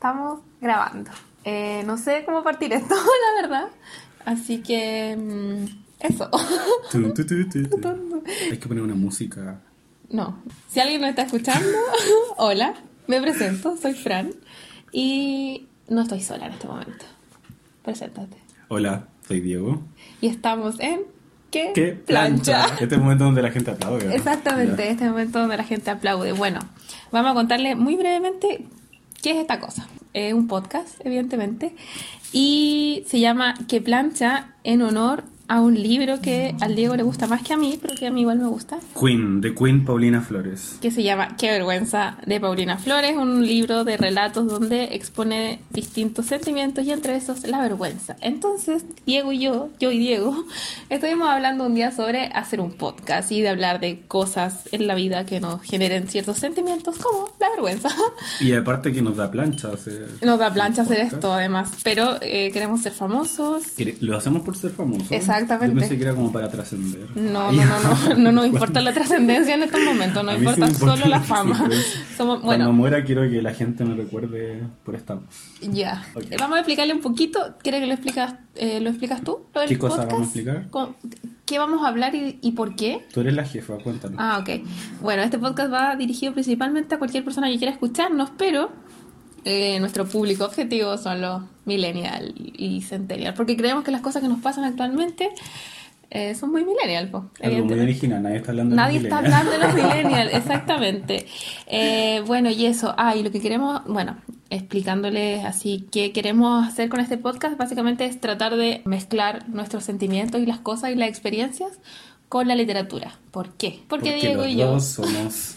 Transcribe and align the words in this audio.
estamos 0.00 0.40
grabando. 0.62 1.10
Eh, 1.44 1.82
no 1.84 1.98
sé 1.98 2.22
cómo 2.24 2.42
partir 2.42 2.72
esto, 2.72 2.94
la 3.36 3.42
verdad. 3.42 3.68
Así 4.24 4.62
que. 4.62 5.14
mm, 5.14 5.64
eso. 6.00 6.30
Tu, 6.90 7.12
tu, 7.12 7.26
tu, 7.26 7.48
tu, 7.50 7.68
tu. 7.68 8.22
Hay 8.50 8.56
que 8.58 8.66
poner 8.66 8.82
una 8.82 8.94
música. 8.94 9.60
No. 10.08 10.42
Si 10.68 10.80
alguien 10.80 11.02
nos 11.02 11.10
está 11.10 11.22
escuchando, 11.22 11.68
hola. 12.38 12.74
Me 13.08 13.20
presento, 13.20 13.76
soy 13.76 13.92
Fran. 13.92 14.32
Y 14.90 15.68
no 15.88 16.00
estoy 16.02 16.22
sola 16.22 16.46
en 16.46 16.52
este 16.54 16.66
momento. 16.66 17.04
Preséntate. 17.82 18.38
Hola, 18.68 19.06
soy 19.28 19.40
Diego. 19.40 19.82
Y 20.22 20.28
estamos 20.28 20.80
en. 20.80 21.02
¿Qué? 21.50 21.72
¿Qué 21.74 21.88
plancha? 21.92 22.64
Este 22.72 22.84
es 22.86 22.92
el 22.92 23.00
momento 23.00 23.24
donde 23.24 23.42
la 23.42 23.50
gente 23.50 23.70
aplaude. 23.72 24.06
¿no? 24.06 24.12
Exactamente, 24.12 24.82
Ya. 24.84 24.90
este 24.92 25.08
momento 25.10 25.40
donde 25.40 25.56
la 25.58 25.64
gente 25.64 25.90
aplaude. 25.90 26.32
Bueno, 26.32 26.60
vamos 27.12 27.32
a 27.32 27.34
contarle 27.34 27.74
muy 27.74 27.96
brevemente 27.96 28.66
qué 29.22 29.32
es 29.32 29.36
esta 29.38 29.60
cosa. 29.60 29.88
Es 30.12 30.34
un 30.34 30.48
podcast, 30.48 31.00
evidentemente, 31.04 31.74
y 32.32 33.04
se 33.06 33.20
llama 33.20 33.54
Que 33.68 33.80
plancha 33.80 34.54
en 34.64 34.82
honor 34.82 35.24
a 35.50 35.60
un 35.60 35.74
libro 35.74 36.20
que 36.20 36.54
al 36.60 36.76
Diego 36.76 36.94
le 36.94 37.02
gusta 37.02 37.26
más 37.26 37.42
que 37.42 37.52
a 37.52 37.56
mí, 37.56 37.76
pero 37.82 37.96
que 37.96 38.06
a 38.06 38.12
mí 38.12 38.20
igual 38.20 38.38
me 38.38 38.46
gusta, 38.46 38.78
Queen, 38.98 39.40
de 39.40 39.52
Queen 39.52 39.84
Paulina 39.84 40.20
Flores. 40.20 40.76
que 40.80 40.92
se 40.92 41.02
llama 41.02 41.36
Qué 41.36 41.50
vergüenza 41.50 42.18
de 42.24 42.38
Paulina 42.38 42.78
Flores, 42.78 43.16
un 43.16 43.44
libro 43.44 43.82
de 43.82 43.96
relatos 43.96 44.46
donde 44.46 44.94
expone 44.94 45.58
distintos 45.70 46.26
sentimientos 46.26 46.84
y 46.84 46.92
entre 46.92 47.16
esos 47.16 47.42
la 47.48 47.60
vergüenza. 47.60 48.16
Entonces, 48.20 48.84
Diego 49.06 49.32
y 49.32 49.40
yo, 49.40 49.70
yo 49.80 49.90
y 49.90 49.98
Diego, 49.98 50.44
estuvimos 50.88 51.28
hablando 51.28 51.66
un 51.66 51.74
día 51.74 51.90
sobre 51.90 52.26
hacer 52.26 52.60
un 52.60 52.70
podcast 52.70 53.32
y 53.32 53.42
de 53.42 53.48
hablar 53.48 53.80
de 53.80 54.02
cosas 54.06 54.68
en 54.70 54.86
la 54.86 54.94
vida 54.94 55.26
que 55.26 55.40
nos 55.40 55.62
generen 55.62 56.06
ciertos 56.06 56.38
sentimientos 56.38 56.96
como 56.98 57.28
la 57.40 57.50
vergüenza. 57.50 57.88
Y 58.38 58.52
aparte 58.54 58.92
que 58.92 59.02
nos 59.02 59.16
da 59.16 59.28
plancha. 59.32 59.72
hacer 59.72 60.06
Nos 60.22 60.38
da 60.38 60.52
plancha 60.54 60.82
hacer 60.82 60.98
podcast. 60.98 61.14
esto 61.14 61.32
además, 61.32 61.72
pero 61.82 62.18
eh, 62.22 62.52
queremos 62.52 62.82
ser 62.82 62.92
famosos. 62.92 63.64
Lo 64.00 64.16
hacemos 64.16 64.42
por 64.42 64.56
ser 64.56 64.70
famosos. 64.70 65.10
Exactamente. 65.42 65.74
Yo 65.74 65.80
pensé 65.80 65.96
que 65.96 66.02
era 66.04 66.14
como 66.14 66.32
para 66.32 66.48
trascender. 66.50 67.08
No, 67.16 67.52
no, 67.52 67.64
no, 67.64 67.80
no, 67.80 68.14
no 68.18 68.32
nos 68.32 68.46
importa 68.46 68.80
la 68.80 68.92
trascendencia 68.92 69.54
en 69.54 69.62
estos 69.62 69.80
momentos, 69.82 70.24
nos 70.24 70.36
importa, 70.38 70.70
solo 70.74 71.06
la 71.06 71.20
fama. 71.20 71.68
Somos, 72.16 72.40
Cuando 72.40 72.64
bueno, 72.66 72.72
muera 72.72 73.04
quiero 73.04 73.22
que 73.22 73.42
la 73.42 73.54
gente 73.54 73.84
me 73.84 73.94
recuerde 73.94 74.62
por 74.84 74.94
esta 74.94 75.14
voz. 75.14 75.24
Ya. 75.60 76.04
Eh, 76.16 76.36
Vamos 76.38 76.56
a 76.56 76.60
explicarle 76.60 76.92
un 76.94 77.00
poquito. 77.00 77.56
¿Quieres 77.62 77.80
que 77.80 77.86
lo 77.86 77.92
explicas, 77.92 78.34
eh, 78.56 78.80
lo 78.80 78.90
explicas 78.90 79.22
tú? 79.22 79.40
¿Qué 79.66 79.78
cosa 79.78 79.96
podcast? 80.08 80.12
vamos 80.12 80.20
a 80.20 80.24
explicar? 80.24 80.68
¿Qué 81.46 81.58
vamos 81.58 81.84
a 81.84 81.88
hablar 81.88 82.12
y 82.14 82.52
por 82.52 82.76
qué? 82.76 83.06
Tú 83.12 83.22
eres 83.22 83.34
la 83.34 83.44
jefa, 83.44 83.74
cuéntanos. 83.78 84.18
Ah, 84.20 84.38
ok. 84.38 84.64
Bueno, 85.00 85.22
este 85.22 85.36
podcast 85.38 85.72
va 85.72 85.96
dirigido 85.96 86.32
principalmente 86.32 86.94
a 86.94 86.98
cualquier 86.98 87.24
persona 87.24 87.48
que 87.48 87.58
quiera 87.58 87.72
escucharnos, 87.72 88.30
pero 88.38 88.70
eh, 89.44 89.78
nuestro 89.80 90.06
público 90.06 90.44
objetivo 90.44 90.96
son 90.98 91.20
los 91.20 91.42
millennial 91.64 92.34
y 92.36 92.82
centennial, 92.82 93.34
porque 93.34 93.56
creemos 93.56 93.84
que 93.84 93.90
las 93.90 94.00
cosas 94.00 94.22
que 94.22 94.28
nos 94.28 94.40
pasan 94.40 94.64
actualmente 94.64 95.30
eh, 96.10 96.34
son 96.34 96.50
muy 96.50 96.64
millennial, 96.64 97.08
po, 97.08 97.30
Algo 97.42 97.64
muy 97.66 97.78
original, 97.78 98.22
nadie 98.22 98.36
está 98.38 98.50
hablando 98.50 98.70
de 98.70 98.76
Nadie 98.76 99.00
los 99.00 99.04
está 99.04 99.22
millennials. 99.22 99.46
hablando 99.46 99.52
de 99.52 99.82
los 99.82 99.94
millennials, 99.94 100.34
exactamente. 100.34 101.26
Eh, 101.68 102.22
bueno, 102.26 102.50
y 102.50 102.66
eso. 102.66 102.94
Ah, 102.98 103.14
y 103.14 103.22
lo 103.22 103.30
que 103.30 103.40
queremos, 103.40 103.82
bueno, 103.86 104.16
explicándoles 104.50 105.44
así 105.44 105.86
qué 105.92 106.10
queremos 106.12 106.66
hacer 106.66 106.88
con 106.88 106.98
este 107.00 107.16
podcast, 107.16 107.56
básicamente 107.56 108.04
es 108.06 108.20
tratar 108.20 108.56
de 108.56 108.82
mezclar 108.84 109.48
nuestros 109.48 109.84
sentimientos 109.84 110.40
y 110.40 110.46
las 110.46 110.58
cosas 110.58 110.90
y 110.90 110.96
las 110.96 111.08
experiencias 111.08 111.78
con 112.28 112.48
la 112.48 112.56
literatura. 112.56 113.16
¿Por 113.30 113.50
qué? 113.50 113.80
Porque, 113.88 114.10
Porque 114.10 114.14
Diego 114.16 114.42
los 114.42 114.50
y 114.50 114.56
yo. 114.56 114.66
dos 114.72 114.84
somos, 114.86 115.54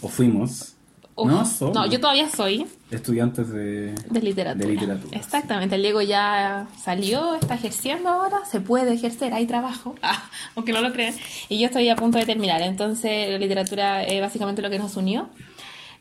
o 0.00 0.08
fuimos, 0.08 0.71
Uf, 1.14 1.28
no 1.30 1.44
somos, 1.44 1.74
no, 1.74 1.86
yo 1.90 2.00
todavía 2.00 2.28
soy 2.30 2.66
estudiantes 2.90 3.48
de, 3.50 3.94
de 4.10 4.20
literatura. 4.22 4.66
de 4.66 4.72
literatura. 4.72 5.18
Exactamente, 5.18 5.74
el 5.76 5.82
Diego 5.82 6.00
ya 6.02 6.68
salió, 6.82 7.34
está 7.34 7.54
ejerciendo 7.54 8.08
ahora, 8.08 8.38
se 8.50 8.60
puede 8.60 8.94
ejercer, 8.94 9.34
hay 9.34 9.46
trabajo, 9.46 9.94
ah, 10.02 10.24
aunque 10.56 10.72
no 10.72 10.80
lo 10.80 10.92
crean, 10.92 11.14
y 11.50 11.58
yo 11.58 11.66
estoy 11.66 11.88
a 11.90 11.96
punto 11.96 12.16
de 12.18 12.24
terminar, 12.26 12.62
entonces 12.62 13.30
la 13.30 13.38
literatura 13.38 14.02
es 14.04 14.20
básicamente 14.22 14.62
lo 14.62 14.70
que 14.70 14.78
nos 14.78 14.96
unió, 14.96 15.28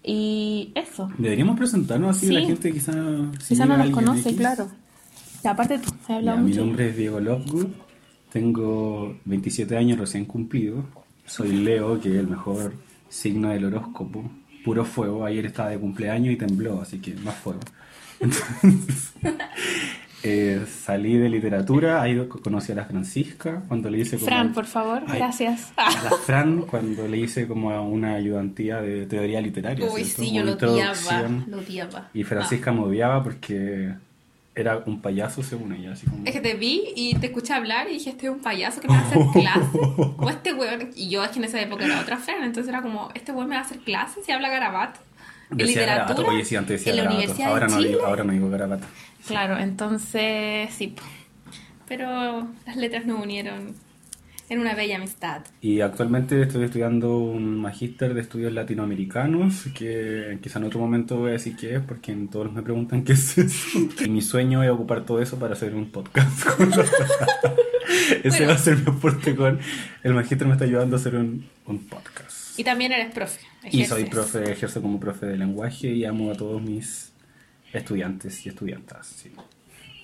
y 0.04 0.72
eso, 0.76 1.10
Deberíamos 1.18 1.58
presentarnos 1.58 2.18
así, 2.18 2.28
Sí. 2.28 2.34
la 2.34 2.42
gente 2.42 2.72
quizá... 2.72 2.94
si 3.40 3.50
quizá 3.50 3.66
no 3.66 3.78
nos 3.78 3.90
conoce, 3.92 4.30
X. 4.30 4.36
claro. 4.38 4.68
Y 5.44 5.48
aparte 5.48 5.78
tú, 5.80 5.90
he 6.06 6.08
Ya, 6.10 6.16
hablado 6.18 6.38
mi 6.40 6.50
mucho. 6.52 6.62
nombre 6.66 6.90
es 6.90 6.96
Diego 6.98 7.20
Lovegood, 7.20 7.68
tengo 8.32 9.18
27 9.26 9.76
años 9.78 10.00
recién 10.00 10.26
cumplido, 10.26 10.86
soy 11.26 11.52
Leo, 11.52 12.00
que 12.00 12.10
es 12.10 12.16
el 12.16 12.28
mejor 12.28 12.74
signo 13.10 13.50
del 13.50 13.66
horóscopo, 13.66 14.24
puro 14.64 14.86
fuego, 14.86 15.26
ayer 15.26 15.46
estaba 15.46 15.70
de 15.70 15.78
cumpleaños 15.80 16.34
y 16.34 16.38
tembló, 16.38 16.82
así 16.82 17.00
que 17.00 17.14
más 17.16 17.36
fuego. 17.36 17.60
Entonces, 18.20 19.14
eh, 20.24 20.66
salí 20.68 21.18
de 21.18 21.30
literatura, 21.30 22.02
ahí 22.02 22.28
conocí 22.44 22.72
a 22.72 22.76
la 22.76 22.86
Francisca, 22.86 23.64
cuando 23.68 23.90
le 23.90 24.00
hice 24.00 24.18
como... 24.18 24.28
Fran, 24.28 24.54
por 24.54 24.66
favor, 24.66 25.04
Ay, 25.08 25.18
gracias. 25.18 25.74
A 25.78 25.90
la 26.04 26.12
Fran, 26.12 26.62
cuando 26.62 27.08
le 27.08 27.18
hice 27.18 27.48
como 27.48 27.70
una 27.90 28.14
ayudantía 28.16 28.82
de 28.82 29.06
teoría 29.08 29.42
literaria. 29.42 29.86
Uy, 29.86 30.04
¿cierto? 30.04 30.22
sí, 30.22 30.28
Como 30.28 30.38
yo 30.38 30.44
lo 30.44 30.52
odiaba, 30.54 30.92
introducción. 30.94 31.46
lo 31.48 31.58
odiaba. 31.58 32.10
Y 32.14 32.24
Francisca 32.24 32.72
me 32.72 32.82
odiaba 32.82 33.24
porque 33.24 33.94
era 34.54 34.84
un 34.86 35.02
payaso 35.02 35.44
según 35.44 35.74
ella, 35.74 35.94
así 35.94 36.06
como... 36.08 36.26
Es 36.26 36.34
que 36.34 36.42
te 36.42 36.56
vi 36.56 36.92
y 36.96 37.16
te 37.16 37.28
escuché 37.28 37.54
hablar 37.54 37.90
y 37.90 37.94
dije, 37.94 38.10
este 38.10 38.28
es 38.28 38.32
un 38.32 38.42
payaso 38.42 38.82
que 38.82 38.88
me 38.88 38.96
va 38.96 39.00
a 39.00 39.08
hacer 39.08 39.22
clases. 39.34 39.80
o 40.18 40.30
este 40.30 40.54
weón, 40.54 40.90
y 40.96 41.10
yo 41.10 41.24
es 41.24 41.30
que 41.30 41.40
en 41.40 41.46
esa 41.46 41.62
época 41.62 41.86
era 41.86 42.02
otra 42.02 42.18
Fran, 42.18 42.44
entonces 42.44 42.70
era 42.70 42.82
como, 42.82 43.10
este 43.16 43.32
weón 43.32 43.48
me 43.48 43.56
va 43.56 43.62
a 43.62 43.66
hacer 43.66 43.80
clases 43.80 44.28
y 44.28 44.32
habla 44.32 44.50
garabato. 44.50 45.00
Decía 45.50 45.66
literatura, 45.66 46.06
garabato, 46.06 46.28
oye, 46.28 46.46
sí, 46.46 46.56
antes 46.56 46.80
decía 46.80 46.92
en 46.92 46.98
la 46.98 47.04
garabato. 47.04 47.24
Universidad 47.24 47.50
Ahora 47.50 47.68
de 47.68 47.74
no, 47.74 47.82
digo, 47.82 48.06
ahora 48.06 48.24
no 48.24 48.34
digo 48.34 48.50
garabato. 48.50 48.88
Claro, 49.28 49.58
entonces 49.58 50.74
sí. 50.74 50.96
Pero 51.88 52.48
las 52.66 52.76
letras 52.78 53.06
nos 53.06 53.22
unieron 53.22 53.76
en 54.52 54.60
una 54.60 54.76
bella 54.76 54.98
amistad. 54.98 55.44
Y 55.62 55.80
actualmente 55.80 56.42
estoy 56.42 56.66
estudiando 56.66 57.18
un 57.18 57.56
magíster 57.56 58.14
de 58.14 58.20
estudios 58.20 58.52
latinoamericanos, 58.52 59.68
que 59.74 60.38
quizá 60.42 60.60
en 60.60 60.66
otro 60.66 60.78
momento 60.78 61.20
voy 61.20 61.30
a 61.30 61.34
decir 61.34 61.56
qué 61.56 61.76
es, 61.76 61.82
porque 61.82 62.14
todos 62.30 62.52
me 62.52 62.62
preguntan 62.62 63.06
qué 63.06 63.14
es 63.14 63.38
eso. 63.38 63.80
Y 64.04 64.10
mi 64.10 64.22
sueño 64.22 64.62
es 64.62 64.70
ocupar 64.70 65.06
todo 65.06 65.22
eso 65.22 65.40
para 65.40 65.54
hacer 65.54 65.74
un 65.74 65.90
podcast. 65.90 66.46
Ese 68.24 68.30
Bueno. 68.40 68.48
va 68.48 68.54
a 68.54 68.58
ser 68.58 68.78
mi 68.78 68.92
aporte 68.92 69.36
con... 69.38 69.58
El 70.04 70.14
magíster 70.14 70.46
me 70.46 70.54
está 70.54 70.66
ayudando 70.66 70.98
a 70.98 71.00
hacer 71.00 71.16
un, 71.16 71.48
un 71.66 71.80
podcast. 71.88 72.60
Y 72.60 72.66
también 72.66 72.92
eres 72.92 73.14
profe. 73.14 73.40
Y 73.72 73.86
soy 73.86 74.02
ejerces. 74.02 74.10
profe, 74.10 74.52
ejerzo 74.52 74.82
como 74.82 75.00
profe 75.00 75.28
de 75.28 75.38
lenguaje 75.38 75.88
y 75.88 76.04
amo 76.04 76.30
a 76.30 76.36
todos 76.36 76.62
mis 76.62 77.14
estudiantes 77.72 78.46
y 78.46 78.50
estudiantas. 78.50 79.08
Sí. 79.08 79.32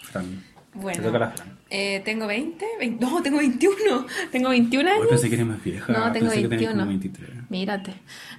Fran. 0.03 0.41
Bueno, 0.81 1.11
Te 1.11 1.19
la 1.19 1.33
eh, 1.69 2.01
tengo 2.05 2.27
20, 2.27 2.65
20, 2.79 3.05
no, 3.05 3.21
tengo 3.21 3.39
21. 3.39 4.05
Tengo 4.31 4.49
21 4.49 4.89
años. 4.89 5.01
Hoy 5.01 5.07
pensé 5.09 5.27
que 5.27 5.35
eres 5.35 5.47
más 5.47 5.61
vieja. 5.61 5.91
No, 5.91 6.11
tengo 6.13 6.27
pensé 6.27 6.41
que 6.43 6.47
tenías 6.47 6.73
21. 6.73 6.73
como 6.73 6.87
23. 6.87 7.29
Mírate. 7.49 7.93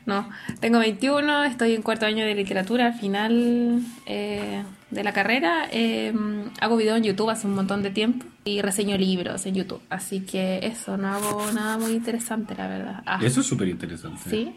No, 0.07 0.29
tengo 0.61 0.79
21, 0.79 1.45
estoy 1.45 1.75
en 1.75 1.83
cuarto 1.83 2.07
año 2.07 2.25
de 2.25 2.35
literatura, 2.35 2.87
al 2.87 2.95
final 2.95 3.83
eh, 4.07 4.63
de 4.91 5.05
la 5.05 5.13
carrera. 5.13 5.69
eh, 5.71 6.15
hago 6.61 6.77
videos 6.77 6.97
en 6.97 7.05
YouTube 7.05 7.29
hace 7.29 7.47
un 7.47 7.55
montón 7.55 7.83
de 7.83 7.91
tiempo 7.91 8.25
y 8.45 8.63
reseño 8.63 8.97
libros 8.97 9.45
en 9.45 9.55
YouTube. 9.57 9.83
Así 9.91 10.21
que 10.21 10.61
eso, 10.63 10.97
no 10.97 11.09
hago 11.09 11.53
nada 11.53 11.77
muy 11.77 11.93
interesante, 11.93 12.55
la 12.55 12.67
verdad. 12.69 13.03
Ah, 13.05 13.21
Eso 13.23 13.41
es 13.41 13.47
súper 13.47 13.69
interesante. 13.69 14.31
¿Sí? 14.31 14.55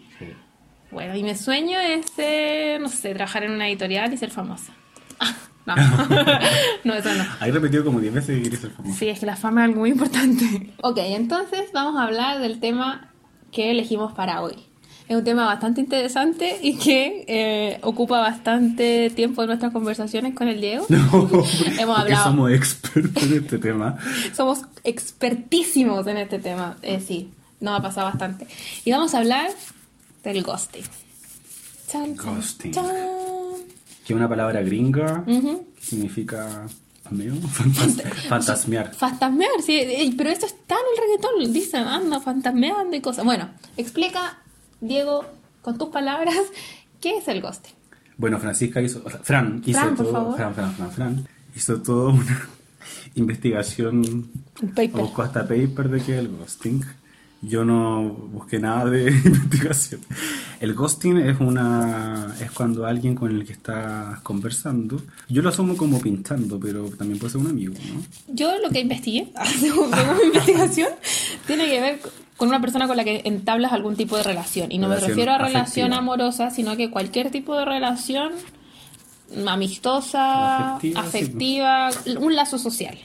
Bueno, 0.91 1.15
y 1.15 1.23
mi 1.23 1.35
sueño 1.35 1.79
es, 1.79 2.05
eh, 2.17 2.77
no 2.79 2.87
sé, 2.89 3.13
trabajar 3.13 3.43
en 3.43 3.51
una 3.51 3.67
editorial 3.67 4.13
y 4.13 4.17
ser 4.17 4.29
famosa. 4.29 4.73
No, 5.65 5.75
no, 6.83 6.93
eso 6.95 7.13
no. 7.13 7.23
Hay 7.39 7.51
repetido 7.51 7.83
como 7.83 7.99
10 7.99 8.13
veces 8.13 8.35
que 8.35 8.41
quieres 8.41 8.59
ser 8.61 8.71
famoso. 8.71 8.97
Sí, 8.97 9.07
es 9.09 9.19
que 9.19 9.25
la 9.25 9.35
fama 9.35 9.61
es 9.61 9.69
algo 9.69 9.81
muy 9.81 9.91
importante. 9.91 10.71
Ok, 10.81 10.97
entonces 10.99 11.69
vamos 11.73 11.99
a 11.99 12.05
hablar 12.05 12.39
del 12.39 12.59
tema 12.59 13.11
que 13.51 13.71
elegimos 13.71 14.13
para 14.13 14.41
hoy. 14.41 14.55
Es 15.07 15.17
un 15.17 15.23
tema 15.25 15.45
bastante 15.45 15.81
interesante 15.81 16.57
y 16.61 16.77
que 16.77 17.25
eh, 17.27 17.79
ocupa 17.83 18.19
bastante 18.21 19.09
tiempo 19.09 19.41
en 19.41 19.47
nuestras 19.47 19.73
conversaciones 19.73 20.33
con 20.33 20.47
el 20.47 20.61
Diego. 20.61 20.85
No, 20.89 20.97
Hemos 20.97 21.29
porque 21.29 21.91
hablado. 21.91 22.23
somos 22.23 22.51
expertos 22.51 23.23
en 23.23 23.33
este 23.33 23.57
tema. 23.57 23.97
Somos 24.35 24.61
expertísimos 24.85 26.07
en 26.07 26.17
este 26.17 26.39
tema. 26.39 26.77
Eh, 26.81 27.01
sí, 27.05 27.29
nos 27.59 27.77
ha 27.77 27.81
pasado 27.83 28.07
bastante. 28.07 28.47
Y 28.85 28.91
vamos 28.91 29.13
a 29.13 29.17
hablar 29.19 29.49
del 30.23 30.43
ghosting. 30.43 30.83
Chan, 31.91 32.15
Ghosting. 32.15 32.71
chan. 32.71 32.85
Que 34.11 34.15
es 34.15 34.17
una 34.17 34.29
palabra 34.29 34.61
gringa 34.61 35.23
que 35.25 35.61
significa 35.79 36.65
amigo, 37.05 37.35
fantas- 37.47 38.03
fantasmear. 38.27 38.93
Fantasmear, 38.93 39.61
sí, 39.65 40.13
pero 40.17 40.29
esto 40.29 40.45
está 40.45 40.75
en 40.75 40.81
el 40.93 41.01
reggaetón, 41.03 41.53
dicen, 41.53 41.83
anda 41.87 42.19
fantasmeando 42.19 42.95
y 42.95 43.01
cosas. 43.01 43.23
Bueno, 43.25 43.49
explica, 43.77 44.37
Diego, 44.81 45.25
con 45.61 45.77
tus 45.77 45.89
palabras, 45.89 46.35
¿qué 47.01 47.17
es 47.17 47.27
el 47.27 47.41
ghosting? 47.41 47.73
Bueno, 48.17 48.37
Francisca 48.39 48.81
hizo, 48.81 49.01
o 49.05 49.09
sea, 49.09 49.19
Fran 49.19 49.61
hizo 49.65 49.79
Fran, 49.79 49.95
todo. 49.95 50.35
Fran, 50.35 50.53
Fran, 50.53 50.73
Fran, 50.75 50.91
Fran, 50.91 51.27
hizo 51.55 51.81
toda 51.81 52.13
una 52.13 52.49
investigación, 53.15 54.29
paper. 54.75 54.91
buscó 54.91 55.21
hasta 55.23 55.41
paper 55.41 55.89
de 55.89 56.01
que 56.01 56.13
es 56.13 56.19
el 56.19 56.27
ghosting 56.29 56.83
Yo 57.43 57.65
no 57.65 58.03
busqué 58.03 58.59
nada 58.59 58.85
de 58.85 59.09
investigación. 59.25 60.01
El 60.59 60.75
ghosting 60.75 61.17
es 61.17 61.39
una 61.39 62.35
es 62.39 62.51
cuando 62.51 62.85
alguien 62.85 63.15
con 63.15 63.31
el 63.31 63.45
que 63.45 63.53
estás 63.53 64.19
conversando, 64.21 65.01
yo 65.27 65.41
lo 65.41 65.49
asumo 65.49 65.75
como 65.75 65.99
pintando, 65.99 66.59
pero 66.59 66.85
también 66.89 67.17
puede 67.17 67.31
ser 67.31 67.41
un 67.41 67.47
amigo, 67.47 67.73
¿no? 67.73 68.01
Yo 68.33 68.51
lo 68.59 68.69
que 68.69 68.81
investigué, 68.81 69.31
según, 69.59 69.89
mi 69.89 70.27
investigación, 70.27 70.89
tiene 71.47 71.65
que 71.67 71.81
ver 71.81 71.99
con 72.37 72.47
una 72.49 72.61
persona 72.61 72.87
con 72.87 72.97
la 72.97 73.03
que 73.03 73.21
entablas 73.25 73.71
algún 73.73 73.95
tipo 73.95 74.17
de 74.17 74.23
relación. 74.23 74.71
Y 74.71 74.77
no 74.77 74.87
Relación 74.87 75.09
me 75.09 75.15
refiero 75.15 75.31
a 75.31 75.35
afectiva. 75.35 75.59
relación 75.59 75.93
amorosa, 75.93 76.51
sino 76.51 76.77
que 76.77 76.89
cualquier 76.91 77.31
tipo 77.31 77.55
de 77.55 77.65
relación 77.65 78.33
amistosa, 79.47 80.75
Afectiva, 80.75 81.01
afectiva, 81.01 81.89
un 82.19 82.35
lazo 82.35 82.57
social. 82.57 82.97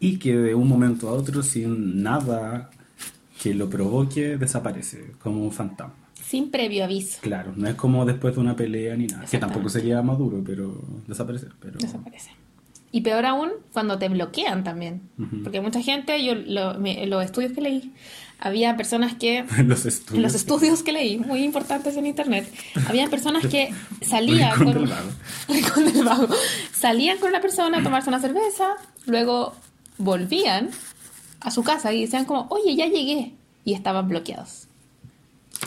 Y 0.00 0.18
que 0.18 0.36
de 0.36 0.54
un 0.54 0.68
momento 0.68 1.08
a 1.08 1.12
otro, 1.12 1.42
sin 1.42 2.02
nada 2.02 2.70
que 3.40 3.54
lo 3.54 3.68
provoque, 3.70 4.36
desaparece, 4.36 5.12
como 5.22 5.42
un 5.42 5.52
fantasma. 5.52 5.94
Sin 6.26 6.50
previo 6.50 6.84
aviso. 6.84 7.18
Claro, 7.22 7.52
no 7.56 7.68
es 7.68 7.74
como 7.74 8.04
después 8.04 8.34
de 8.34 8.40
una 8.40 8.54
pelea 8.56 8.96
ni 8.96 9.06
nada. 9.06 9.24
Que 9.24 9.38
tampoco 9.38 9.68
sería 9.68 10.02
maduro, 10.02 10.42
pero 10.44 10.78
desaparecer. 11.06 11.52
Pero... 11.60 11.78
Desaparece. 11.78 12.30
Y 12.90 13.02
peor 13.02 13.24
aún, 13.26 13.50
cuando 13.72 13.98
te 13.98 14.08
bloquean 14.08 14.64
también. 14.64 15.02
Ujú. 15.18 15.42
Porque 15.44 15.60
mucha 15.60 15.80
gente, 15.82 16.22
yo 16.24 16.34
lo- 16.34 16.78
me- 16.78 17.06
los 17.06 17.24
estudios 17.24 17.52
que 17.52 17.60
leí, 17.60 17.92
había 18.40 18.76
personas 18.76 19.14
que 19.14 19.44
Los 19.64 19.84
estudios. 19.86 20.22
Los 20.22 20.34
estudios 20.34 20.82
que 20.82 20.92
leí, 20.92 21.18
muy 21.18 21.42
importantes 21.44 21.96
en 21.96 22.06
internet, 22.06 22.50
había 22.88 23.08
personas 23.08 23.46
que 23.46 23.70
salían 24.02 24.56
con, 24.58 24.72
del 24.74 24.86
Vago. 24.86 25.10
Del 25.92 26.04
Vago. 26.04 26.28
salían 26.72 27.18
con 27.18 27.30
la 27.32 27.40
persona 27.40 27.78
a 27.78 27.82
tomarse 27.82 28.08
una 28.08 28.20
cerveza, 28.20 28.64
luego 29.06 29.54
volvían 29.98 30.70
a 31.40 31.50
su 31.50 31.62
casa 31.62 31.92
y 31.92 32.02
decían 32.02 32.24
como, 32.24 32.46
oye, 32.50 32.74
ya 32.76 32.86
llegué, 32.86 33.34
y 33.64 33.74
estaban 33.74 34.08
bloqueados. 34.08 34.66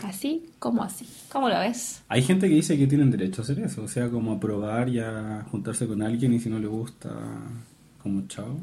Así 0.03 0.49
como 0.59 0.83
así. 0.83 1.05
¿Cómo 1.31 1.49
lo 1.49 1.59
ves? 1.59 2.01
Hay 2.07 2.23
gente 2.23 2.47
que 2.47 2.55
dice 2.55 2.77
que 2.77 2.87
tienen 2.87 3.11
derecho 3.11 3.41
a 3.41 3.43
hacer 3.43 3.59
eso, 3.59 3.83
o 3.83 3.87
sea, 3.87 4.09
como 4.09 4.31
a 4.33 4.39
probar 4.39 4.89
y 4.89 4.99
a 4.99 5.45
juntarse 5.51 5.87
con 5.87 6.01
alguien 6.01 6.33
y 6.33 6.39
si 6.39 6.49
no 6.49 6.59
le 6.59 6.67
gusta, 6.67 7.09
como 8.01 8.25
chao. 8.27 8.57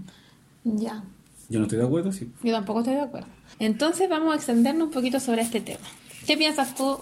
Ya, 0.64 1.02
Yo 1.48 1.58
no 1.60 1.64
estoy 1.66 1.78
de 1.78 1.84
acuerdo, 1.84 2.12
sí. 2.12 2.30
yo 2.42 2.52
tampoco 2.52 2.80
estoy 2.80 2.94
de 2.94 3.02
acuerdo. 3.02 3.28
Entonces 3.58 4.08
vamos 4.08 4.32
a 4.32 4.36
extendernos 4.36 4.88
un 4.88 4.92
poquito 4.92 5.20
sobre 5.20 5.42
este 5.42 5.60
tema. 5.60 5.84
¿Qué 6.26 6.36
piensas 6.36 6.74
tú 6.74 6.98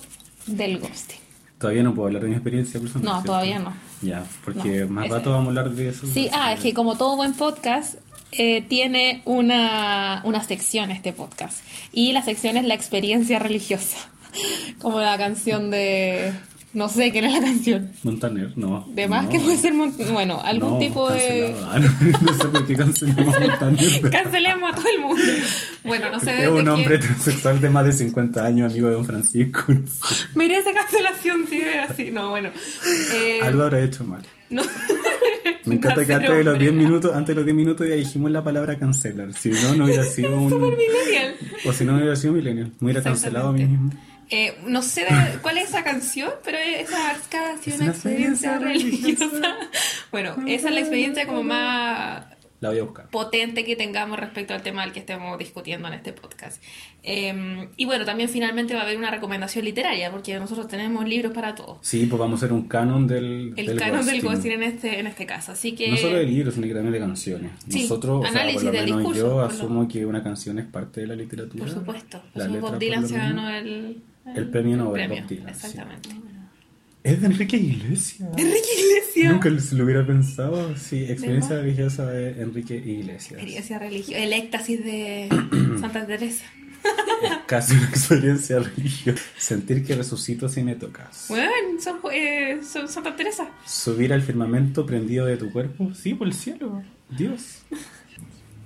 del 0.46 0.78
ghosting? 0.78 1.18
Todavía 1.58 1.82
no 1.82 1.94
puedo 1.94 2.08
hablar 2.08 2.22
de 2.22 2.28
mi 2.28 2.34
experiencia 2.34 2.78
personal. 2.78 3.04
No, 3.04 3.12
¿cierto? 3.14 3.26
todavía 3.28 3.58
no. 3.58 3.72
Ya, 4.02 4.24
porque 4.44 4.80
No, 4.84 4.88
más 4.90 5.08
rato 5.08 5.30
vamos 5.30 5.46
a 5.46 5.48
hablar 5.48 5.70
de 5.70 5.88
eso. 5.88 6.06
Sí, 6.06 6.28
ah, 6.32 6.52
es 6.52 6.60
que 6.60 6.74
como 6.74 6.96
todo 6.96 7.16
buen 7.16 7.32
podcast, 7.32 7.94
eh, 8.32 8.62
tiene 8.62 9.22
una, 9.24 10.22
una 10.24 10.42
sección 10.44 10.90
este 10.90 11.12
podcast. 11.12 11.58
Y 11.92 12.12
la 12.12 12.22
sección 12.22 12.56
es 12.56 12.64
la 12.64 12.74
experiencia 12.74 13.38
religiosa. 13.38 13.98
Como 14.80 15.00
la 15.00 15.16
canción 15.16 15.70
de... 15.70 16.32
No 16.72 16.88
sé 16.90 17.10
quién 17.10 17.24
es 17.24 17.32
la 17.32 17.40
canción. 17.40 17.90
Montaner, 18.02 18.52
no. 18.56 18.86
De 18.94 19.08
más 19.08 19.24
no. 19.24 19.30
que 19.30 19.40
puede 19.40 19.56
ser... 19.56 19.72
mon- 19.72 19.94
Bueno, 20.12 20.40
algún 20.44 20.72
No, 20.74 20.78
tipo 20.78 21.08
de... 21.10 21.54
cancelado. 21.54 21.70
Ah, 21.72 21.78
no, 21.78 22.32
sé 22.42 22.48
por 22.48 22.66
qué 22.66 22.76
cancelamos 22.76 23.34
a 23.34 23.40
Montaner. 23.40 24.00
Cancelemos 24.10 24.72
a 24.72 24.76
todo 24.76 24.86
el 24.94 25.00
mundo. 25.00 25.22
Bueno, 25.84 26.10
no 26.10 26.20
sé 26.20 26.30
Es 26.32 26.36
desde 26.38 26.50
un 26.50 26.68
hombre 26.68 26.98
quién- 26.98 27.00
transexual 27.12 27.60
de 27.62 27.70
más 27.70 27.86
de 27.86 27.92
50 27.92 28.44
años, 28.44 28.70
amigo 28.72 28.88
de 28.88 28.94
Don 28.94 29.04
Francisco. 29.06 29.60
sé. 29.68 30.14
Merece 30.34 30.74
cancelación, 30.74 31.46
sí, 31.48 31.60
es 31.62 31.90
así. 31.90 32.10
No, 32.10 32.30
bueno. 32.30 32.50
Eh, 33.14 33.40
Algo 33.42 33.62
habrá 33.62 33.80
hecho 33.80 34.04
mal. 34.04 34.20
no. 34.50 34.62
Me 35.64 35.76
encanta 35.76 36.04
que 36.04 36.12
antes 36.14 36.30
de 36.30 36.44
los 36.44 36.52
hombre. 36.54 36.70
10 36.70 36.74
minutos, 36.74 37.12
antes 37.14 37.28
de 37.28 37.34
los 37.36 37.44
10 37.44 37.56
minutos 37.56 37.88
ya 37.88 37.94
dijimos 37.94 38.30
la 38.30 38.44
palabra 38.44 38.78
cancelar. 38.78 39.32
Si 39.32 39.48
no, 39.50 39.74
no 39.76 39.84
hubiera 39.86 40.04
sido 40.04 40.36
un. 40.38 40.52
Millennial. 40.60 41.34
O 41.64 41.72
si 41.72 41.84
no, 41.84 41.92
no 41.92 41.98
hubiera 41.98 42.14
sido 42.16 42.34
millennial. 42.34 42.70
Me 42.80 42.86
hubiera 42.86 43.02
cancelado 43.02 43.48
a 43.48 43.52
mí 43.52 43.64
mismo. 43.64 43.90
Eh, 44.30 44.56
no 44.66 44.82
sé 44.82 45.02
de- 45.02 45.38
cuál 45.42 45.58
es 45.58 45.68
esa 45.68 45.84
canción, 45.84 46.30
pero 46.44 46.58
esa 46.58 47.16
una 47.78 47.86
experiencia 47.88 48.58
religiosa. 48.58 49.56
Bueno, 50.10 50.36
esa 50.46 50.68
es 50.68 50.74
la 50.74 50.80
experiencia 50.80 51.26
como 51.26 51.42
más 51.42 52.24
La 52.60 52.70
voy 52.70 52.78
a 52.78 52.82
buscar. 52.84 53.08
potente 53.10 53.64
que 53.64 53.76
tengamos 53.76 54.18
respecto 54.18 54.54
al 54.54 54.62
tema 54.62 54.82
del 54.82 54.92
que 54.92 55.00
estemos 55.00 55.38
discutiendo 55.38 55.86
en 55.88 55.94
este 55.94 56.12
podcast. 56.12 56.62
Eh, 57.02 57.68
y 57.76 57.84
bueno, 57.84 58.04
también 58.04 58.28
finalmente 58.28 58.74
va 58.74 58.80
a 58.80 58.82
haber 58.82 58.96
una 58.96 59.10
recomendación 59.12 59.64
literaria, 59.64 60.10
porque 60.10 60.36
nosotros 60.40 60.66
tenemos 60.66 61.06
libros 61.06 61.32
para 61.32 61.54
todo. 61.54 61.78
Sí, 61.82 62.06
pues 62.06 62.18
vamos 62.18 62.42
a 62.42 62.46
hacer 62.46 62.52
un 62.52 62.66
canon 62.66 63.06
del. 63.06 63.52
El 63.56 63.66
del 63.66 63.78
canon 63.78 64.04
del 64.04 64.22
ghosting. 64.22 64.32
ghosting 64.32 64.52
en 64.52 64.62
este, 64.64 64.98
en 65.00 65.06
este 65.06 65.24
caso. 65.26 65.52
Así 65.52 65.72
que... 65.76 65.90
No 65.90 65.96
solo 65.98 66.16
de 66.16 66.24
libros, 66.24 66.54
sino 66.54 66.66
que 66.66 66.74
también 66.74 66.92
de 66.92 66.98
canciones. 66.98 67.52
Sí, 67.68 67.82
Nosotros, 67.82 68.18
o 68.20 68.22
sea, 68.22 68.30
análisis 68.30 68.62
por 68.62 68.64
lo 68.64 68.72
del 68.72 68.84
menos 68.86 68.98
discurso, 68.98 69.20
yo 69.20 69.28
lo- 69.36 69.44
asumo 69.44 69.86
que 69.88 70.04
una 70.06 70.22
canción 70.24 70.58
es 70.58 70.66
parte 70.66 71.02
de 71.02 71.06
la 71.06 71.14
literatura. 71.14 71.64
Por 71.64 71.72
supuesto. 71.72 72.22
La 72.34 72.44
Por 72.46 72.52
letra, 72.54 72.70
Bob 72.70 72.78
Dylan 72.80 73.06
se 73.08 73.16
ganó 73.16 73.48
el... 73.50 74.02
El 74.34 74.50
premio 74.50 74.76
Nobel, 74.76 75.06
premio, 75.06 75.22
Bob 75.22 75.28
Dylan, 75.28 75.54
sí. 75.54 75.66
Exactamente. 75.66 76.08
Es 77.02 77.20
de 77.20 77.26
Enrique 77.28 77.56
Iglesias. 77.56 78.28
Enrique 78.36 78.68
Iglesias. 78.78 79.32
Nunca 79.32 79.60
se 79.60 79.76
lo 79.76 79.84
hubiera 79.84 80.04
pensado. 80.04 80.76
Sí, 80.76 81.04
experiencia 81.04 81.56
religiosa 81.56 82.06
de 82.06 82.42
Enrique 82.42 82.74
Iglesias. 82.74 83.34
Experiencia 83.34 83.78
religiosa. 83.78 84.18
El 84.18 84.32
éxtasis 84.32 84.84
de 84.84 85.28
Santa 85.80 86.04
Teresa. 86.04 86.44
Es 87.22 87.32
casi 87.46 87.74
una 87.76 87.88
experiencia 87.88 88.58
religiosa. 88.76 89.22
Sentir 89.38 89.84
que 89.84 89.94
resucito 89.94 90.48
si 90.48 90.64
me 90.64 90.74
tocas. 90.74 91.26
Bueno, 91.28 91.50
son, 91.80 92.00
eh, 92.12 92.58
son 92.68 92.88
Santa 92.88 93.14
Teresa. 93.14 93.48
Subir 93.64 94.12
al 94.12 94.22
firmamento 94.22 94.84
prendido 94.84 95.26
de 95.26 95.36
tu 95.36 95.52
cuerpo. 95.52 95.94
Sí, 95.94 96.14
por 96.14 96.26
el 96.26 96.34
cielo. 96.34 96.82
Dios. 97.16 97.62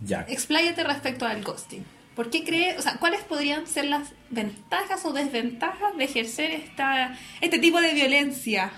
Ya. 0.02 0.24
Expláyate 0.28 0.82
respecto 0.82 1.26
al 1.26 1.42
ghosting. 1.44 1.84
¿Por 2.14 2.30
qué 2.30 2.44
crees, 2.44 2.78
o 2.78 2.82
sea, 2.82 2.96
cuáles 2.98 3.22
podrían 3.22 3.66
ser 3.66 3.86
las 3.86 4.12
ventajas 4.30 5.04
o 5.04 5.12
desventajas 5.12 5.96
de 5.96 6.04
ejercer 6.04 6.50
esta, 6.50 7.16
este 7.40 7.58
tipo 7.58 7.80
de 7.80 7.94
violencia 7.94 8.72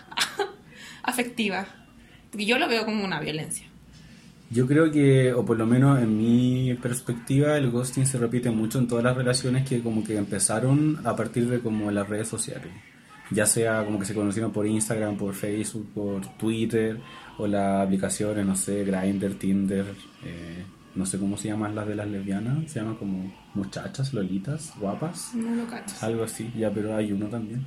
afectiva? 1.02 1.66
Porque 2.30 2.46
yo 2.46 2.58
lo 2.58 2.68
veo 2.68 2.84
como 2.84 3.04
una 3.04 3.20
violencia. 3.20 3.66
Yo 4.50 4.66
creo 4.66 4.90
que, 4.90 5.32
o 5.32 5.46
por 5.46 5.56
lo 5.56 5.66
menos 5.66 5.98
en 5.98 6.18
mi 6.18 6.74
perspectiva, 6.74 7.56
el 7.56 7.70
ghosting 7.70 8.06
se 8.06 8.18
repite 8.18 8.50
mucho 8.50 8.78
en 8.78 8.86
todas 8.86 9.02
las 9.02 9.16
relaciones 9.16 9.66
que 9.66 9.80
como 9.80 10.04
que 10.04 10.16
empezaron 10.16 11.00
a 11.06 11.16
partir 11.16 11.48
de 11.48 11.60
como 11.60 11.90
las 11.90 12.06
redes 12.06 12.28
sociales. 12.28 12.70
Ya 13.30 13.46
sea 13.46 13.82
como 13.82 13.98
que 13.98 14.04
se 14.04 14.14
conocieron 14.14 14.52
por 14.52 14.66
Instagram, 14.66 15.16
por 15.16 15.32
Facebook, 15.32 15.88
por 15.94 16.26
Twitter, 16.36 17.00
o 17.38 17.46
las 17.46 17.86
aplicaciones, 17.86 18.44
no 18.44 18.54
sé, 18.54 18.84
Grindr, 18.84 19.38
Tinder, 19.38 19.86
eh, 20.22 20.64
no 20.94 21.06
sé 21.06 21.18
cómo 21.18 21.36
se 21.36 21.48
llaman 21.48 21.74
las 21.74 21.86
de 21.86 21.94
las 21.94 22.06
lesbianas, 22.08 22.70
se 22.70 22.80
llaman 22.80 22.96
como 22.96 23.32
muchachas, 23.54 24.12
lolitas, 24.14 24.72
guapas. 24.78 25.32
No 25.34 25.54
lo 25.54 25.66
cacho. 25.66 25.94
Algo 26.02 26.24
así, 26.24 26.50
ya, 26.56 26.70
pero 26.70 26.94
hay 26.96 27.12
uno 27.12 27.26
también. 27.26 27.64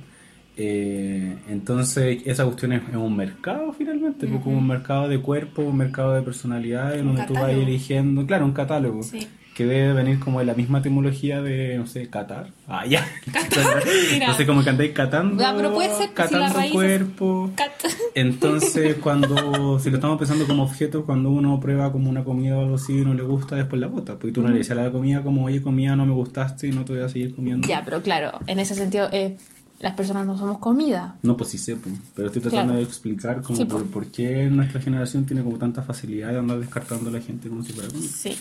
Eh, 0.58 1.36
entonces, 1.48 2.22
esa 2.24 2.44
cuestión 2.44 2.72
es, 2.72 2.82
es 2.88 2.94
un 2.96 3.14
mercado 3.14 3.72
finalmente, 3.72 4.26
pues, 4.26 4.42
como 4.42 4.56
un 4.58 4.66
mercado 4.66 5.06
de 5.08 5.20
cuerpo, 5.20 5.62
un 5.62 5.76
mercado 5.76 6.14
de 6.14 6.22
personalidades, 6.22 7.04
donde 7.04 7.24
tú 7.24 7.34
vas 7.34 7.42
catálogo. 7.42 7.62
eligiendo, 7.66 8.26
claro, 8.26 8.46
un 8.46 8.52
catálogo, 8.52 9.02
Sí. 9.02 9.26
Que 9.56 9.64
debe 9.64 9.94
venir 9.94 10.20
como 10.20 10.40
de 10.40 10.44
la 10.44 10.52
misma 10.52 10.80
etimología 10.80 11.40
de, 11.40 11.78
no 11.78 11.86
sé, 11.86 12.10
catar. 12.10 12.50
Ah, 12.68 12.84
ya. 12.84 13.06
mira. 14.12 14.28
no 14.28 14.34
sé, 14.34 14.46
como 14.46 14.62
que 14.62 14.68
andáis 14.68 14.92
catando, 14.92 15.42
Ya, 15.42 15.54
pero 15.56 15.72
puede 15.72 15.88
ser 15.94 16.10
que 16.10 16.22
si 16.24 16.28
catando 16.34 16.58
la 16.58 16.66
es- 16.66 16.72
cuerpo. 16.72 17.50
Cat. 17.56 17.70
Entonces, 18.14 18.96
cuando, 18.96 19.78
si 19.78 19.88
lo 19.88 19.96
estamos 19.96 20.18
pensando 20.18 20.46
como 20.46 20.62
objeto, 20.64 21.06
cuando 21.06 21.30
uno 21.30 21.58
prueba 21.58 21.90
como 21.90 22.10
una 22.10 22.22
comida 22.22 22.58
o 22.58 22.60
algo 22.62 22.74
así 22.74 22.98
y 22.98 23.04
no 23.04 23.14
le 23.14 23.22
gusta, 23.22 23.56
después 23.56 23.80
la 23.80 23.86
bota. 23.86 24.12
Porque 24.18 24.32
tú 24.32 24.42
no 24.42 24.48
le 24.48 24.58
dices 24.58 24.72
a 24.72 24.74
la 24.82 24.90
comida 24.92 25.22
como, 25.22 25.44
oye, 25.46 25.62
comida, 25.62 25.96
no 25.96 26.04
me 26.04 26.12
gustaste 26.12 26.66
y 26.68 26.72
no 26.72 26.84
te 26.84 26.92
voy 26.92 27.02
a 27.02 27.08
seguir 27.08 27.34
comiendo. 27.34 27.66
Ya, 27.66 27.82
pero 27.84 28.02
claro, 28.02 28.38
en 28.46 28.58
ese 28.58 28.74
sentido, 28.74 29.08
eh, 29.10 29.38
las 29.80 29.94
personas 29.94 30.26
no 30.26 30.36
somos 30.36 30.58
comida. 30.58 31.16
No, 31.22 31.34
pues 31.36 31.50
sí 31.50 31.56
sé, 31.58 31.76
pero 32.14 32.28
estoy 32.28 32.42
tratando 32.42 32.72
Claro. 32.72 32.78
de 32.78 32.82
explicar 32.82 33.40
como 33.42 33.56
Sí, 33.56 33.64
por, 33.64 33.86
por 33.86 34.06
qué 34.06 34.44
nuestra 34.50 34.80
generación 34.82 35.24
tiene 35.24 35.42
como 35.42 35.56
tanta 35.58 35.82
facilidad 35.82 36.30
de 36.32 36.38
andar 36.38 36.58
descartando 36.58 37.08
a 37.08 37.12
la 37.14 37.20
gente 37.20 37.48
como 37.48 37.62
si 37.62 37.72
fuera 37.72 37.88
comida. 37.88 38.06
Sí, 38.08 38.36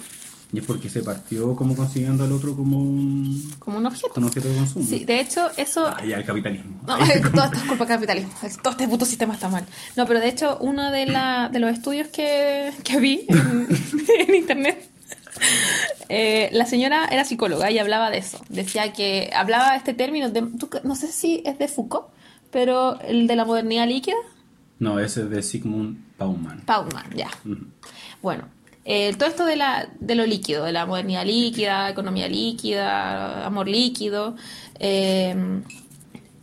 Y 0.56 0.60
es 0.60 0.66
porque 0.66 0.90
se 0.90 1.04
partió 1.04 1.54
como 1.54 1.76
consiguiendo 1.76 2.24
al 2.24 2.32
otro 2.32 2.56
como 2.56 2.80
un, 2.80 3.54
como 3.60 3.78
un 3.78 3.86
objeto. 3.86 4.14
un 4.16 4.24
objeto 4.24 4.48
de 4.48 4.56
consumo. 4.56 4.86
Sí, 4.88 5.04
de 5.04 5.20
hecho, 5.20 5.50
eso 5.58 5.86
Ah, 5.88 6.04
ya, 6.06 6.16
el 6.18 6.24
capitalismo. 6.26 6.80
No, 6.88 6.98
todo 7.34 7.44
esto 7.44 7.58
es 7.58 7.64
culpa 7.64 7.86
del 7.86 7.88
capitalismo. 7.96 8.32
Todo 8.64 8.72
este 8.72 8.88
puto 8.88 9.06
sistema 9.06 9.34
está 9.34 9.50
mal. 9.50 9.66
No, 9.98 10.06
pero 10.06 10.22
de 10.22 10.30
hecho, 10.30 10.58
uno 10.62 10.92
de, 10.92 11.08
la, 11.08 11.50
de 11.52 11.60
los 11.60 11.72
estudios 11.74 12.08
que, 12.08 12.72
que 12.86 13.00
vi 13.02 13.26
en, 13.28 13.68
en 14.30 14.36
internet, 14.36 14.90
eh, 16.08 16.50
la 16.54 16.66
señora 16.66 17.06
era 17.12 17.26
psicóloga 17.26 17.70
y 17.70 17.78
hablaba 17.80 18.10
de 18.10 18.20
eso. 18.20 18.40
Decía 18.48 18.94
que 18.94 19.32
hablaba 19.36 19.72
de 19.72 19.78
este 19.78 19.94
término, 19.94 20.30
de, 20.30 20.42
no 20.84 20.96
sé 20.96 21.12
si 21.12 21.44
es 21.46 21.60
de 21.60 21.68
Foucault, 21.68 22.08
pero 22.52 22.98
el 23.02 23.28
de 23.28 23.36
la 23.36 23.44
modernidad 23.44 23.88
líquida, 23.88 24.16
No, 24.80 25.00
ese 25.00 25.24
es 25.24 25.30
de 25.30 25.44
Sigmund 25.44 25.98
Bauman. 26.18 26.62
Pauman, 26.62 27.10
ya. 27.14 27.30
Bueno, 28.22 28.46
eh, 28.86 29.14
todo 29.18 29.28
esto 29.28 29.46
de, 29.46 29.56
la, 29.56 29.90
de 30.00 30.16
lo 30.16 30.26
líquido, 30.26 30.64
de 30.64 30.72
la 30.72 30.86
modernidad 30.86 31.26
líquida, 31.26 31.90
economía 31.90 32.28
líquida, 32.28 33.46
amor 33.46 33.68
líquido, 33.68 34.36
eh, 34.80 35.36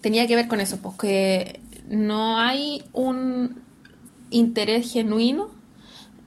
tenía 0.01 0.27
que 0.27 0.35
ver 0.35 0.49
con 0.49 0.61
eso, 0.61 0.79
porque 0.83 1.61
no 1.89 2.39
hay 2.39 2.83
un 2.93 3.63
interés 4.31 4.93
genuino 4.93 5.51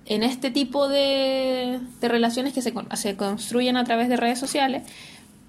en 0.05 0.24
este 0.24 0.51
tipo 0.51 0.88
de, 0.88 1.79
de 2.00 2.07
relaciones 2.07 2.53
que 2.53 2.62
se, 2.62 2.74
se 2.93 3.17
construyen 3.17 3.75
a 3.75 3.84
través 3.84 4.07
de 4.07 4.15
redes 4.15 4.39
sociales, 4.39 4.84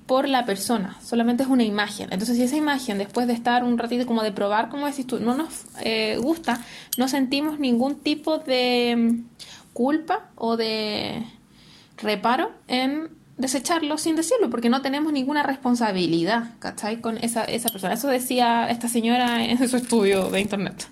por 0.07 0.29
la 0.29 0.47
persona, 0.47 0.97
solamente 1.03 1.43
es 1.43 1.49
una 1.49 1.65
imagen. 1.65 2.13
Entonces, 2.13 2.37
si 2.37 2.45
esa 2.45 2.57
imagen, 2.57 2.99
después 2.99 3.27
de 3.27 3.33
estar 3.33 3.65
un 3.65 3.77
ratito 3.77 4.07
como 4.07 4.23
de 4.23 4.31
probar, 4.31 4.69
como 4.69 4.87
decís 4.87 5.07
tú, 5.07 5.19
no 5.19 5.35
nos 5.35 5.65
eh, 5.81 6.17
gusta, 6.23 6.61
no 6.97 7.09
sentimos 7.09 7.59
ningún 7.59 7.97
tipo 7.97 8.39
de 8.39 9.25
culpa 9.77 10.31
o 10.37 10.57
de 10.57 11.23
reparo 11.99 12.51
en 12.67 13.11
desecharlo 13.37 13.99
sin 13.99 14.17
decirlo, 14.17 14.49
porque 14.49 14.71
no 14.71 14.81
tenemos 14.81 15.13
ninguna 15.13 15.43
responsabilidad, 15.43 16.55
¿cachai? 16.61 17.03
Con 17.03 17.19
esa, 17.19 17.45
esa 17.45 17.69
persona. 17.69 17.93
Eso 17.93 18.09
decía 18.09 18.71
esta 18.71 18.89
señora 18.89 19.45
en 19.45 19.69
su 19.69 19.77
estudio 19.77 20.31
de 20.31 20.41
internet, 20.41 20.87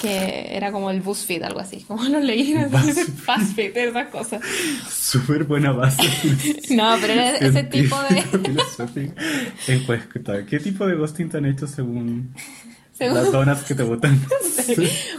que 0.00 0.56
era 0.56 0.70
como 0.70 0.92
el 0.92 1.00
BuzzFeed, 1.00 1.42
algo 1.42 1.58
así, 1.58 1.80
como 1.80 2.04
lo 2.04 2.20
leí, 2.20 2.54
BuzzFeed, 3.26 3.76
esas 3.76 4.06
cosas. 4.10 4.40
Súper 4.88 5.42
buena 5.42 5.72
base. 5.72 6.04
no, 6.70 6.94
pero 7.00 7.14
era 7.14 7.36
ese 7.36 7.64
tipo 7.64 7.96
de... 8.10 8.22
¿Qué 10.48 10.60
tipo 10.60 10.86
de 10.86 10.94
ghosting 10.94 11.30
te 11.30 11.38
han 11.38 11.46
hecho 11.46 11.66
según... 11.66 12.32
Las 13.08 13.32
donas 13.32 13.62
que 13.64 13.74
te 13.74 13.82
votan. 13.82 14.20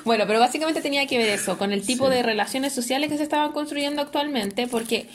Bueno, 0.06 0.26
pero 0.28 0.40
básicamente 0.40 0.82
tenía 0.82 1.06
que 1.08 1.18
ver 1.18 1.30
eso, 1.30 1.58
con 1.58 1.72
el 1.72 1.86
tipo 1.86 2.10
de 2.10 2.24
relaciones 2.24 2.74
sociales 2.74 3.10
que 3.10 3.18
se 3.18 3.24
estaban 3.24 3.52
construyendo 3.52 4.02
actualmente, 4.02 4.68
porque 4.68 5.10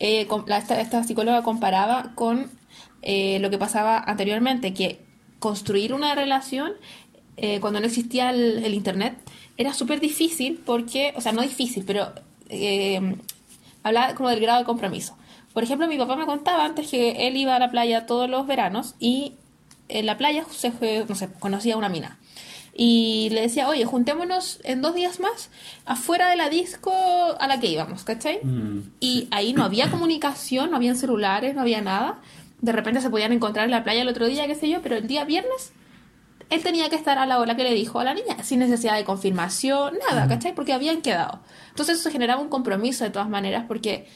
eh, 0.00 0.28
esta, 0.78 1.04
psicóloga 1.04 1.42
comparaba 1.42 2.12
con 2.14 2.50
eh, 3.02 3.38
lo 3.40 3.50
que 3.50 3.58
pasaba 3.58 3.98
anteriormente, 3.98 4.74
que 4.74 5.00
construir 5.38 5.92
una 5.92 6.14
relación 6.14 6.72
eh, 7.36 7.58
cuando 7.60 7.80
no 7.80 7.86
existía 7.86 8.30
el, 8.30 8.72
Internet 8.74 9.16
era 9.56 9.74
súper 9.74 10.00
difícil 10.00 10.62
porque, 10.64 11.12
o 11.16 11.20
sea, 11.20 11.32
no 11.32 11.42
difícil, 11.42 11.84
pero 11.86 12.12
hablaba 13.82 14.14
como 14.14 14.28
del 14.30 14.40
grado 14.40 14.60
de 14.60 14.64
compromiso. 14.64 15.16
Por 15.52 15.62
ejemplo, 15.62 15.86
mi 15.86 15.96
papá 15.96 16.16
me 16.16 16.26
contaba 16.26 16.64
antes 16.64 16.90
que 16.90 17.28
él 17.28 17.36
iba 17.36 17.54
a 17.54 17.58
la 17.58 17.70
playa 17.70 18.06
todos 18.06 18.28
los 18.28 18.46
veranos 18.46 18.94
y 18.98 19.34
en 19.88 20.06
la 20.06 20.16
playa 20.16 20.44
se, 20.50 20.72
no 21.08 21.14
sé, 21.14 21.28
conocía 21.38 21.76
una 21.76 21.88
mina 21.88 22.18
y 22.76 23.28
le 23.30 23.42
decía, 23.42 23.68
oye, 23.68 23.84
juntémonos 23.84 24.60
en 24.64 24.82
dos 24.82 24.94
días 24.94 25.20
más 25.20 25.50
afuera 25.86 26.28
de 26.28 26.36
la 26.36 26.48
disco 26.48 26.92
a 27.38 27.46
la 27.46 27.60
que 27.60 27.68
íbamos, 27.68 28.02
¿cachai? 28.02 28.40
Mm, 28.42 28.80
y 28.98 29.28
ahí 29.30 29.52
no 29.52 29.62
había 29.62 29.90
comunicación, 29.90 30.70
no 30.70 30.76
habían 30.76 30.96
celulares, 30.96 31.54
no 31.54 31.60
había 31.60 31.80
nada. 31.80 32.20
De 32.60 32.72
repente 32.72 33.00
se 33.00 33.10
podían 33.10 33.32
encontrar 33.32 33.66
en 33.66 33.70
la 33.70 33.84
playa 33.84 34.02
el 34.02 34.08
otro 34.08 34.26
día, 34.26 34.46
qué 34.48 34.56
sé 34.56 34.68
yo, 34.68 34.82
pero 34.82 34.96
el 34.96 35.06
día 35.06 35.24
viernes 35.24 35.72
él 36.50 36.62
tenía 36.62 36.88
que 36.88 36.96
estar 36.96 37.18
a 37.18 37.26
la 37.26 37.38
hora 37.38 37.56
que 37.56 37.62
le 37.62 37.72
dijo 37.72 38.00
a 38.00 38.04
la 38.04 38.14
niña, 38.14 38.42
sin 38.42 38.58
necesidad 38.58 38.96
de 38.96 39.04
confirmación, 39.04 39.94
nada, 40.08 40.26
mm. 40.26 40.28
¿cachai? 40.28 40.54
Porque 40.54 40.72
habían 40.72 41.00
quedado. 41.00 41.40
Entonces 41.70 42.00
eso 42.00 42.10
generaba 42.10 42.40
un 42.42 42.48
compromiso 42.48 43.04
de 43.04 43.10
todas 43.10 43.28
maneras, 43.28 43.64
porque 43.68 44.08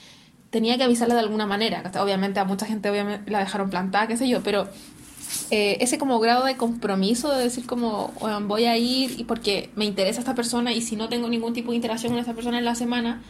tenía 0.50 0.76
que 0.76 0.84
avisarle 0.84 1.14
de 1.14 1.20
alguna 1.20 1.46
manera. 1.46 1.82
Obviamente 2.00 2.40
a 2.40 2.44
mucha 2.44 2.66
gente 2.66 2.90
obviamente 2.90 3.30
la 3.30 3.38
dejaron 3.38 3.70
plantada, 3.70 4.08
qué 4.08 4.16
sé 4.16 4.28
yo, 4.28 4.42
pero 4.42 4.68
eh, 5.50 5.78
ese 5.80 5.99
como 5.99 6.18
grado 6.20 6.44
de 6.44 6.56
compromiso 6.56 7.35
de 7.35 7.44
decir 7.44 7.66
como 7.66 8.12
voy 8.47 8.64
a 8.64 8.76
ir 8.76 9.18
y 9.18 9.25
porque 9.25 9.70
me 9.76 9.85
interesa 9.85 10.20
esta 10.20 10.35
persona 10.35 10.73
y 10.73 10.82
si 10.82 10.97
no 10.97 11.08
tengo 11.08 11.28
ningún 11.28 11.52
tipo 11.52 11.70
de 11.70 11.76
interacción 11.76 12.12
con 12.12 12.20
esa 12.20 12.35
persona 12.35 12.58
en 12.58 12.64
la 12.64 12.75
semana 12.75 13.23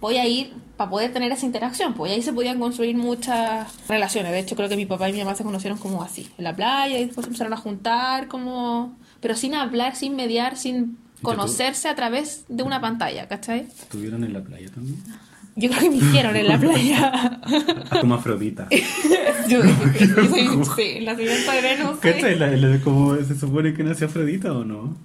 voy 0.00 0.18
a 0.18 0.26
ir 0.26 0.52
para 0.76 0.90
poder 0.90 1.12
tener 1.12 1.32
esa 1.32 1.46
interacción 1.46 1.94
pues 1.94 2.12
ahí 2.12 2.22
se 2.22 2.32
podían 2.32 2.58
construir 2.58 2.96
muchas 2.96 3.68
relaciones 3.88 4.32
de 4.32 4.40
hecho 4.40 4.56
creo 4.56 4.68
que 4.68 4.76
mi 4.76 4.86
papá 4.86 5.08
y 5.08 5.12
mi 5.12 5.20
mamá 5.20 5.34
se 5.34 5.44
conocieron 5.44 5.78
como 5.78 6.02
así 6.02 6.28
en 6.38 6.44
la 6.44 6.54
playa 6.54 6.98
y 6.98 7.06
después 7.06 7.26
empezaron 7.26 7.52
a 7.52 7.56
juntar 7.56 8.28
como 8.28 8.96
pero 9.20 9.34
sin 9.34 9.54
hablar 9.54 9.96
sin 9.96 10.16
mediar 10.16 10.56
sin 10.56 10.98
conocerse 11.22 11.88
a 11.88 11.94
través 11.94 12.44
de 12.48 12.62
una 12.62 12.80
pantalla 12.80 13.26
¿cachai? 13.26 13.60
¿Estuvieron 13.60 14.22
en 14.24 14.32
la 14.32 14.42
playa 14.42 14.70
también? 14.70 15.02
Yo 15.58 15.70
creo 15.70 15.80
que 15.80 15.90
me 15.90 15.96
hicieron 15.96 16.36
en 16.36 16.48
la 16.48 16.58
playa. 16.60 17.40
Como 18.00 18.14
Afrodita. 18.14 18.68
yo, 19.48 19.60
yo 20.00 20.24
soy, 20.28 20.64
sí, 20.76 21.00
la 21.00 21.16
siguiente 21.16 21.50
de 21.50 21.62
Venus. 21.62 21.98
¿Qué 22.00 22.12
sí. 22.12 22.38
la, 22.38 22.78
¿Cómo 22.84 23.16
se 23.16 23.34
supone 23.34 23.72
que 23.72 23.82
nació 23.82 24.06
Afrodita 24.06 24.52
o 24.52 24.64
no? 24.64 24.96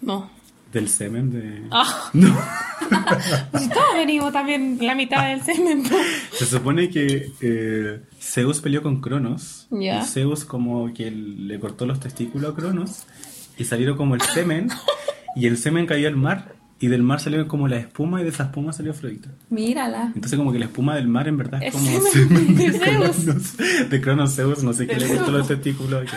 No. 0.00 0.30
Del 0.72 0.88
semen 0.88 1.32
de. 1.32 1.64
Ah. 1.72 2.08
No. 2.12 2.38
pues 3.50 3.68
todos 3.68 3.94
venimos 3.96 4.32
también 4.32 4.78
la 4.80 4.94
mitad 4.94 5.26
del 5.28 5.42
semen. 5.42 5.82
Se 6.32 6.46
supone 6.46 6.88
que 6.88 7.32
eh, 7.40 8.00
Zeus 8.20 8.60
peleó 8.60 8.80
con 8.84 9.00
Cronos. 9.00 9.66
Ya. 9.72 10.02
Y 10.02 10.06
Zeus, 10.06 10.44
como 10.44 10.94
que 10.94 11.10
le 11.10 11.58
cortó 11.58 11.86
los 11.86 11.98
testículos 11.98 12.52
a 12.52 12.54
Cronos. 12.54 13.06
Y 13.58 13.64
salieron 13.64 13.96
como 13.96 14.14
el 14.14 14.20
semen. 14.20 14.68
y 15.34 15.48
el 15.48 15.58
semen 15.58 15.86
cayó 15.86 16.06
al 16.06 16.16
mar. 16.16 16.54
Y 16.82 16.88
del 16.88 17.02
mar 17.02 17.20
salió 17.20 17.46
como 17.46 17.68
la 17.68 17.76
espuma 17.76 18.22
y 18.22 18.24
de 18.24 18.30
esa 18.30 18.44
espuma 18.44 18.72
salió 18.72 18.92
Afrodita. 18.92 19.28
Mírala. 19.50 20.12
Entonces 20.14 20.38
como 20.38 20.50
que 20.50 20.58
la 20.58 20.64
espuma 20.64 20.94
del 20.94 21.08
mar 21.08 21.28
en 21.28 21.36
verdad 21.36 21.62
es, 21.62 21.74
como 21.74 22.00
semen 22.00 22.56
de, 22.56 22.72
Zeus. 22.72 23.56
de 23.90 24.00
Cronos 24.00 24.34
Zeus, 24.34 24.62
no 24.62 24.72
sé 24.72 24.86
qué 24.86 24.96
le 24.96 25.06
cortó 25.08 25.30
los 25.30 25.46
testículos. 25.46 26.08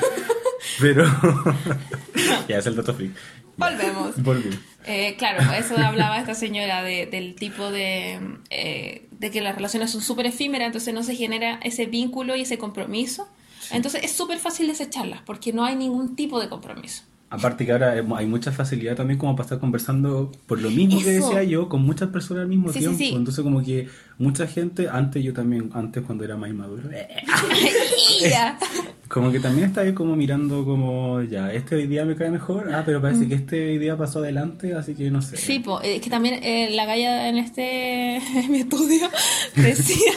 Pero 0.80 1.06
ya 2.48 2.58
es 2.60 2.66
el 2.66 2.78
dato 2.78 2.94
freak. 2.94 3.12
Volvemos. 3.58 4.24
Volvemos. 4.24 4.58
Eh, 4.86 5.16
claro, 5.18 5.52
eso 5.54 5.78
hablaba 5.78 6.18
esta 6.20 6.34
señora 6.34 6.82
de, 6.82 7.08
del 7.08 7.36
tipo 7.36 7.70
de, 7.70 8.20
eh, 8.50 9.08
de 9.12 9.32
que 9.32 9.42
las 9.42 9.56
relaciones 9.56 9.92
son 9.92 10.02
súper 10.02 10.28
efímeras, 10.28 10.68
entonces 10.68 10.94
no 10.94 11.04
se 11.04 11.16
genera 11.16 11.60
ese 11.64 11.86
vínculo 11.88 12.38
y 12.38 12.42
ese 12.42 12.58
compromiso. 12.58 13.28
Entonces 13.72 14.04
es 14.04 14.12
súper 14.12 14.40
fácil 14.40 14.68
desecharlas 14.68 15.22
porque 15.24 15.52
no 15.52 15.66
hay 15.66 15.76
ningún 15.76 16.16
tipo 16.16 16.40
de 16.40 16.48
compromiso. 16.48 17.04
Aparte 17.34 17.66
que 17.66 17.72
ahora 17.72 17.94
hay 17.94 18.28
mucha 18.28 18.52
facilidad 18.52 18.96
también 18.96 19.18
como 19.18 19.36
para 19.36 19.46
estar 19.46 19.60
conversando 19.60 20.32
por 20.46 20.62
lo 20.62 20.70
mismo 20.70 21.02
que 21.02 21.14
decía 21.14 21.42
yo, 21.42 21.68
con 21.68 21.82
muchas 21.82 22.10
personas 22.10 22.44
al 22.44 22.48
mismo 22.48 22.72
tiempo. 22.72 22.96
Entonces 23.02 23.44
como 23.44 23.64
que 23.64 23.88
mucha 24.20 24.46
gente, 24.46 24.88
antes 24.88 25.24
yo 25.24 25.34
también, 25.34 25.72
antes 25.74 26.04
cuando 26.04 26.24
era 26.24 26.38
más 26.38 26.52
inmaduro, 26.52 26.84
como 29.14 29.32
que 29.32 29.40
también 29.40 29.68
estaba 29.68 29.94
como 29.94 30.16
mirando 30.16 30.66
como, 30.66 31.22
ya, 31.22 31.54
este 31.54 31.76
hoy 31.76 31.86
día 31.86 32.04
me 32.04 32.16
cae 32.16 32.32
mejor, 32.32 32.74
ah, 32.74 32.82
pero 32.84 33.00
parece 33.00 33.26
mm. 33.26 33.30
que 33.30 33.36
este 33.36 33.70
hoy 33.70 33.78
día 33.78 33.96
pasó 33.96 34.18
adelante, 34.18 34.74
así 34.74 34.96
que 34.96 35.12
no 35.12 35.22
sé. 35.22 35.38
Sí, 35.38 35.60
pues, 35.60 35.82
es 35.84 36.02
que 36.02 36.10
también 36.10 36.40
eh, 36.44 36.72
la 36.72 36.86
galla 36.86 37.30
en 37.30 37.38
este, 37.38 38.16
en 38.40 38.52
mi 38.52 38.62
estudio, 38.62 39.08
decía, 39.56 40.14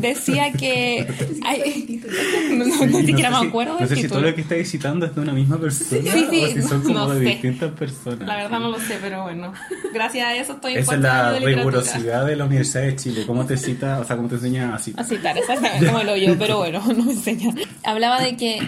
decía 0.00 0.52
que... 0.52 1.06
no, 2.50 2.64
no, 2.64 2.98
siquiera 3.02 3.30
me 3.40 3.46
acuerdo. 3.46 3.78
No 3.78 3.86
sé 3.86 3.94
si 3.94 4.08
todo 4.08 4.20
lo 4.20 4.34
que 4.34 4.40
está 4.40 4.56
visitando 4.56 5.06
es 5.06 5.14
de 5.14 5.20
una 5.20 5.32
misma 5.32 5.58
persona 5.58 6.02
sí, 6.02 6.26
sí, 6.28 6.42
o 6.42 6.46
si 6.48 6.62
son 6.62 6.82
como 6.82 7.08
de 7.14 7.20
distintas 7.20 7.70
personas. 7.70 8.26
La 8.26 8.34
verdad 8.34 8.58
no 8.58 8.70
lo 8.70 8.80
sé, 8.80 8.98
pero 9.00 9.22
bueno, 9.22 9.52
gracias 9.94 10.26
a 10.26 10.34
eso 10.34 10.54
estoy 10.54 10.74
Esa 10.74 10.96
es 10.96 11.00
la 11.00 11.38
rigurosidad 11.38 12.26
de 12.26 12.34
la 12.34 12.46
Universidad 12.46 12.82
de 12.82 12.96
Chile, 12.96 13.22
cómo 13.28 13.46
te 13.46 13.56
cita, 13.56 14.00
o 14.00 14.04
sea, 14.04 14.16
cómo 14.16 14.28
te 14.28 14.34
enseña 14.34 14.74
a 14.74 14.78
citar. 14.80 15.04
A 15.04 15.08
citar, 15.08 15.38
exactamente, 15.38 15.86
como 15.86 16.02
lo 16.02 16.16
yo, 16.16 16.36
pero 16.36 16.58
bueno, 16.58 16.82
no 16.84 17.04
me 17.04 17.12
enseña 17.12 17.54
hablaba 17.92 18.20
de 18.20 18.36
que 18.36 18.60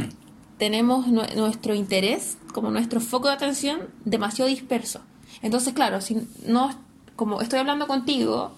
tenemos 0.58 1.08
nuestro 1.08 1.74
interés, 1.74 2.38
como 2.52 2.70
nuestro 2.70 3.00
foco 3.00 3.28
de 3.28 3.34
atención, 3.34 3.80
demasiado 4.04 4.48
disperso. 4.48 5.00
Entonces, 5.42 5.74
claro, 5.74 6.00
si 6.00 6.26
no, 6.46 6.70
como 7.16 7.40
estoy 7.40 7.58
hablando 7.58 7.86
contigo, 7.86 8.52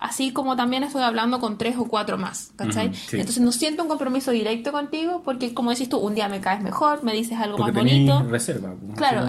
así 0.00 0.32
como 0.32 0.56
también 0.56 0.82
estoy 0.82 1.02
hablando 1.02 1.40
con 1.40 1.58
tres 1.58 1.76
o 1.76 1.84
cuatro 1.84 2.16
más, 2.16 2.52
¿cachai? 2.56 2.90
Entonces 3.12 3.40
no 3.40 3.52
siento 3.52 3.82
un 3.82 3.88
compromiso 3.88 4.30
directo 4.30 4.72
contigo 4.72 5.22
porque, 5.24 5.52
como 5.52 5.70
decís 5.70 5.90
tú, 5.90 5.98
un 5.98 6.14
día 6.14 6.28
me 6.28 6.40
caes 6.40 6.62
mejor, 6.62 7.04
me 7.04 7.12
dices 7.12 7.38
algo 7.38 7.58
más 7.58 7.72
bonito. 7.72 8.22
reserva. 8.22 8.74
Claro, 8.96 9.26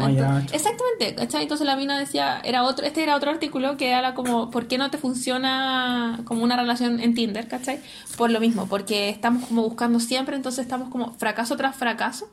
exactamente, 0.51 1.15
¿cachai? 1.15 1.43
Entonces 1.43 1.67
la 1.67 1.75
mina 1.75 1.99
decía, 1.99 2.41
era 2.43 2.63
otro, 2.63 2.85
este 2.85 3.03
era 3.03 3.17
otro 3.17 3.31
artículo 3.31 3.75
que 3.75 3.89
era 3.89 4.15
como, 4.15 4.49
¿por 4.49 4.67
qué 4.67 4.77
no 4.77 4.89
te 4.89 4.97
funciona 4.97 6.21
como 6.23 6.43
una 6.43 6.55
relación 6.55 7.01
en 7.01 7.13
Tinder, 7.13 7.47
¿cachai? 7.49 7.81
Por 8.17 8.31
lo 8.31 8.39
mismo, 8.39 8.67
porque 8.67 9.09
estamos 9.09 9.47
como 9.47 9.63
buscando 9.63 9.99
siempre, 9.99 10.37
entonces 10.37 10.63
estamos 10.63 10.89
como 10.89 11.11
fracaso 11.13 11.57
tras 11.57 11.75
fracaso, 11.75 12.29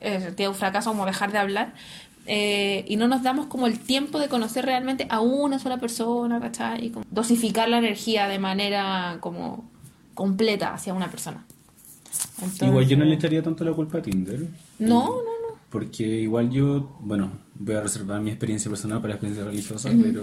eh, 0.00 0.34
un 0.46 0.54
fracaso 0.54 0.90
como 0.90 1.06
dejar 1.06 1.32
de 1.32 1.38
hablar, 1.38 1.72
eh, 2.30 2.84
y 2.86 2.96
no 2.96 3.08
nos 3.08 3.22
damos 3.22 3.46
como 3.46 3.66
el 3.66 3.78
tiempo 3.78 4.18
de 4.18 4.28
conocer 4.28 4.66
realmente 4.66 5.06
a 5.08 5.20
una 5.20 5.58
sola 5.58 5.78
persona, 5.78 6.38
¿cachai? 6.38 6.86
Y 6.86 6.90
como 6.90 7.06
dosificar 7.10 7.70
la 7.70 7.78
energía 7.78 8.28
de 8.28 8.38
manera 8.38 9.16
como 9.20 9.64
completa 10.12 10.74
hacia 10.74 10.92
una 10.92 11.10
persona. 11.10 11.46
igual 12.60 12.86
yo 12.86 12.98
no 12.98 13.06
le 13.06 13.14
echaría 13.14 13.42
tanto 13.42 13.64
la 13.64 13.72
culpa 13.72 13.98
a 13.98 14.02
Tinder. 14.02 14.46
No, 14.78 15.06
no, 15.06 15.16
no. 15.16 15.58
Porque 15.70 16.04
igual 16.04 16.50
yo, 16.50 16.98
bueno, 17.00 17.32
voy 17.54 17.76
a 17.76 17.80
reservar 17.80 18.20
mi 18.20 18.30
experiencia 18.30 18.70
personal 18.70 18.98
para 18.98 19.08
la 19.08 19.14
experiencia 19.14 19.44
religiosa, 19.44 19.90
pero 20.02 20.22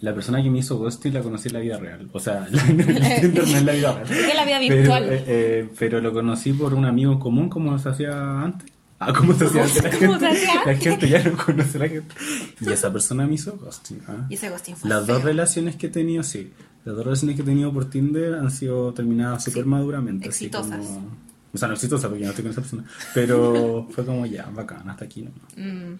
la 0.00 0.14
persona 0.14 0.42
que 0.42 0.48
me 0.48 0.60
hizo 0.60 0.78
ghosting 0.78 1.12
la 1.12 1.20
conocí 1.20 1.48
en 1.48 1.54
la 1.54 1.60
vida 1.60 1.76
real. 1.76 2.08
O 2.10 2.20
sea, 2.20 2.46
Tinder 3.20 3.48
no 3.48 3.58
en 3.58 3.66
la 3.66 3.72
vida 3.72 3.92
real. 3.92 4.10
Es 4.30 4.34
la 4.34 4.44
vida 4.46 4.58
virtual. 4.60 5.04
Pero, 5.04 5.14
eh, 5.14 5.24
eh, 5.26 5.68
pero 5.78 6.00
lo 6.00 6.12
conocí 6.14 6.54
por 6.54 6.72
un 6.72 6.86
amigo 6.86 7.18
común, 7.18 7.50
como 7.50 7.78
se 7.78 7.90
hacía 7.90 8.40
antes. 8.40 8.71
Ah, 9.08 9.12
¿cómo 9.16 9.34
se 9.34 9.44
hacía? 9.46 9.64
La 9.82 9.90
gente, 9.90 10.18
la 10.66 10.74
gente 10.76 11.08
ya 11.08 11.22
no 11.24 11.36
conoce 11.36 11.76
a 11.78 11.80
la 11.80 11.88
gente. 11.88 12.14
Y 12.60 12.70
esa 12.70 12.92
persona 12.92 13.26
me 13.26 13.34
hizo 13.34 13.56
ghosting. 13.56 14.00
¿ah? 14.08 14.26
Y 14.28 14.34
ese 14.34 14.48
ghosting 14.50 14.76
fue 14.76 14.88
Las 14.90 15.06
dos 15.06 15.22
relaciones 15.22 15.76
que 15.76 15.86
he 15.86 15.90
tenido, 15.90 16.22
sí. 16.22 16.52
Las 16.84 16.96
dos 16.96 17.04
relaciones 17.04 17.36
que 17.36 17.42
he 17.42 17.44
tenido 17.44 17.72
por 17.72 17.88
Tinder 17.90 18.34
han 18.34 18.50
sido 18.50 18.92
terminadas 18.92 19.44
súper 19.44 19.64
maduramente. 19.66 20.26
Exitosas. 20.26 20.72
Así 20.80 20.86
como, 20.94 21.10
o 21.54 21.58
sea, 21.58 21.68
no 21.68 21.74
exitosas 21.74 22.08
porque 22.08 22.24
no 22.24 22.30
estoy 22.30 22.42
con 22.44 22.52
esa 22.52 22.60
persona. 22.60 22.84
Pero 23.14 23.86
fue 23.90 24.04
como 24.04 24.26
ya, 24.26 24.50
bacán, 24.54 24.88
hasta 24.88 25.04
aquí 25.04 25.22
no. 25.22 25.30
Mm. 25.56 25.98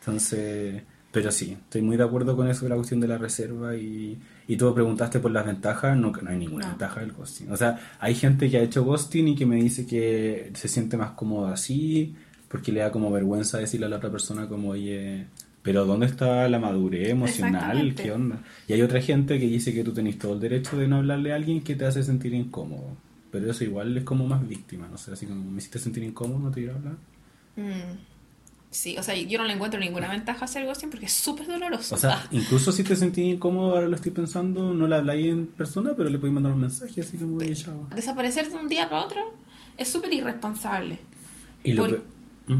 Entonces, 0.00 0.82
Pero 1.10 1.30
sí, 1.32 1.56
estoy 1.58 1.82
muy 1.82 1.96
de 1.96 2.04
acuerdo 2.04 2.36
con 2.36 2.48
eso 2.48 2.64
de 2.64 2.68
la 2.70 2.76
cuestión 2.76 3.00
de 3.00 3.08
la 3.08 3.16
reserva 3.18 3.74
y, 3.76 4.18
y 4.46 4.56
tú 4.56 4.72
preguntaste 4.74 5.18
por 5.20 5.30
las 5.30 5.46
ventajas, 5.46 5.96
no, 5.96 6.12
que 6.12 6.20
no 6.22 6.30
hay 6.30 6.36
ninguna 6.38 6.66
No. 6.66 6.70
ventaja 6.72 7.00
del 7.00 7.12
ghosting. 7.12 7.50
O 7.50 7.56
sea, 7.56 7.78
hay 7.98 8.14
gente 8.14 8.50
que 8.50 8.58
ha 8.58 8.62
hecho 8.62 8.84
ghosting 8.84 9.28
y 9.28 9.34
que 9.34 9.46
me 9.46 9.56
dice 9.56 9.86
que 9.86 10.50
se 10.54 10.68
siente 10.68 10.96
más 10.96 11.12
cómodo 11.12 11.46
así, 11.46 12.14
porque 12.48 12.72
le 12.72 12.80
da 12.80 12.90
como 12.90 13.10
vergüenza 13.10 13.58
decirle 13.58 13.86
a 13.86 13.88
la 13.88 13.96
otra 13.96 14.10
persona 14.10 14.48
como, 14.48 14.70
oye, 14.70 15.26
pero 15.62 15.84
¿dónde 15.84 16.06
está 16.06 16.48
la 16.48 16.58
madurez 16.58 17.10
emocional? 17.10 17.94
¿Qué 17.94 18.10
onda? 18.12 18.42
Y 18.66 18.72
hay 18.72 18.82
otra 18.82 19.00
gente 19.02 19.38
que 19.38 19.46
dice 19.46 19.74
que 19.74 19.84
tú 19.84 19.92
tenés 19.92 20.18
todo 20.18 20.34
el 20.34 20.40
derecho 20.40 20.76
de 20.78 20.88
no 20.88 20.96
hablarle 20.96 21.32
a 21.32 21.36
alguien 21.36 21.62
que 21.62 21.74
te 21.74 21.84
hace 21.86 22.02
sentir 22.02 22.32
incómodo. 22.34 22.96
Pero 23.30 23.50
eso 23.50 23.64
igual 23.64 23.94
es 23.96 24.04
como 24.04 24.26
más 24.26 24.46
víctima, 24.48 24.88
no 24.90 24.96
sé, 24.96 25.12
así 25.12 25.26
como 25.26 25.44
me 25.50 25.58
hiciste 25.58 25.78
sentir 25.78 26.02
incómodo, 26.02 26.38
no 26.38 26.50
te 26.50 26.60
quiero 26.60 26.76
hablar. 26.76 26.94
Mm. 27.56 27.98
Sí, 28.70 28.96
o 28.98 29.02
sea, 29.02 29.14
yo 29.16 29.38
no 29.38 29.44
le 29.44 29.54
encuentro 29.54 29.80
ninguna 29.80 30.08
ventaja 30.10 30.42
a 30.42 30.44
hacer 30.44 30.64
ghosting 30.66 30.90
porque 30.90 31.06
es 31.06 31.12
súper 31.12 31.46
doloroso. 31.46 31.94
O 31.94 31.98
sea, 31.98 32.18
Ah, 32.22 32.28
incluso 32.30 32.70
si 32.70 32.84
te 32.84 32.96
sentís 32.96 33.24
incómodo, 33.34 33.74
ahora 33.74 33.88
lo 33.88 33.96
estoy 33.96 34.12
pensando, 34.12 34.74
no 34.74 34.86
le 34.86 34.94
habláis 34.96 35.26
en 35.26 35.46
persona, 35.46 35.92
pero 35.96 36.08
le 36.10 36.18
podéis 36.18 36.34
mandar 36.34 36.52
un 36.52 36.60
mensaje 36.60 37.00
así 37.00 37.16
como, 37.16 37.36
oye, 37.38 37.54
chao. 37.54 37.88
desaparecer 37.94 38.50
de 38.50 38.56
un 38.56 38.68
día 38.68 38.88
para 38.88 39.04
otro 39.04 39.20
es 39.78 39.88
súper 39.88 40.12
irresponsable. 40.12 40.98
Y 41.64 41.72
lo 41.72 41.84
Por-. 41.86 42.02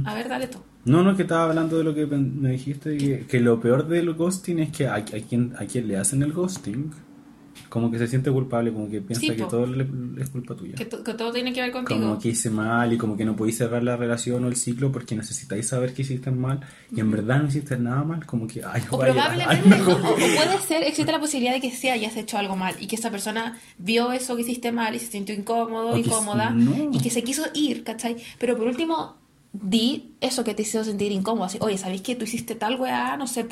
A 0.05 0.15
ver, 0.15 0.29
dale 0.29 0.47
tú. 0.49 0.59
No, 0.85 1.03
no, 1.03 1.17
que 1.17 1.23
estaba 1.23 1.45
hablando 1.45 1.77
de 1.79 1.85
lo 1.85 1.95
que 1.95 2.07
me 2.07 2.51
dijiste, 2.51 2.97
que, 2.97 3.27
que 3.27 3.41
lo 3.41 3.61
peor 3.61 3.87
del 3.89 4.15
ghosting 4.15 4.59
es 4.61 4.71
que 4.71 4.87
a, 4.87 4.95
a 4.95 5.03
quien, 5.05 5.53
a 5.59 5.65
quien 5.67 5.87
le 5.89 5.97
hacen 5.99 6.23
el 6.23 6.33
ghosting, 6.33 6.91
como 7.69 7.91
que 7.91 7.99
se 7.99 8.07
siente 8.07 8.31
culpable, 8.31 8.73
como 8.73 8.89
que 8.89 9.03
piensa 9.03 9.21
Sí, 9.21 9.29
que 9.33 9.43
po. 9.43 9.49
todo 9.49 9.67
le- 9.67 9.87
es 10.23 10.31
culpa 10.31 10.55
tuya. 10.55 10.75
Que, 10.77 10.87
to- 10.87 11.05
que 11.05 11.13
todo 11.13 11.31
tiene 11.33 11.53
que 11.53 11.61
ver 11.61 11.71
contigo. 11.73 12.01
Como 12.01 12.19
que 12.19 12.29
hice 12.31 12.49
mal 12.49 12.91
y 12.93 12.97
como 12.97 13.15
que 13.17 13.27
no 13.27 13.37
podéis 13.37 13.59
cerrar 13.59 13.83
la 13.83 13.97
relación 13.97 14.43
o 14.45 14.49
el 14.49 14.57
ciclo 14.57 14.91
porque 14.91 15.15
necesitáis 15.15 15.69
saber 15.69 15.93
que 15.93 16.01
hiciste 16.03 16.31
mal 16.31 16.61
y 16.91 17.01
en 17.01 17.11
verdad 17.11 17.43
no 17.43 17.49
hiciste 17.49 17.77
nada 17.77 18.05
mal, 18.05 18.25
como 18.25 18.47
que, 18.47 18.63
ay, 18.65 18.81
O 18.91 18.97
vaya, 18.97 19.13
probablemente, 19.13 19.75
ay, 19.75 19.81
o, 19.83 19.99
no. 19.99 20.11
o 20.11 20.15
puede 20.15 20.59
ser, 20.67 20.83
existe 20.85 21.13
la 21.13 21.21
posibilidad 21.21 21.53
de 21.53 21.61
que 21.61 21.71
sí 21.73 21.91
hayas 21.91 22.17
hecho 22.17 22.39
algo 22.39 22.57
mal 22.57 22.75
y 22.81 22.87
que 22.87 22.97
esa 22.97 23.11
persona 23.11 23.59
vio 23.77 24.13
eso 24.13 24.35
que 24.37 24.43
hiciste 24.43 24.73
mal 24.73 24.95
y 24.95 25.01
se 25.01 25.09
sintió 25.09 25.35
incómodo, 25.35 25.91
O 25.91 25.99
incómoda 25.99 26.49
no. 26.51 26.89
y 26.93 26.99
que 27.01 27.11
se 27.11 27.23
quiso 27.23 27.43
ir, 27.53 27.85
¿cachai? 27.85 28.17
Pero 28.39 28.57
por 28.57 28.67
último, 28.67 29.18
di 29.53 30.15
eso 30.21 30.45
que 30.45 30.55
te 30.55 30.63
hizo 30.63 30.85
sentir 30.85 31.13
incómodo. 31.13 31.45
Así, 31.45 31.59
oye, 31.61 31.79
¿sabéis 31.79 32.03
que 32.03 32.15
tú 32.15 32.25
hiciste 32.25 32.55
tal 32.55 32.81
weá? 32.81 33.17
No 33.17 33.27
sé. 33.27 33.47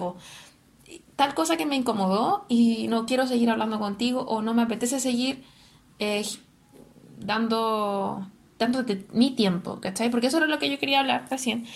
Tal 1.16 1.34
cosa 1.34 1.56
que 1.56 1.66
me 1.66 1.76
incomodó 1.76 2.44
y 2.48 2.88
no 2.88 3.06
quiero 3.06 3.26
seguir 3.26 3.50
hablando 3.50 3.78
contigo 3.78 4.20
o 4.22 4.42
no 4.42 4.54
me 4.54 4.62
apetece 4.62 5.00
seguir 5.00 5.44
eh, 5.98 6.24
dando 7.18 8.26
dándote 8.58 9.06
mi 9.12 9.32
tiempo, 9.32 9.80
¿cachai? 9.80 10.10
Porque 10.10 10.28
eso 10.28 10.38
era 10.38 10.46
lo 10.46 10.58
que 10.58 10.70
yo 10.70 10.78
quería 10.78 11.00
hablar 11.00 11.26
recién, 11.30 11.66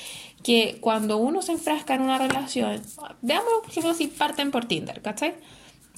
que 0.42 0.78
cuando 0.80 1.18
uno 1.18 1.42
se 1.42 1.52
enfrasca 1.52 1.94
en 1.94 2.02
una 2.02 2.18
relación, 2.18 2.80
veámoslo 3.20 3.60
por 3.62 3.70
ejemplo 3.70 3.94
si 3.94 4.06
parten 4.06 4.50
por 4.50 4.64
Tinder, 4.64 5.02
¿cachai? 5.02 5.34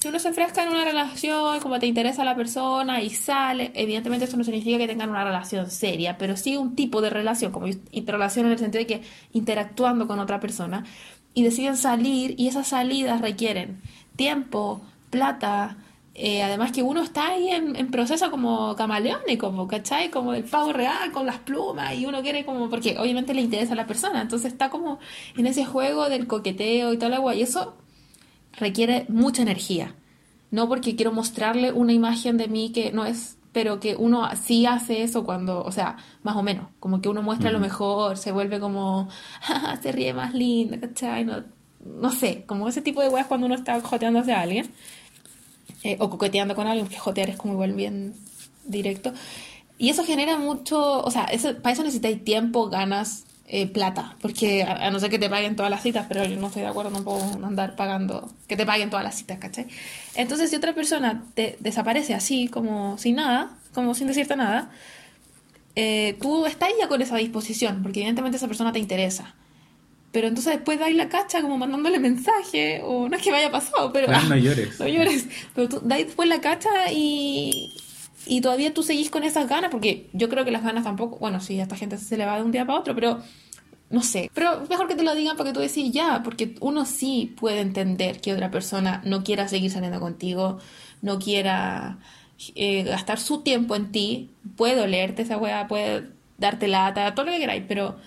Si 0.03 0.09
uno 0.09 0.19
se 0.19 0.27
enfrasca 0.27 0.63
en 0.63 0.67
una 0.67 0.83
relación, 0.83 1.61
como 1.61 1.79
te 1.79 1.85
interesa 1.85 2.25
la 2.25 2.35
persona 2.35 3.01
y 3.01 3.09
sale, 3.09 3.71
evidentemente 3.73 4.25
eso 4.25 4.35
no 4.35 4.43
significa 4.43 4.77
que 4.77 4.85
tengan 4.85 5.09
una 5.09 5.23
relación 5.23 5.71
seria, 5.71 6.17
pero 6.17 6.35
sí 6.35 6.57
un 6.57 6.75
tipo 6.75 6.99
de 6.99 7.09
relación, 7.09 7.53
como 7.53 7.67
interrelación 7.67 8.47
en 8.47 8.51
el 8.51 8.59
sentido 8.59 8.81
de 8.81 8.87
que 8.87 9.01
interactuando 9.31 10.05
con 10.05 10.19
otra 10.19 10.41
persona, 10.41 10.83
y 11.33 11.43
deciden 11.43 11.77
salir 11.77 12.35
y 12.37 12.49
esas 12.49 12.67
salidas 12.67 13.21
requieren 13.21 13.79
tiempo, 14.17 14.81
plata, 15.09 15.77
eh, 16.15 16.43
además 16.43 16.73
que 16.73 16.83
uno 16.83 17.01
está 17.01 17.29
ahí 17.29 17.47
en, 17.51 17.89
proceso 17.89 18.29
como 18.29 18.75
camaleónico, 18.75 19.47
como, 19.47 19.69
¿cachai? 19.69 20.09
Como 20.09 20.33
del 20.33 20.43
pavo 20.43 20.73
real 20.73 21.13
con 21.13 21.25
las 21.25 21.37
plumas 21.37 21.95
y 21.95 22.05
uno 22.05 22.21
quiere 22.21 22.43
como, 22.43 22.69
porque 22.69 22.97
obviamente 22.99 23.33
le 23.33 23.39
interesa 23.39 23.71
a 23.71 23.77
la 23.77 23.87
persona, 23.87 24.21
entonces 24.21 24.51
está 24.51 24.69
como 24.69 24.99
en 25.37 25.47
ese 25.47 25.63
juego 25.63 26.09
del 26.09 26.27
coqueteo 26.27 26.91
y 26.91 26.97
toda 26.97 27.07
la 27.07 27.15
agua 27.15 27.35
y 27.35 27.43
eso 27.43 27.77
requiere 28.53 29.05
mucha 29.09 29.41
energía. 29.41 29.95
No 30.51 30.67
porque 30.67 30.95
quiero 30.95 31.11
mostrarle 31.11 31.71
una 31.71 31.93
imagen 31.93 32.37
de 32.37 32.47
mí 32.47 32.71
que 32.71 32.91
no 32.91 33.05
es, 33.05 33.37
pero 33.51 33.79
que 33.79 33.95
uno 33.95 34.29
sí 34.41 34.65
hace 34.65 35.03
eso 35.03 35.23
cuando, 35.23 35.63
o 35.63 35.71
sea, 35.71 35.97
más 36.21 36.35
o 36.35 36.43
menos, 36.43 36.67
como 36.79 37.01
que 37.01 37.09
uno 37.09 37.21
muestra 37.23 37.51
lo 37.51 37.59
mejor, 37.59 38.17
se 38.17 38.31
vuelve 38.31 38.59
como, 38.59 39.09
"Ja, 39.41 39.77
se 39.81 39.91
ríe 39.91 40.13
más 40.13 40.33
linda, 40.33 40.79
¿cachai? 40.79 41.25
No, 41.25 41.43
no 41.83 42.11
sé, 42.11 42.43
como 42.45 42.67
ese 42.69 42.81
tipo 42.81 43.01
de 43.01 43.09
weas 43.09 43.27
cuando 43.27 43.45
uno 43.47 43.55
está 43.55 43.79
joteándose 43.81 44.31
a 44.33 44.41
alguien 44.41 44.71
eh, 45.83 45.97
o 45.99 46.09
coqueteando 46.09 46.55
con 46.55 46.67
alguien, 46.67 46.85
porque 46.85 46.99
jotear 46.99 47.29
es 47.29 47.37
como 47.37 47.53
igual 47.53 47.73
bien 47.73 48.13
directo. 48.65 49.13
Y 49.77 49.89
eso 49.89 50.05
genera 50.05 50.37
mucho, 50.37 51.01
o 51.03 51.11
sea, 51.11 51.25
eso, 51.25 51.55
para 51.57 51.73
eso 51.73 51.83
necesitáis 51.83 52.23
tiempo, 52.23 52.69
ganas, 52.69 53.25
eh, 53.45 53.67
plata, 53.67 54.15
porque 54.21 54.63
a, 54.63 54.87
a 54.87 54.91
no 54.91 54.99
ser 54.99 55.09
que 55.09 55.19
te 55.19 55.29
paguen 55.29 55.55
todas 55.55 55.69
las 55.69 55.83
citas, 55.83 56.05
pero 56.07 56.23
yo 56.23 56.37
no 56.37 56.47
estoy 56.47 56.61
de 56.61 56.69
acuerdo 56.69 56.91
tampoco 56.91 57.23
en 57.35 57.43
andar 57.43 57.75
pagando, 57.75 58.31
que 58.47 58.55
te 58.55 58.65
paguen 58.65 58.89
todas 58.89 59.03
las 59.03 59.15
citas, 59.15 59.37
¿cachai? 59.37 59.67
Entonces, 60.15 60.49
si 60.49 60.55
otra 60.55 60.73
persona 60.73 61.25
te 61.33 61.57
desaparece 61.59 62.13
así, 62.13 62.47
como 62.47 62.97
sin 62.97 63.17
nada, 63.17 63.51
como 63.73 63.95
sin 63.95 64.07
decirte 64.07 64.35
nada, 64.35 64.71
eh, 65.75 66.17
tú 66.21 66.45
estás 66.45 66.69
ya 66.79 66.87
con 66.87 67.01
esa 67.01 67.17
disposición, 67.17 67.83
porque 67.83 67.99
evidentemente 67.99 68.37
esa 68.37 68.47
persona 68.47 68.71
te 68.71 68.79
interesa. 68.79 69.35
Pero 70.13 70.27
entonces 70.27 70.53
después 70.53 70.79
dais 70.79 70.95
la 70.95 71.09
cacha 71.09 71.41
como 71.41 71.57
mandándole 71.57 71.99
mensaje, 71.99 72.81
o 72.83 73.09
no 73.09 73.17
es 73.17 73.21
que 73.23 73.31
me 73.31 73.37
haya 73.37 73.51
pasado, 73.51 73.91
pero... 73.91 74.07
Ay, 74.09 74.29
no 74.29 74.37
llores. 74.37 74.79
No 74.79 74.87
llores. 74.87 75.27
Pero 75.55 75.67
tú 75.67 75.81
dais 75.83 76.05
después 76.05 76.29
la 76.29 76.39
cacha 76.39 76.69
y, 76.91 77.73
y 78.25 78.41
todavía 78.41 78.73
tú 78.73 78.83
seguís 78.83 79.09
con 79.09 79.23
esas 79.23 79.47
ganas, 79.47 79.71
porque 79.71 80.09
yo 80.13 80.29
creo 80.29 80.45
que 80.45 80.51
las 80.51 80.63
ganas 80.63 80.83
tampoco, 80.83 81.17
bueno, 81.17 81.39
sí, 81.39 81.59
a 81.59 81.63
esta 81.63 81.75
gente 81.75 81.97
se 81.97 82.17
le 82.17 82.25
va 82.25 82.37
de 82.37 82.43
un 82.43 82.51
día 82.51 82.65
para 82.65 82.79
otro, 82.79 82.95
pero 82.95 83.19
no 83.89 84.01
sé. 84.01 84.31
Pero 84.33 84.65
mejor 84.69 84.87
que 84.87 84.95
te 84.95 85.03
lo 85.03 85.13
digan 85.13 85.37
porque 85.37 85.53
tú 85.53 85.59
decís 85.59 85.91
ya, 85.91 86.21
porque 86.23 86.55
uno 86.61 86.85
sí 86.85 87.35
puede 87.39 87.61
entender 87.61 88.21
que 88.21 88.33
otra 88.33 88.49
persona 88.49 89.01
no 89.05 89.23
quiera 89.23 89.47
seguir 89.47 89.71
saliendo 89.71 89.99
contigo, 89.99 90.59
no 91.01 91.19
quiera 91.19 91.99
eh, 92.55 92.83
gastar 92.83 93.19
su 93.19 93.41
tiempo 93.41 93.75
en 93.75 93.91
ti, 93.91 94.31
puede 94.55 94.81
olerte 94.81 95.21
esa 95.21 95.37
weá, 95.37 95.67
puede 95.67 96.09
darte 96.37 96.67
lata, 96.67 97.13
todo 97.13 97.27
lo 97.27 97.31
que 97.33 97.39
queráis, 97.39 97.63
pero 97.67 97.97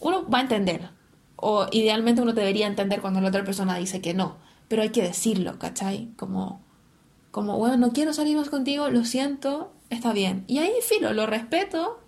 uno 0.00 0.28
va 0.28 0.38
a 0.38 0.42
entender. 0.42 0.90
O 1.36 1.66
idealmente 1.72 2.22
uno 2.22 2.32
debería 2.32 2.66
entender 2.66 3.00
cuando 3.00 3.20
la 3.20 3.28
otra 3.28 3.44
persona 3.44 3.76
dice 3.76 4.00
que 4.00 4.14
no, 4.14 4.36
pero 4.68 4.82
hay 4.82 4.90
que 4.90 5.02
decirlo, 5.02 5.58
¿cachai? 5.58 6.08
Como, 6.16 6.60
como, 7.38 7.56
bueno, 7.56 7.76
no 7.76 7.92
quiero 7.92 8.12
salir 8.12 8.36
más 8.36 8.50
contigo, 8.50 8.90
lo 8.90 9.04
siento, 9.04 9.72
está 9.90 10.12
bien. 10.12 10.44
Y 10.46 10.58
ahí, 10.58 10.72
filo, 10.82 11.12
lo 11.12 11.26
respeto 11.26 12.00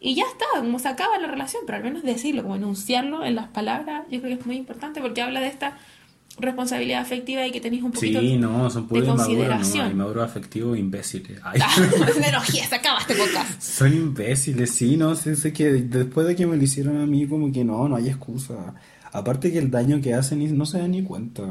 y 0.00 0.14
ya 0.14 0.24
está, 0.24 0.46
como 0.58 0.78
se 0.78 0.88
acaba 0.88 1.18
la 1.18 1.26
relación, 1.26 1.62
pero 1.66 1.78
al 1.78 1.84
menos 1.84 2.02
decirlo, 2.02 2.42
como 2.42 2.56
enunciarlo 2.56 3.24
en 3.24 3.34
las 3.34 3.48
palabras, 3.48 4.04
yo 4.10 4.20
creo 4.20 4.34
que 4.34 4.40
es 4.40 4.46
muy 4.46 4.56
importante 4.56 5.00
porque 5.00 5.22
habla 5.22 5.40
de 5.40 5.48
esta 5.48 5.76
responsabilidad 6.38 7.00
afectiva 7.00 7.44
y 7.46 7.50
que 7.50 7.60
tenéis 7.60 7.82
un 7.82 7.90
poquito 7.90 8.20
Sí, 8.20 8.36
no, 8.36 8.70
son 8.70 8.86
puros 8.86 9.04
de 9.04 9.10
inmaduros, 9.10 9.28
no, 9.28 9.34
consideración. 9.56 9.90
inmaduros 9.90 10.24
afectivos 10.24 10.78
imbéciles. 10.78 11.40
Ay. 11.44 11.60
Me 12.20 12.28
enojé, 12.28 12.64
se 12.64 12.74
acaba 12.74 13.00
este 13.00 13.14
podcast. 13.16 13.60
Son 13.60 13.92
imbéciles, 13.92 14.70
sí, 14.70 14.96
no 14.96 15.16
sé, 15.16 15.34
sé 15.34 15.52
que 15.52 15.64
después 15.72 16.26
de 16.28 16.36
que 16.36 16.46
me 16.46 16.56
lo 16.56 16.62
hicieron 16.62 17.00
a 17.00 17.06
mí, 17.06 17.26
como 17.26 17.50
que 17.52 17.64
no, 17.64 17.88
no 17.88 17.96
hay 17.96 18.08
excusa. 18.08 18.74
Aparte 19.12 19.50
que 19.52 19.58
el 19.58 19.70
daño 19.70 20.00
que 20.00 20.14
hacen 20.14 20.56
no 20.56 20.66
se 20.66 20.78
dan 20.78 20.90
ni 20.92 21.02
cuenta. 21.02 21.42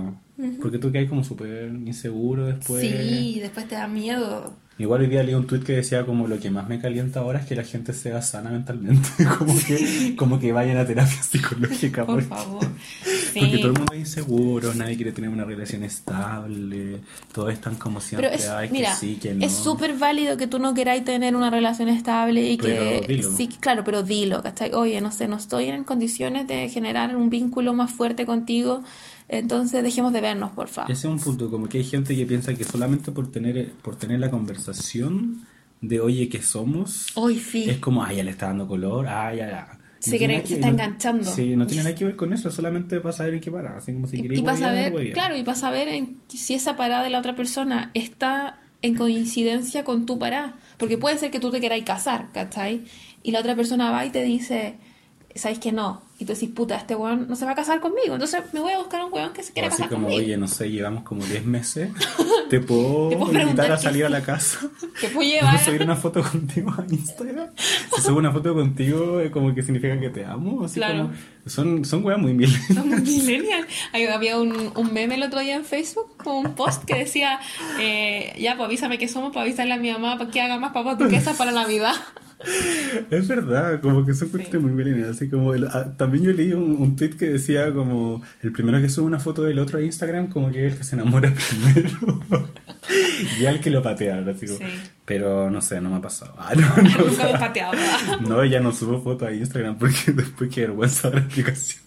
Porque 0.62 0.78
tú 0.78 0.92
quedas 0.92 1.10
como 1.10 1.24
súper 1.24 1.70
inseguro 1.86 2.46
después. 2.46 2.82
Sí, 2.82 3.40
después 3.42 3.68
te 3.68 3.76
da 3.76 3.88
miedo. 3.88 4.54
Igual 4.80 5.02
hoy 5.02 5.08
día 5.08 5.24
leí 5.24 5.34
un 5.34 5.48
tweet 5.48 5.62
que 5.62 5.74
decía 5.74 6.06
como 6.06 6.28
lo 6.28 6.40
que 6.40 6.52
más 6.52 6.70
me 6.70 6.80
calienta 6.80 7.22
ahora 7.22 7.40
es 7.40 7.48
que 7.48 7.56
la 7.56 7.64
gente 7.64 7.94
sea 7.94 8.22
sana 8.22 8.52
mentalmente. 8.52 9.10
como 9.40 9.56
que, 9.68 10.16
como 10.16 10.40
que 10.40 10.52
vayan 10.52 10.78
a 10.78 10.86
terapia 10.86 11.24
psicológica. 11.24 12.06
Por 12.06 12.16
porque- 12.24 12.28
favor. 12.30 12.68
Sí. 13.34 13.40
Porque 13.40 13.58
todo 13.60 13.68
el 13.72 13.78
mundo 13.78 13.94
es 13.94 14.00
inseguro, 14.00 14.74
nadie 14.74 14.96
quiere 14.96 15.12
tener 15.12 15.30
una 15.30 15.44
relación 15.46 15.84
estable, 15.84 17.00
todos 17.34 17.52
están 17.54 17.76
como 17.76 18.02
siempre, 18.02 18.30
Pero 18.30 18.42
es, 18.42 18.50
ay, 18.50 18.70
mira, 18.72 18.92
que 18.92 18.96
sí, 18.96 19.16
que 19.22 19.34
no. 19.34 19.46
es 19.46 19.54
súper 19.54 19.98
válido 19.98 20.38
que 20.38 20.48
tú 20.48 20.60
no 20.60 20.74
queráis 20.74 21.04
tener 21.06 21.36
una 21.36 21.50
relación 21.50 21.90
estable 21.90 22.52
y 22.52 22.58
Pero 22.58 23.02
que 23.02 23.08
dilo. 23.08 23.32
sí, 23.36 23.48
claro, 23.48 23.84
pero 23.84 24.04
dilo, 24.04 24.42
¿cachai? 24.44 24.74
Oye, 24.74 25.00
no 25.02 25.12
sé, 25.12 25.28
no 25.28 25.38
estoy 25.38 25.66
en 25.66 25.84
condiciones 25.84 26.48
de 26.48 26.70
generar 26.70 27.16
un 27.16 27.30
vínculo 27.30 27.74
más 27.74 27.92
fuerte 27.92 28.26
contigo, 28.26 28.84
entonces 29.30 29.84
dejemos 29.84 30.14
de 30.14 30.22
vernos, 30.22 30.52
por 30.52 30.68
favor. 30.68 30.92
Ese 30.92 31.08
es 31.08 31.14
un 31.14 31.20
punto, 31.20 31.50
como 31.50 31.68
que 31.68 31.80
hay 31.80 31.84
gente 31.84 32.16
que 32.16 32.26
piensa 32.26 32.54
que 32.54 32.64
solamente 32.64 33.12
por 33.12 33.30
tener, 33.32 33.72
por 33.82 33.96
tener 33.96 34.20
la 34.20 34.30
conversación 34.32 35.46
de 35.82 36.00
oye 36.00 36.28
que 36.30 36.42
somos, 36.42 37.08
Hoy 37.16 37.40
sí. 37.40 37.70
es 37.70 37.78
como, 37.78 38.04
ay, 38.04 38.18
ya 38.18 38.24
le 38.24 38.32
está 38.32 38.48
dando 38.48 38.68
color, 38.68 39.08
ay, 39.08 39.38
ya, 39.38 39.48
ya. 39.50 39.77
Se 40.00 40.18
cree 40.18 40.42
que 40.42 40.48
se 40.48 40.54
está 40.56 40.68
no- 40.68 40.74
enganchando. 40.74 41.24
Sí, 41.32 41.56
no 41.56 41.66
tiene 41.68 41.84
nada 41.84 41.96
que 41.96 42.06
ver 42.06 42.16
con 42.16 42.34
eso, 42.34 42.52
solamente 42.52 43.00
para 43.00 43.14
saber 43.14 43.34
en 43.36 43.40
qué 43.42 43.52
para. 43.52 43.78
Así 43.78 43.94
como 43.94 44.08
si 44.08 44.18
Y, 44.18 44.40
y 44.40 44.42
para 44.42 44.58
saber, 44.58 45.12
claro, 45.14 45.38
y 45.38 45.44
para 45.44 45.58
saber 45.58 45.88
en- 45.88 46.18
si 46.28 46.54
esa 46.54 46.76
parada 46.76 47.04
de 47.04 47.10
la 47.10 47.20
otra 47.20 47.36
persona 47.36 47.92
está 47.94 48.60
en 48.82 48.96
coincidencia 48.96 49.84
con 49.84 50.06
tu 50.06 50.20
parada. 50.20 50.56
Porque 50.78 50.98
puede 50.98 51.18
ser 51.18 51.32
que 51.32 51.40
tú 51.40 51.50
te 51.52 51.60
queráis 51.60 51.84
casar, 51.84 52.28
¿cachai? 52.32 52.84
Y 53.24 53.32
la 53.32 53.40
otra 53.40 53.56
persona 53.56 53.90
va 53.92 54.06
y 54.06 54.12
te 54.12 54.24
dice, 54.24 54.76
sabéis 55.38 55.60
que 55.60 55.72
no. 55.72 56.02
Y 56.20 56.26
tú 56.26 56.34
decís, 56.34 56.50
puta, 56.50 56.76
este 56.78 56.96
weón 56.96 57.28
no 57.30 57.36
se 57.36 57.46
va 57.46 57.52
a 57.52 57.56
casar 57.56 57.80
conmigo. 57.80 58.14
Entonces 58.14 58.42
me 58.52 58.60
voy 58.60 58.74
a 58.74 58.80
buscar 58.80 59.04
un 59.06 59.14
weón 59.14 59.34
que 59.34 59.44
se 59.44 59.52
O 59.52 59.54
quiera 59.54 59.68
así 59.68 59.78
casar 59.78 59.90
como, 59.90 60.08
conmigo. 60.08 60.24
oye, 60.26 60.36
no 60.38 60.48
sé, 60.48 60.72
llevamos 60.72 61.04
como 61.04 61.24
10 61.24 61.46
meses. 61.46 61.92
¿Te 62.50 62.60
puedo, 62.60 63.10
Te 63.10 63.18
puedo 63.18 63.40
invitar 63.40 63.72
a 63.72 63.78
salir 63.78 64.04
a 64.06 64.10
la 64.10 64.22
casa? 64.26 64.60
Que 65.00 65.08
puedo 65.10 65.14
¿Puedo 65.14 65.30
llevar. 65.30 65.64
subir 65.64 65.82
una 65.84 65.96
foto 65.96 66.24
contigo 66.24 66.72
a 66.76 66.84
Instagram? 66.92 67.50
Si 67.96 68.02
subo 68.02 68.18
una 68.18 68.32
foto 68.32 68.54
contigo, 68.56 69.20
es 69.20 69.30
como 69.32 69.54
que 69.54 69.62
significa 69.62 70.00
que 70.00 70.10
te 70.10 70.26
amo. 70.26 70.66
Así 70.66 70.76
Claro. 70.80 71.04
como, 71.04 71.14
son, 71.46 71.86
son 71.86 72.04
weas 72.04 72.20
muy 72.20 72.34
mil. 72.34 72.50
Son 72.74 72.90
millennial. 72.90 73.68
Ahí 73.94 74.06
Había 74.06 74.40
un, 74.40 74.72
un 74.76 74.94
meme 74.94 75.16
el 75.16 75.24
otro 75.24 75.40
día 75.42 75.56
en 75.56 75.66
Facebook 75.66 76.18
con 76.18 76.48
un 76.48 76.56
post 76.56 76.84
que 76.86 76.96
decía, 76.96 77.40
eh, 77.80 78.34
ya, 78.40 78.56
pues 78.58 78.66
avísame 78.66 78.98
que 78.98 79.08
somos 79.08 79.32
para 79.34 79.44
avisarle 79.44 79.74
a 79.74 79.78
mi 79.78 79.92
mamá 79.92 80.18
para 80.18 80.32
que 80.32 80.42
haga 80.42 80.58
más 80.58 80.72
papas 80.74 80.98
duquesas 80.98 81.38
para 81.38 81.52
Navidad. 81.52 81.94
Es 83.10 83.28
verdad, 83.28 83.82
como 83.82 84.06
que 84.06 84.14
son 84.14 84.30
cuestiones 84.30 84.62
muy 84.62 84.72
millennial. 84.72 85.10
Así 85.12 85.30
como, 85.30 85.54
el- 85.54 85.66
ah, 85.68 85.94
también 85.98 86.24
yo 86.26 86.32
leí 86.34 86.54
un, 86.54 86.78
un 86.80 86.96
tweet 86.96 87.12
que 87.18 87.26
decía 87.30 87.74
como, 87.74 88.22
el 88.44 88.52
primero 88.52 88.80
que 88.80 88.90
sube 88.90 89.06
una 89.06 89.20
foto 89.20 89.44
del 89.44 89.60
otro 89.60 89.80
a 89.80 89.82
Instagram, 89.82 90.28
como 90.28 90.52
que 90.52 90.68
es 90.68 90.74
el 90.74 90.78
que 90.78 90.84
se 90.84 90.96
enamora 90.96 91.34
primero. 91.74 92.50
y 93.40 93.46
al 93.46 93.60
que 93.60 93.70
lo 93.70 93.82
patea, 93.82 94.24
como, 94.24 94.36
Sí. 94.38 94.64
Pero 95.06 95.50
no 95.50 95.62
sé, 95.62 95.82
no 95.82 95.90
me 95.90 95.96
ha 95.98 96.02
pasado. 96.02 96.36
Ah, 96.38 96.54
no, 96.56 96.62
no. 96.84 97.12
No, 98.28 98.46
ya 98.46 98.60
no 98.60 98.72
subo 98.72 99.02
fotos 99.02 99.28
a 99.30 99.34
Instagram 99.34 99.78
porque 99.78 100.12
después 100.14 100.50
qué 100.54 100.62
vergüenza 100.62 101.10
la 101.14 101.22
aplicación. 101.22 101.82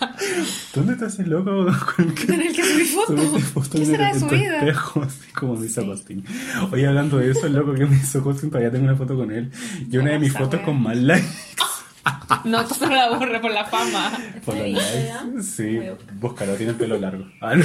¿Dónde 0.74 0.92
estás 0.94 1.18
el 1.18 1.30
loco 1.30 1.66
con 1.96 2.08
el 2.08 2.14
que, 2.14 2.26
Con 2.26 2.40
el 2.40 2.52
que 2.54 2.64
subí 2.64 2.84
foto. 2.84 3.16
subiste 3.16 3.40
foto 3.40 3.70
¿Qué 3.78 3.86
será 3.86 4.12
de 4.12 4.20
su 4.20 4.26
vida? 4.28 4.58
espejo, 4.58 5.02
así 5.06 5.32
como 5.32 5.56
Sí. 5.62 5.84
Costin? 5.86 6.24
Oye, 6.72 6.86
hablando 6.86 7.18
de 7.18 7.30
eso, 7.30 7.46
el 7.46 7.54
loco 7.54 7.74
que 7.74 7.86
me 7.86 7.96
hizo 7.96 8.22
Costin, 8.22 8.50
todavía 8.50 8.70
tengo 8.70 8.84
una 8.84 8.96
foto 8.96 9.16
con 9.16 9.30
él. 9.30 9.50
Y 9.90 9.96
una 9.98 10.12
de 10.12 10.18
mis 10.18 10.32
fotos 10.32 10.60
con 10.60 10.80
más 10.82 10.96
likes. 10.96 11.26
No, 12.44 12.64
tú 12.64 12.74
solo 12.74 12.94
la 12.94 13.10
borré 13.10 13.40
por 13.40 13.50
la 13.50 13.64
fama. 13.64 14.10
Por 14.44 14.54
los 14.54 14.64
¿Ahí, 14.64 14.72
likes. 14.74 15.42
Sí, 15.42 15.78
búscalo, 16.14 16.54
tiene 16.54 16.72
el 16.72 16.78
pelo 16.78 16.96
largo. 16.98 17.24
Ah, 17.40 17.54
no. 17.56 17.64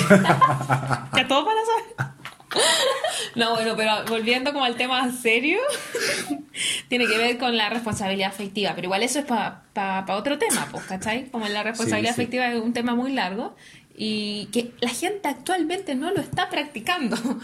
Ya 1.18 1.28
todo 1.28 1.46
para 1.46 1.60
saber. 1.66 2.16
No, 3.36 3.54
bueno, 3.56 3.76
pero 3.76 3.92
volviendo 4.08 4.54
como 4.54 4.64
al 4.64 4.76
tema 4.78 5.12
serio, 5.12 5.60
tiene 6.88 7.06
que 7.06 7.18
ver 7.18 7.38
con 7.38 7.58
la 7.58 7.70
responsabilidad 7.70 8.30
afectiva, 8.30 8.72
pero 8.76 8.86
igual 8.86 9.04
eso 9.04 9.20
es 9.20 9.26
para 9.26 10.06
otro 10.16 10.38
tema, 10.38 10.68
pues, 10.72 10.86
¿cachai? 10.86 11.30
Como 11.30 11.46
la 11.48 11.62
responsabilidad 11.64 12.12
Sí, 12.12 12.16
sí. 12.16 12.22
afectiva 12.22 12.48
es 12.54 12.62
un 12.62 12.72
tema 12.74 12.96
muy 12.96 13.12
largo 13.12 13.56
y 13.98 14.48
que 14.54 14.72
la 14.80 14.90
gente 14.90 15.28
actualmente 15.28 15.96
no 15.96 16.12
lo 16.12 16.22
está 16.22 16.50
practicando. 16.50 17.18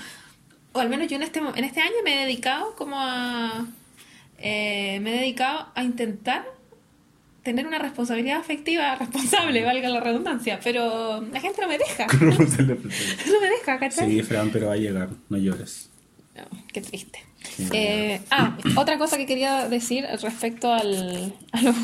O 0.74 0.80
al 0.80 0.88
menos 0.88 1.10
yo 1.10 1.18
en 1.18 1.24
este, 1.24 1.40
en 1.40 1.66
este 1.66 1.82
año 1.82 1.96
me 2.06 2.16
he 2.16 2.22
dedicado 2.22 2.78
como 2.78 2.96
a... 2.98 3.66
eh, 4.38 5.00
me 5.02 5.14
he 5.16 5.20
dedicado 5.20 5.68
a 5.76 5.84
intentar 5.84 6.46
tener 7.44 7.66
una 7.66 7.80
responsabilidad 7.80 8.40
afectiva 8.40 8.96
responsable, 8.96 9.64
valga 9.64 9.90
la 9.90 10.00
redundancia, 10.00 10.60
pero 10.64 11.22
la 11.22 11.40
gente 11.40 11.62
no 11.62 11.68
me 11.68 11.78
deja. 11.78 12.08
No 12.22 13.40
me 13.42 13.50
deja, 13.50 13.80
¿cachai? 13.80 14.12
Sí, 14.12 14.24
Fran, 14.24 14.50
pero 14.52 14.68
va 14.68 14.74
a 14.74 14.78
llegar, 14.78 15.10
no 15.30 15.38
llores. 15.38 15.90
No, 16.36 16.44
qué 16.72 16.82
triste. 16.82 17.20
Sí. 17.44 17.68
Eh, 17.74 18.22
ah, 18.30 18.58
otra 18.76 18.98
cosa 18.98 19.18
que 19.18 19.26
quería 19.26 19.68
decir 19.68 20.06
respecto 20.22 20.72
al, 20.72 21.34
a, 21.52 21.62
los, 21.62 21.76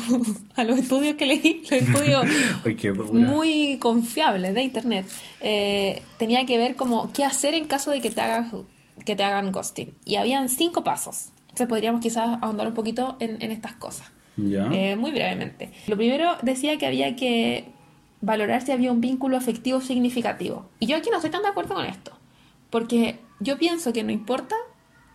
a 0.54 0.64
los 0.64 0.78
estudios 0.78 1.16
que 1.16 1.26
leí, 1.26 1.62
los 1.62 1.72
estudios 1.72 2.24
muy 3.12 3.78
confiables 3.78 4.54
de 4.54 4.62
internet, 4.62 5.06
eh, 5.40 6.02
tenía 6.18 6.46
que 6.46 6.56
ver 6.58 6.76
como 6.76 7.12
qué 7.12 7.24
hacer 7.24 7.54
en 7.54 7.66
caso 7.66 7.90
de 7.90 8.00
que 8.00 8.10
te, 8.10 8.20
hagas, 8.20 8.52
que 9.04 9.16
te 9.16 9.24
hagan 9.24 9.50
ghosting. 9.50 9.92
Y 10.04 10.16
habían 10.16 10.48
cinco 10.48 10.84
pasos. 10.84 11.30
Entonces 11.42 11.66
podríamos 11.66 12.00
quizás 12.00 12.38
ahondar 12.40 12.68
un 12.68 12.74
poquito 12.74 13.16
en, 13.18 13.42
en 13.42 13.50
estas 13.50 13.74
cosas. 13.74 14.06
¿Ya? 14.38 14.68
Eh, 14.72 14.96
muy 14.96 15.10
brevemente. 15.10 15.70
Lo 15.86 15.96
primero 15.96 16.36
decía 16.42 16.78
que 16.78 16.86
había 16.86 17.16
que 17.16 17.66
valorar 18.20 18.62
si 18.62 18.72
había 18.72 18.92
un 18.92 19.00
vínculo 19.00 19.36
afectivo 19.36 19.80
significativo. 19.80 20.68
Y 20.80 20.86
yo 20.86 20.96
aquí 20.96 21.10
no 21.10 21.16
estoy 21.16 21.30
tan 21.30 21.42
de 21.42 21.48
acuerdo 21.48 21.74
con 21.74 21.84
esto. 21.84 22.12
Porque 22.70 23.18
yo 23.40 23.58
pienso 23.58 23.92
que 23.92 24.02
no 24.04 24.12
importa 24.12 24.54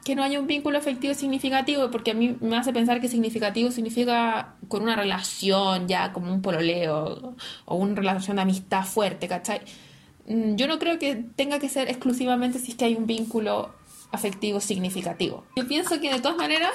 que 0.04 0.16
no 0.16 0.24
haya 0.24 0.40
un 0.40 0.48
vínculo 0.48 0.78
afectivo 0.78 1.14
significativo, 1.14 1.90
porque 1.90 2.12
a 2.12 2.14
mí 2.14 2.36
me 2.42 2.58
hace 2.58 2.74
pensar 2.74 3.00
que 3.00 3.08
significativo 3.08 3.72
significa 3.72 4.56
con 4.68 4.84
una 4.84 4.98
relación 4.98 5.88
ya 5.88 6.12
como 6.12 6.34
un 6.34 6.42
pololeo 6.42 7.36
o 7.66 7.76
una 7.76 7.96
relación 7.96 8.36
de 8.36 8.42
amistad 8.42 8.84
fuerte, 8.84 9.30
¿cachai? 9.30 9.62
Mm, 10.28 10.56
Yo 10.56 10.68
no 10.68 10.78
creo 10.80 11.00
que 11.00 11.16
tenga 11.16 11.60
que 11.60 11.70
ser 11.70 11.90
exclusivamente 11.90 12.60
si 12.60 12.72
es 12.72 12.78
que 12.78 12.86
hay 12.86 12.96
un 12.96 13.08
vínculo 13.08 13.74
afectivo 14.12 14.60
significativo. 14.60 15.46
Yo 15.56 15.68
pienso 15.68 16.00
que 16.02 16.12
de 16.12 16.20
todas 16.20 16.38
maneras 16.38 16.72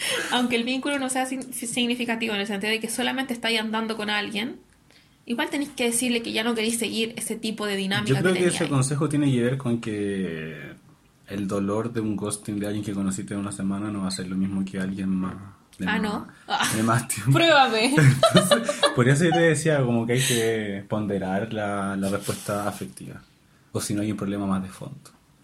aunque 0.32 0.56
el 0.56 0.64
vínculo 0.64 0.98
no 0.98 1.08
sea 1.10 1.26
significativo 1.26 2.34
en 2.34 2.40
el 2.40 2.46
sentido 2.46 2.72
de 2.72 2.80
que 2.80 2.88
solamente 2.88 3.32
estáis 3.34 3.58
andando 3.60 3.96
con 3.96 4.10
alguien, 4.10 4.56
igual 5.26 5.50
tenéis 5.50 5.70
que 5.76 5.84
decirle 5.84 6.22
que 6.22 6.32
ya 6.32 6.44
no 6.44 6.54
queréis 6.54 6.78
seguir 6.78 7.14
ese 7.16 7.36
tipo 7.36 7.66
de 7.66 7.76
dinámica 7.76 8.14
Yo 8.16 8.20
creo 8.22 8.34
que 8.34 8.46
ese 8.46 8.68
consejo 8.68 9.08
tiene 9.08 9.30
que 9.30 9.42
ver 9.42 9.58
con 9.58 9.80
que 9.80 10.72
el 11.28 11.46
dolor 11.46 11.92
de 11.92 12.00
un 12.00 12.16
ghosting 12.16 12.58
de 12.58 12.66
alguien 12.66 12.84
que 12.84 12.92
conociste 12.94 13.34
en 13.34 13.40
una 13.40 13.52
semana 13.52 13.90
no 13.90 14.02
va 14.02 14.08
a 14.08 14.10
ser 14.10 14.26
lo 14.28 14.36
mismo 14.36 14.64
que 14.64 14.78
alguien 14.80 15.10
más. 15.10 15.34
De 15.78 15.86
Ah, 15.86 15.92
más- 15.92 16.02
¿no? 16.02 16.28
Ah. 16.48 16.68
De 16.74 16.82
más 16.82 17.06
tiempo. 17.06 17.32
Pruébame. 17.34 17.94
Por 18.96 19.08
eso 19.08 19.24
yo 19.24 19.30
te 19.30 19.40
decía 19.40 19.80
como 19.84 20.06
que 20.06 20.14
hay 20.14 20.20
que 20.20 20.84
ponderar 20.88 21.52
la, 21.52 21.94
la 21.96 22.08
respuesta 22.08 22.66
afectiva. 22.66 23.20
O 23.72 23.80
si 23.80 23.94
no 23.94 24.02
hay 24.02 24.10
un 24.10 24.16
problema 24.16 24.46
más 24.46 24.62
de 24.62 24.70
fondo. 24.70 24.96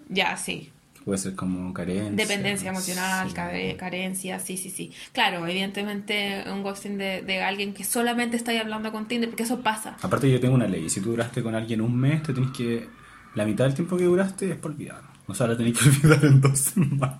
ya, 0.08 0.36
sí. 0.36 0.70
Puede 1.04 1.18
ser 1.18 1.34
como 1.34 1.72
carencia. 1.74 2.12
Dependencia 2.12 2.70
emocional, 2.70 3.28
sí. 3.28 3.34
care- 3.34 3.76
carencia, 3.76 4.40
sí, 4.40 4.56
sí, 4.56 4.70
sí. 4.70 4.90
Claro, 5.12 5.46
evidentemente 5.46 6.44
un 6.50 6.62
ghosting 6.62 6.96
de, 6.96 7.20
de 7.22 7.42
alguien 7.42 7.74
que 7.74 7.84
solamente 7.84 8.36
está 8.36 8.52
ahí 8.52 8.58
hablando 8.58 8.90
con 8.90 9.06
Tinder, 9.06 9.28
porque 9.28 9.42
eso 9.42 9.60
pasa. 9.60 9.96
Aparte 10.00 10.30
yo 10.30 10.40
tengo 10.40 10.54
una 10.54 10.66
ley. 10.66 10.88
Si 10.88 11.00
tú 11.00 11.10
duraste 11.10 11.42
con 11.42 11.54
alguien 11.54 11.80
un 11.80 11.94
mes, 11.96 12.22
te 12.22 12.32
tenés 12.32 12.50
que... 12.52 12.88
La 13.34 13.44
mitad 13.44 13.64
del 13.64 13.74
tiempo 13.74 13.96
que 13.96 14.04
duraste 14.04 14.50
es 14.52 14.56
por 14.56 14.70
olvidar. 14.70 15.02
O 15.26 15.34
sea, 15.34 15.46
la 15.48 15.56
tenés 15.56 15.76
que 15.78 15.88
olvidar 15.88 16.24
en 16.24 16.40
dos 16.40 16.58
semanas. 16.58 17.18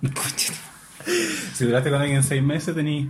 si 1.53 1.65
duraste 1.65 1.89
con 1.89 2.01
alguien 2.01 2.23
seis 2.23 2.41
meses, 2.41 2.73
tenés 2.75 3.07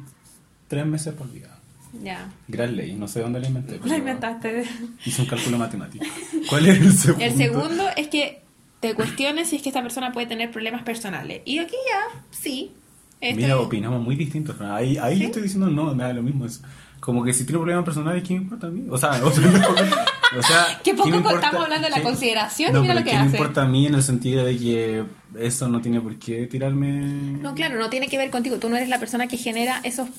tres 0.68 0.86
meses 0.86 1.14
por 1.14 1.28
olvidar. 1.28 1.56
Ya. 2.04 2.30
Gran 2.50 2.76
ley, 2.76 2.94
no 2.96 3.08
sé 3.08 3.22
dónde 3.22 3.40
la 3.40 3.48
inventé. 3.48 3.80
Pero 3.82 3.96
inventaste. 3.96 4.64
Hice 5.06 5.22
un 5.22 5.28
cálculo 5.28 5.58
matemático. 5.58 6.04
¿Cuál 6.50 6.66
es 6.68 6.82
el 6.82 6.92
segundo? 6.94 7.26
El 7.26 7.38
segundo 7.38 7.86
es 7.96 8.08
que 8.10 8.42
te 8.90 8.94
cuestiones 8.96 9.50
si 9.50 9.56
es 9.58 9.62
que 9.62 9.70
esta 9.70 9.82
persona 9.82 10.12
puede 10.12 10.28
tener 10.28 10.52
problemas 10.52 10.84
personales. 10.84 11.42
Y 11.46 11.60
aquí 11.60 11.76
ya, 11.90 12.22
sí. 12.32 12.72
Este- 13.22 13.42
Mira, 13.42 13.58
opinamos 13.60 14.02
muy 14.02 14.16
distintos. 14.16 14.60
Ahí, 14.62 14.98
ahí 14.98 15.16
¿Sí? 15.16 15.22
yo 15.22 15.26
estoy 15.28 15.42
diciendo 15.44 15.68
no, 15.70 15.94
me 15.96 16.04
da 16.04 16.14
lo 16.14 16.22
mismo 16.24 16.46
eso. 16.46 16.62
Como 17.00 17.24
que 17.24 17.34
si 17.34 17.44
tiene 17.46 17.60
problemas 17.60 17.86
personales, 17.86 18.24
¿qué 18.24 18.34
me 18.34 18.42
importa 18.42 18.68
a 18.68 18.70
mí? 18.72 18.86
O 18.90 18.98
sea, 18.98 19.10
o 19.24 19.32
sea, 19.32 19.44
o 20.38 20.42
sea, 20.42 20.80
Qué 20.84 20.94
poco 20.96 21.10
importa- 21.10 21.36
estamos 21.36 21.64
hablando 21.64 21.86
de 21.86 21.92
la 21.92 21.98
qué- 21.98 22.04
consideración 22.04 22.72
y 22.72 22.74
no, 22.74 22.82
mira 22.82 22.94
pero 22.94 23.00
lo 23.02 23.06
que 23.06 23.12
¿qué 23.12 23.18
hace. 23.18 23.30
me 23.30 23.38
importa 23.38 23.62
a 23.64 23.66
mí 23.68 23.86
en 23.88 23.96
el 23.96 24.04
sentido 24.04 24.44
de 24.46 24.58
que 24.58 25.04
eso 25.40 25.68
no 25.68 25.82
tiene 25.82 26.02
por 26.02 26.18
qué 26.18 26.48
tirarme... 26.48 27.02
No, 27.42 27.54
claro, 27.54 27.78
no 27.80 27.90
tiene 27.90 28.08
que 28.08 28.18
ver 28.18 28.30
contigo. 28.32 28.58
Tú 28.58 28.70
no 28.70 28.76
eres 28.78 28.90
la 28.90 29.00
persona 29.00 29.28
que 29.28 29.38
genera 29.38 29.80
esos 29.84 30.10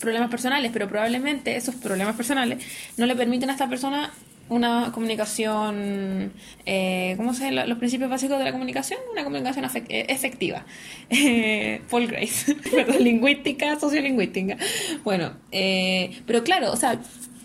problemas 0.00 0.30
personales, 0.30 0.70
pero 0.72 0.88
probablemente 0.88 1.54
esos 1.56 1.74
problemas 1.76 2.16
personales 2.16 2.64
no 2.96 3.06
le 3.06 3.14
permiten 3.14 3.50
a 3.50 3.52
esta 3.52 3.68
persona 3.68 4.10
una 4.52 4.92
comunicación, 4.92 6.32
eh, 6.66 7.14
¿cómo 7.16 7.34
se? 7.34 7.50
Los 7.50 7.78
principios 7.78 8.10
básicos 8.10 8.38
de 8.38 8.44
la 8.44 8.52
comunicación, 8.52 9.00
una 9.12 9.24
comunicación 9.24 9.64
eh, 9.88 10.06
efectiva. 10.08 10.64
Eh, 11.14 11.80
Paul 11.90 12.06
Grace, 12.06 12.56
lingüística, 13.00 13.78
sociolingüística. 13.78 14.56
Bueno, 15.04 15.32
eh, 15.50 16.20
pero 16.26 16.42
claro, 16.42 16.72
o 16.72 16.76
sea, 16.76 16.98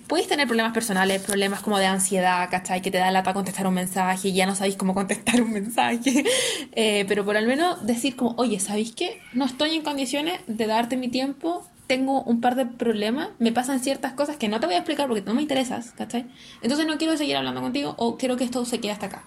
Puedes 0.08 0.28
tener 0.28 0.48
problemas 0.48 0.72
personales, 0.72 1.22
problemas 1.22 1.60
como 1.60 1.78
de 1.80 1.86
ansiedad, 1.86 2.50
¿cachai? 2.50 2.82
Que 2.82 2.92
te 2.92 2.98
da 2.98 3.12
lata 3.12 3.34
contestar 3.34 3.68
un 3.68 3.74
mensaje 3.74 4.30
y 4.30 4.34
ya 4.34 4.46
no 4.46 4.56
sabéis 4.56 4.78
cómo 4.78 4.94
contestar 4.94 5.42
un 5.42 5.52
mensaje. 5.52 6.24
Eh, 6.80 7.06
pero 7.08 7.26
por 7.26 7.36
al 7.36 7.48
menos 7.48 7.86
decir 7.86 8.16
como, 8.16 8.36
oye, 8.38 8.60
¿sabéis 8.60 8.94
qué? 8.94 9.20
No 9.34 9.46
estoy 9.46 9.76
en 9.76 9.82
condiciones 9.82 10.40
de 10.46 10.68
darte 10.68 10.96
mi 10.96 11.08
tiempo, 11.08 11.68
tengo 11.88 12.22
un 12.24 12.42
par 12.42 12.56
de 12.56 12.66
problemas, 12.66 13.30
me 13.40 13.52
pasan 13.52 13.80
ciertas 13.80 14.14
cosas 14.14 14.38
que 14.38 14.50
no 14.50 14.60
te 14.60 14.66
voy 14.66 14.76
a 14.76 14.80
explicar 14.80 15.08
porque 15.08 15.22
no 15.22 15.34
me 15.34 15.42
interesas, 15.42 15.92
¿cachai? 15.92 16.28
Entonces 16.62 16.86
no 16.86 16.98
quiero 16.98 17.18
seguir 17.18 17.38
hablando 17.38 17.62
contigo 17.62 17.96
o 17.98 18.18
quiero 18.18 18.36
que 18.36 18.44
esto 18.44 18.64
se 18.66 18.80
quede 18.80 18.92
hasta 18.92 19.08
acá. 19.08 19.24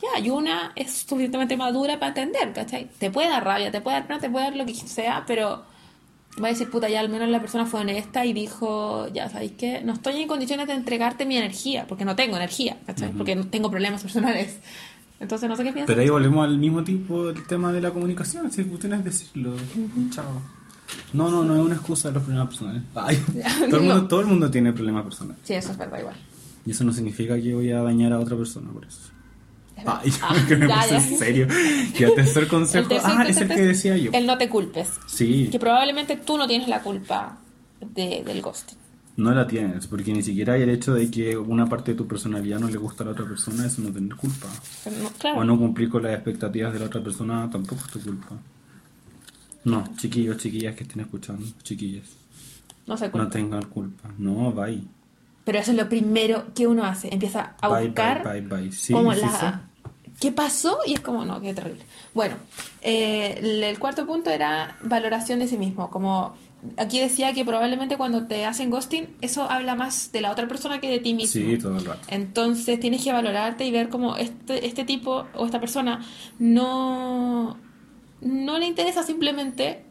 Ya, 0.00 0.20
y 0.20 0.30
una 0.30 0.72
es 0.76 0.92
suficientemente 0.92 1.56
madura 1.56 1.98
para 1.98 2.08
entender, 2.08 2.52
¿cachai? 2.54 2.88
Te 2.98 3.10
puede 3.10 3.28
dar 3.28 3.44
rabia, 3.44 3.70
te 3.70 3.80
puede 3.80 3.96
dar 3.96 4.06
pena, 4.06 4.20
te 4.20 4.30
puede 4.30 4.46
dar 4.46 4.56
lo 4.56 4.64
que 4.64 4.74
sea, 4.74 5.24
pero 5.26 5.64
va 6.42 6.46
a 6.46 6.50
decir, 6.50 6.70
puta, 6.70 6.88
ya 6.88 7.00
al 7.00 7.08
menos 7.08 7.28
la 7.28 7.40
persona 7.40 7.66
fue 7.66 7.80
honesta 7.80 8.24
y 8.24 8.32
dijo, 8.32 9.08
ya, 9.08 9.28
¿sabéis 9.28 9.52
qué? 9.58 9.82
No 9.82 9.92
estoy 9.94 10.22
en 10.22 10.28
condiciones 10.28 10.68
de 10.68 10.74
entregarte 10.74 11.26
mi 11.26 11.36
energía, 11.36 11.86
porque 11.86 12.04
no 12.04 12.16
tengo 12.16 12.36
energía, 12.36 12.78
¿cachai? 12.86 13.10
Porque 13.10 13.34
no 13.34 13.48
tengo 13.48 13.70
problemas 13.70 14.00
personales. 14.00 14.58
Entonces 15.18 15.50
no 15.50 15.56
sé 15.56 15.64
qué 15.64 15.72
piensas. 15.72 15.88
Pero 15.88 16.00
ahí 16.00 16.08
volvemos 16.08 16.44
al 16.44 16.56
mismo 16.56 16.82
tipo 16.82 17.26
del 17.26 17.46
tema 17.46 17.72
de 17.72 17.82
la 17.82 17.90
comunicación, 17.90 18.50
si 18.50 18.64
cuestión 18.64 18.94
es 18.94 19.04
decirlo. 19.04 19.54
Chao. 20.10 20.59
No, 21.12 21.30
no, 21.30 21.42
no 21.44 21.54
es 21.56 21.60
una 21.62 21.74
excusa 21.74 22.08
de 22.08 22.14
los 22.14 22.22
problemas 22.24 22.48
personales. 22.48 22.82
Ay, 22.94 23.16
todo, 23.70 23.80
el 23.80 23.86
mundo, 23.86 24.08
todo 24.08 24.20
el 24.20 24.26
mundo 24.26 24.50
tiene 24.50 24.72
problemas 24.72 25.04
personales. 25.04 25.40
Sí, 25.44 25.54
eso 25.54 25.72
es 25.72 25.78
verdad, 25.78 25.98
igual. 26.00 26.16
Y 26.66 26.70
eso 26.72 26.84
no 26.84 26.92
significa 26.92 27.40
que 27.40 27.54
voy 27.54 27.70
a 27.72 27.82
dañar 27.82 28.12
a 28.12 28.18
otra 28.20 28.36
persona 28.36 28.70
por 28.70 28.84
eso. 28.84 28.98
Es. 29.76 29.84
Ay, 29.86 30.12
Ah, 30.22 30.36
que 30.46 30.56
me 30.56 30.68
ya, 30.68 30.76
puse 30.82 30.90
ya. 30.90 30.96
en 31.08 31.18
serio. 31.18 31.46
Y 31.98 32.02
el 32.02 32.14
tercer 32.14 32.46
consejo, 32.48 32.84
El 32.90 32.98
tercer- 33.00 33.14
ah, 33.18 33.24
es 33.26 33.36
el 33.40 33.48
que 33.48 33.62
decía 33.62 33.96
yo. 33.96 34.10
El 34.12 34.26
no 34.26 34.36
te 34.38 34.48
culpes. 34.48 34.90
Sí, 35.06 35.48
Que 35.50 35.58
probablemente 35.58 36.16
tú 36.16 36.36
no 36.36 36.46
tienes 36.46 36.68
la 36.68 36.82
culpa 36.82 37.38
de- 37.80 38.22
del 38.24 38.42
ghosting. 38.42 38.78
No 39.16 39.32
la 39.32 39.46
tienes, 39.46 39.86
porque 39.86 40.12
ni 40.12 40.22
siquiera 40.22 40.54
hay 40.54 40.62
el 40.62 40.70
hecho 40.70 40.94
de 40.94 41.10
que 41.10 41.36
una 41.36 41.66
parte 41.66 41.90
de 41.92 41.96
tu 41.98 42.06
personalidad 42.06 42.58
no 42.60 42.68
le 42.68 42.76
gusta 42.78 43.02
a 43.02 43.06
la 43.06 43.12
otra 43.12 43.26
persona, 43.26 43.66
eso 43.66 43.82
no 43.82 43.90
tener 43.90 44.14
culpa. 44.16 44.46
No- 45.02 45.10
claro. 45.18 45.40
O 45.40 45.44
no 45.44 45.58
cumplir 45.58 45.88
con 45.90 46.02
las 46.02 46.14
expectativas 46.14 46.72
de 46.72 46.78
la 46.78 46.86
otra 46.86 47.02
persona 47.02 47.48
tampoco 47.50 47.82
es 47.86 47.90
tu 47.92 48.00
culpa. 48.00 48.36
No, 49.64 49.84
chiquillos, 49.96 50.38
chiquillas 50.38 50.74
que 50.74 50.84
estén 50.84 51.00
escuchando, 51.00 51.44
chiquillas. 51.62 52.06
no 52.86 52.96
se 52.96 53.06
No 53.06 53.12
culpa. 53.12 53.30
tengan 53.30 53.62
culpa. 53.66 54.10
No, 54.18 54.52
bye. 54.52 54.82
Pero 55.44 55.58
eso 55.58 55.70
es 55.72 55.76
lo 55.76 55.88
primero 55.88 56.46
que 56.54 56.66
uno 56.66 56.84
hace. 56.84 57.12
Empieza 57.12 57.54
a 57.60 57.68
Bye, 57.68 57.86
buscar 57.88 58.22
bye, 58.22 58.40
bye, 58.40 58.62
bye. 58.62 58.72
Sí, 58.72 58.92
como 58.92 59.12
sí, 59.14 59.20
la... 59.20 59.62
¿Qué 60.20 60.32
pasó? 60.32 60.78
Y 60.86 60.92
es 60.94 61.00
como, 61.00 61.24
no, 61.24 61.40
qué 61.40 61.54
terrible. 61.54 61.82
Bueno, 62.12 62.36
eh, 62.82 63.38
el, 63.40 63.78
cuarto 63.78 64.06
punto 64.06 64.28
era 64.30 64.76
valoración 64.82 65.38
de 65.38 65.48
sí 65.48 65.56
mismo. 65.56 65.88
Como 65.90 66.34
aquí 66.76 67.00
decía 67.00 67.32
que 67.32 67.42
probablemente 67.42 67.96
cuando 67.96 68.26
te 68.26 68.44
hacen 68.44 68.68
ghosting, 68.70 69.08
eso 69.22 69.50
habla 69.50 69.74
más 69.76 70.12
de 70.12 70.20
la 70.20 70.30
otra 70.30 70.46
persona 70.46 70.78
que 70.78 70.90
de 70.90 70.98
ti 70.98 71.14
mismo. 71.14 71.40
Sí, 71.40 71.56
todo 71.56 71.78
el 71.78 71.86
rato. 71.86 72.00
Entonces 72.08 72.78
tienes 72.80 73.02
que 73.02 73.12
valorarte 73.12 73.64
y 73.64 73.70
ver 73.70 73.88
como 73.88 74.16
este, 74.16 74.66
este 74.66 74.84
tipo 74.84 75.26
o 75.34 75.46
esta 75.46 75.58
persona 75.58 76.04
no, 76.38 77.56
no 78.20 78.58
le 78.58 78.66
interesa 78.66 79.02
simplemente, 79.02 79.82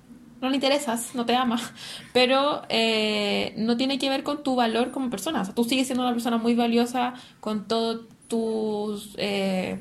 no 0.42 0.50
le 0.50 0.56
interesas, 0.56 1.16
no 1.16 1.26
te 1.26 1.36
ama, 1.36 1.60
pero 2.14 2.62
eh, 2.70 3.54
no 3.58 3.76
tiene 3.78 4.00
que 4.00 4.10
ver 4.10 4.24
con 4.24 4.44
tu 4.44 4.56
valor 4.56 4.92
como 4.92 5.10
persona. 5.10 5.42
O 5.42 5.46
sea, 5.46 5.54
tú 5.56 5.64
sigues 5.64 5.88
siendo 5.88 6.04
una 6.04 6.14
persona 6.14 6.38
muy 6.38 6.56
valiosa 6.56 7.14
con 7.40 7.68
todos 7.68 8.02
tus 8.28 9.16
eh, 9.18 9.78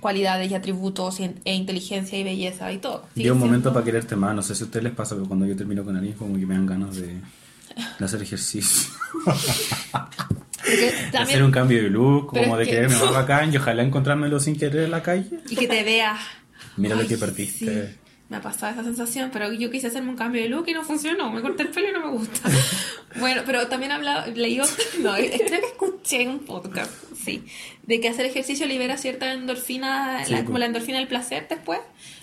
cualidades 0.00 0.50
y 0.50 0.54
atributos 0.54 1.18
e 1.20 1.54
inteligencia 1.54 2.18
y 2.18 2.24
belleza 2.24 2.70
y 2.72 2.78
todo. 2.78 3.04
Llega 3.14 3.32
un 3.32 3.38
momento 3.38 3.64
siendo- 3.68 3.72
para 3.74 3.84
quererte 3.84 4.16
más. 4.16 4.34
No 4.34 4.42
sé 4.42 4.54
si 4.54 4.62
a 4.62 4.66
ustedes 4.66 4.84
les 4.84 4.94
pasa, 4.94 5.14
pero 5.14 5.26
cuando 5.26 5.46
yo 5.46 5.56
termino 5.56 5.84
con 5.84 5.96
alguien, 5.96 6.14
como 6.14 6.38
que 6.38 6.46
me 6.46 6.54
dan 6.54 6.66
ganas 6.66 6.96
de, 6.96 7.16
de 7.98 8.04
hacer 8.04 8.22
ejercicio. 8.22 8.90
también- 11.12 11.22
hacer 11.22 11.42
un 11.42 11.50
cambio 11.50 11.82
de 11.82 11.90
look, 11.90 12.28
como 12.28 12.56
de 12.56 12.64
que- 12.64 12.70
quererme 12.70 12.96
más 12.96 13.12
bacán 13.14 13.52
y 13.52 13.56
ojalá 13.56 13.82
encontrármelo 13.82 14.38
sin 14.40 14.56
querer 14.56 14.84
en 14.84 14.90
la 14.90 15.02
calle. 15.02 15.26
Y 15.48 15.56
que 15.56 15.66
te 15.66 15.82
veas. 15.82 16.18
Mira 16.80 16.96
lo 16.96 17.06
que 17.06 17.16
perdiste. 17.16 17.88
sí, 17.88 17.96
me 18.28 18.36
ha 18.36 18.40
pasado 18.40 18.72
esa 18.72 18.84
sensación, 18.84 19.30
pero 19.32 19.52
yo 19.52 19.70
quise 19.72 19.88
hacerme 19.88 20.10
un 20.10 20.16
cambio 20.16 20.40
de 20.42 20.48
look 20.48 20.64
y 20.68 20.72
no 20.72 20.84
funcionó. 20.84 21.32
Me 21.32 21.40
corté 21.42 21.64
el 21.64 21.68
pelo 21.70 21.88
y 21.88 21.92
no 21.92 22.00
me 22.06 22.12
gusta. 22.12 22.48
bueno, 23.18 23.42
pero 23.44 23.66
también 23.66 23.90
he 23.90 23.94
hablado, 23.94 24.30
leí 24.34 24.60
otro, 24.60 24.76
no, 25.00 25.14
creo 25.14 25.30
que 25.60 25.66
escuché 25.66 26.22
en 26.22 26.28
un 26.30 26.38
podcast, 26.40 26.90
sí, 27.24 27.44
de 27.82 28.00
que 28.00 28.08
hacer 28.08 28.26
ejercicio 28.26 28.66
libera 28.66 28.96
cierta 28.96 29.32
endorfina, 29.32 30.24
Sí, 30.24 30.30
la- 30.30 30.38
pues. 30.38 30.46
como 30.46 30.58
la 30.58 30.66
endorfina 30.66 30.98
del 30.98 31.08
placer 31.08 31.46
después. 31.48 31.80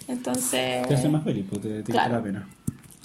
Entonces, 0.07 0.87
Te 0.87 0.95
hace 0.95 1.09
más 1.09 1.23
feliz, 1.25 1.45
pues 1.49 1.61
te, 1.61 1.83
te 1.83 1.91
Claro. 1.91 2.13
la 2.13 2.23
pena. 2.23 2.47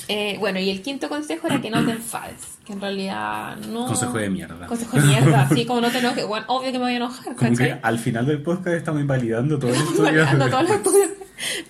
eh, 0.08 0.36
bueno, 0.38 0.60
y 0.60 0.70
el 0.70 0.80
quinto 0.82 1.08
consejo 1.08 1.48
era 1.48 1.60
que 1.60 1.70
no 1.70 1.84
te 1.84 1.90
enfades, 1.90 2.58
que 2.64 2.72
en 2.74 2.80
realidad 2.80 3.56
no... 3.68 3.86
Consejo 3.86 4.18
de 4.18 4.30
mierda. 4.30 4.66
Consejo 4.68 4.96
de 5.00 5.06
mierda, 5.08 5.48
sí, 5.52 5.64
como 5.66 5.80
no 5.80 5.90
te 5.90 5.98
enojes. 5.98 6.24
Bueno, 6.28 6.46
obvio 6.48 6.70
que 6.70 6.78
me 6.78 6.84
voy 6.84 6.92
a 6.92 6.96
enojar, 6.96 7.34
Como 7.34 7.50
al 7.82 7.98
final 7.98 8.26
del 8.26 8.42
podcast 8.42 8.76
estamos 8.76 9.00
invalidando 9.00 9.58
todo 9.58 9.70
el 9.70 9.76
estudio. 9.76 10.02
Valorando 10.04 10.48
todos 10.48 10.62
los 10.62 10.70
estudios. 10.76 11.08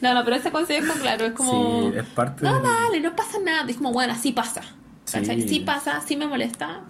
No, 0.00 0.14
no, 0.14 0.24
pero 0.24 0.36
ese 0.36 0.50
consejo, 0.50 0.92
claro, 1.00 1.26
es 1.26 1.32
como... 1.32 1.90
Sí, 1.92 1.98
es 1.98 2.04
parte 2.06 2.44
No, 2.44 2.54
del- 2.54 2.62
dale, 2.62 3.00
no 3.00 3.14
pasa 3.16 3.38
nada. 3.44 3.68
Es 3.70 3.76
como, 3.76 3.92
bueno, 3.92 4.12
así 4.12 4.32
pasa. 4.32 4.62
Sí. 5.04 5.24
Sí. 5.48 5.60
pasa, 5.60 6.00
sí 6.06 6.16
me 6.16 6.26
molesta. 6.26 6.82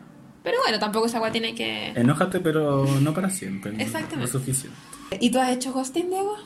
Pero 0.42 0.59
bueno, 0.62 0.79
tampoco 0.79 1.07
esa 1.07 1.18
agua 1.18 1.31
tiene 1.33 1.55
que... 1.55 1.88
Enójate, 1.90 2.40
pero 2.40 2.85
no 3.01 3.14
para 3.14 3.31
siempre. 3.31 3.73
¿no? 3.73 3.79
Exactamente. 3.81 4.33
Lo 4.33 4.38
suficiente. 4.40 4.77
¿Y 5.21 5.31
tú 5.31 5.38
has 5.38 5.51
hecho 5.51 5.73
ghosting, 5.73 6.09
Diego? 6.11 6.37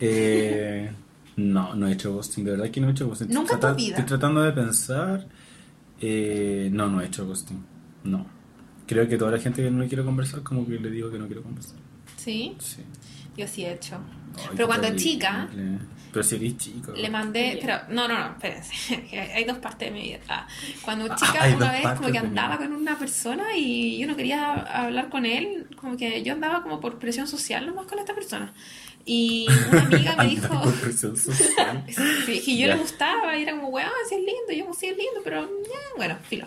Eh, 0.00 0.90
no, 1.36 1.74
no 1.74 1.88
he 1.88 1.92
hecho 1.92 2.12
ghosting. 2.14 2.44
De 2.44 2.52
verdad 2.52 2.70
que 2.70 2.80
no 2.80 2.88
he 2.88 2.92
hecho 2.92 3.06
ghosting. 3.08 3.28
Nunca 3.30 3.54
en 3.54 3.60
tu 3.60 3.74
vida. 3.74 3.88
Estoy 3.96 4.04
tratando 4.06 4.42
de 4.42 4.52
pensar. 4.52 5.26
Eh, 6.00 6.68
no, 6.72 6.88
no 6.88 7.00
he 7.00 7.06
hecho 7.06 7.26
ghosting. 7.26 7.64
No. 8.04 8.26
Creo 8.86 9.08
que 9.08 9.16
toda 9.16 9.30
la 9.32 9.38
gente 9.38 9.62
que 9.62 9.70
no 9.70 9.86
quiere 9.86 10.04
conversar, 10.04 10.42
como 10.42 10.66
que 10.66 10.78
le 10.78 10.90
digo 10.90 11.10
que 11.10 11.18
no 11.18 11.26
quiero 11.26 11.42
conversar. 11.42 11.76
Sí, 12.16 12.54
Sí. 12.58 12.82
Yo 13.36 13.46
sí 13.46 13.64
he 13.64 13.72
hecho. 13.72 13.98
Ay, 14.36 14.48
pero 14.56 14.66
cuando 14.66 14.88
terrible. 14.88 15.04
chica, 15.04 15.48
Pero 16.12 16.22
si 16.24 16.34
eres 16.36 16.56
chico. 16.56 16.92
le 16.92 17.08
mandé... 17.10 17.58
Pero, 17.60 17.78
no, 17.90 18.08
no, 18.08 18.18
no, 18.18 18.26
espérense. 18.32 19.04
Hay 19.34 19.44
dos 19.44 19.58
partes 19.58 19.88
de 19.88 19.94
mi 19.94 20.02
vida. 20.02 20.18
Ah, 20.28 20.46
Cuando 20.82 21.08
chica, 21.14 21.42
hay 21.42 21.54
una 21.54 21.72
vez 21.72 21.86
como 21.96 22.10
que 22.10 22.18
andaba 22.18 22.56
con 22.56 22.72
una 22.72 22.98
persona 22.98 23.56
y 23.56 23.98
yo 23.98 24.06
no 24.06 24.16
quería 24.16 24.52
hablar 24.52 25.08
con 25.08 25.24
él. 25.26 25.68
Como 25.76 25.96
que 25.96 26.22
yo 26.22 26.32
andaba 26.32 26.62
como 26.62 26.80
por 26.80 26.98
presión 26.98 27.26
social 27.26 27.66
nomás 27.66 27.86
con 27.86 27.98
esta 27.98 28.14
persona. 28.14 28.52
Y 29.06 29.46
una 29.70 29.82
amiga 29.82 30.16
me 30.16 30.26
dijo... 30.28 30.62
Sí, 32.26 32.42
y 32.46 32.58
yo 32.58 32.66
Ya. 32.68 32.74
le 32.76 32.80
gustaba 32.80 33.36
y 33.36 33.42
era 33.42 33.52
como, 33.52 33.68
weón, 33.68 33.90
sí 34.08 34.14
es 34.14 34.20
lindo, 34.20 34.52
yo 34.56 34.64
como, 34.64 34.74
sí 34.74 34.86
es 34.86 34.96
lindo, 34.96 35.20
pero 35.22 35.42
ya, 35.42 35.78
bueno, 35.96 36.16
filo. 36.28 36.46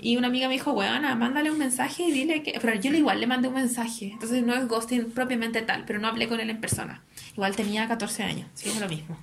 Y 0.00 0.16
una 0.16 0.28
amiga 0.28 0.48
me 0.48 0.54
dijo, 0.54 0.72
weón, 0.72 1.02
mándale 1.18 1.50
un 1.50 1.58
mensaje 1.58 2.04
y 2.04 2.10
dile 2.12 2.42
que... 2.42 2.58
Pero 2.60 2.80
yo 2.80 2.92
igual 2.94 3.20
le 3.20 3.26
mandé 3.26 3.48
un 3.48 3.54
mensaje, 3.54 4.10
entonces 4.12 4.42
no 4.42 4.54
es 4.54 4.66
ghosting 4.66 5.10
propiamente 5.10 5.60
tal, 5.62 5.84
pero 5.86 5.98
no 5.98 6.08
hablé 6.08 6.26
con 6.28 6.40
él 6.40 6.48
en 6.50 6.60
persona. 6.60 7.02
Igual 7.34 7.54
tenía 7.54 7.86
14 7.86 8.22
años, 8.22 8.48
sí, 8.54 8.70
es 8.70 8.80
lo 8.80 8.88
mismo. 8.88 9.18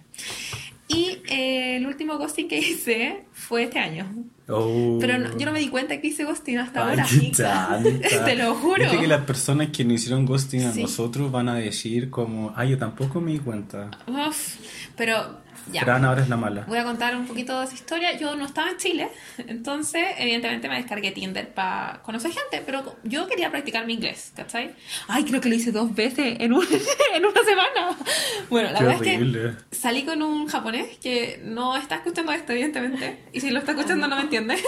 Y 0.88 1.20
eh, 1.30 1.78
el 1.78 1.88
último 1.88 2.18
ghosting 2.18 2.48
que 2.48 2.60
hice 2.60 3.24
fue 3.34 3.64
este 3.64 3.80
año. 3.80 4.06
Oh. 4.50 4.98
Pero 5.02 5.18
no- 5.18 5.38
yo 5.38 5.46
no 5.46 5.52
me 5.52 5.60
di 5.60 5.68
cuenta 5.70 6.00
que 6.00 6.08
hice 6.08 6.24
ghosting 6.24 6.58
hasta 6.58 6.88
Ay, 6.88 7.00
ahora. 7.00 7.80
Te 8.26 8.36
lo 8.36 8.56
juro. 8.56 8.82
Viste 8.82 9.00
que 9.00 9.08
las 9.08 9.24
personas 9.26 9.70
que 9.70 9.84
no 9.84 9.94
hicieron 9.94 10.26
ghosting 10.26 10.64
a 10.66 10.72
Sí. 10.72 10.82
nosotros 10.82 11.32
van 11.32 11.50
a 11.50 11.56
decir 11.56 12.10
como, 12.10 12.54
ay, 12.56 12.70
yo 12.72 12.78
tampoco 12.78 13.20
me 13.20 13.32
di 13.34 13.40
cuenta. 13.40 13.92
Uf, 14.08 14.56
pero 14.96 15.40
ya. 15.72 15.82
Fran 15.84 16.04
ahora 16.06 16.22
es 16.22 16.30
la 16.30 16.38
mala. 16.38 16.66
Voy 16.68 16.78
a 16.78 16.84
contar 16.84 17.16
un 17.16 17.26
poquito 17.28 17.60
de 17.60 17.66
esa 17.66 17.76
historia. 17.76 18.18
Yo 18.18 18.36
no 18.36 18.46
estaba 18.46 18.70
en 18.72 18.78
Chile, 18.78 19.10
entonces 19.38 20.04
evidentemente 20.18 20.68
me 20.70 20.76
descargué 20.78 21.12
Tinder 21.12 21.50
para 21.54 22.02
conocer 22.04 22.32
gente, 22.32 22.64
pero 22.66 22.96
yo 23.04 23.28
quería 23.28 23.50
practicar 23.52 23.86
mi 23.86 23.94
inglés, 23.94 24.32
¿cachai? 24.36 24.76
Ay, 25.08 25.24
creo 25.26 25.42
que 25.42 25.50
lo 25.50 25.56
hice 25.56 25.72
dos 25.72 25.94
veces 25.96 26.38
en, 26.40 26.54
un- 26.54 26.66
en 27.16 27.26
una 27.26 27.44
semana. 27.44 27.98
Bueno, 28.50 28.72
la 28.72 28.80
Qué 28.80 28.86
verdad 28.86 29.00
horrible. 29.02 29.50
es 29.50 29.56
que 29.70 29.76
salí 29.76 30.04
con 30.04 30.22
un 30.22 30.48
japonés 30.48 30.98
que 30.98 31.42
no 31.44 31.76
está 31.78 31.96
escuchando 31.96 32.32
esto, 32.32 32.52
evidentemente, 32.54 33.24
y 33.34 33.40
si 33.42 33.50
lo 33.50 33.60
está 33.60 33.72
escuchando 33.74 34.08
no 34.08 34.16
me 34.16 34.22
entiende. 34.24 34.58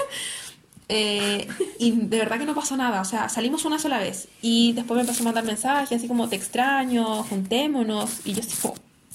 Eh, 0.91 1.47
y 1.77 1.91
de 1.91 2.17
verdad 2.17 2.39
que 2.39 2.45
no 2.45 2.55
pasó 2.55 2.75
nada, 2.75 2.99
o 3.01 3.05
sea, 3.05 3.29
salimos 3.29 3.63
una 3.63 3.77
sola 3.77 3.99
vez 3.99 4.27
y 4.41 4.73
después 4.73 4.95
me 4.95 5.01
empezó 5.01 5.21
a 5.21 5.25
mandar 5.25 5.43
mensajes 5.43 5.91
así 5.99 6.07
como 6.07 6.27
te 6.29 6.35
extraño, 6.35 7.21
juntémonos 7.25 8.21
y 8.25 8.33
yo 8.33 8.39
así 8.41 8.57
como, 8.59 8.73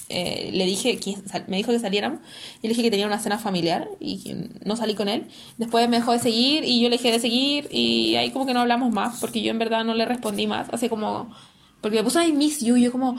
eh, 0.09 0.51
le 0.53 0.67
dije 0.67 0.99
que 0.99 1.17
me 1.49 1.57
dijo 1.57 1.73
que 1.73 1.79
saliéramos 1.79 2.21
y 2.61 2.69
le 2.69 2.71
dije 2.71 2.83
que 2.83 2.91
tenía 2.91 3.07
una 3.07 3.19
cena 3.19 3.39
familiar 3.39 3.89
y 4.01 4.23
que 4.23 4.37
no 4.65 4.77
salí 4.77 4.95
con 4.95 5.09
él. 5.09 5.27
Después 5.57 5.89
me 5.89 5.99
dejó 5.99 6.13
de 6.13 6.19
seguir 6.19 6.65
y 6.65 6.81
yo 6.81 6.89
le 6.89 6.97
dejé 6.97 7.13
de 7.13 7.21
seguir 7.21 7.69
y 7.71 8.17
ahí 8.17 8.31
como 8.31 8.47
que 8.47 8.55
no 8.55 8.61
hablamos 8.61 8.93
más 8.93 9.21
porque 9.21 9.43
yo 9.43 9.51
en 9.51 9.59
verdad 9.59 9.85
no 9.85 9.95
le 9.95 10.05
respondí 10.05 10.47
más, 10.47 10.69
así 10.73 10.89
como 10.89 11.35
porque 11.81 11.99
me 11.99 12.05
puso 12.05 12.23
I 12.23 12.33
miss 12.33 12.61
you 12.61 12.77
y 12.77 12.83
yo 12.83 12.93
como 12.93 13.17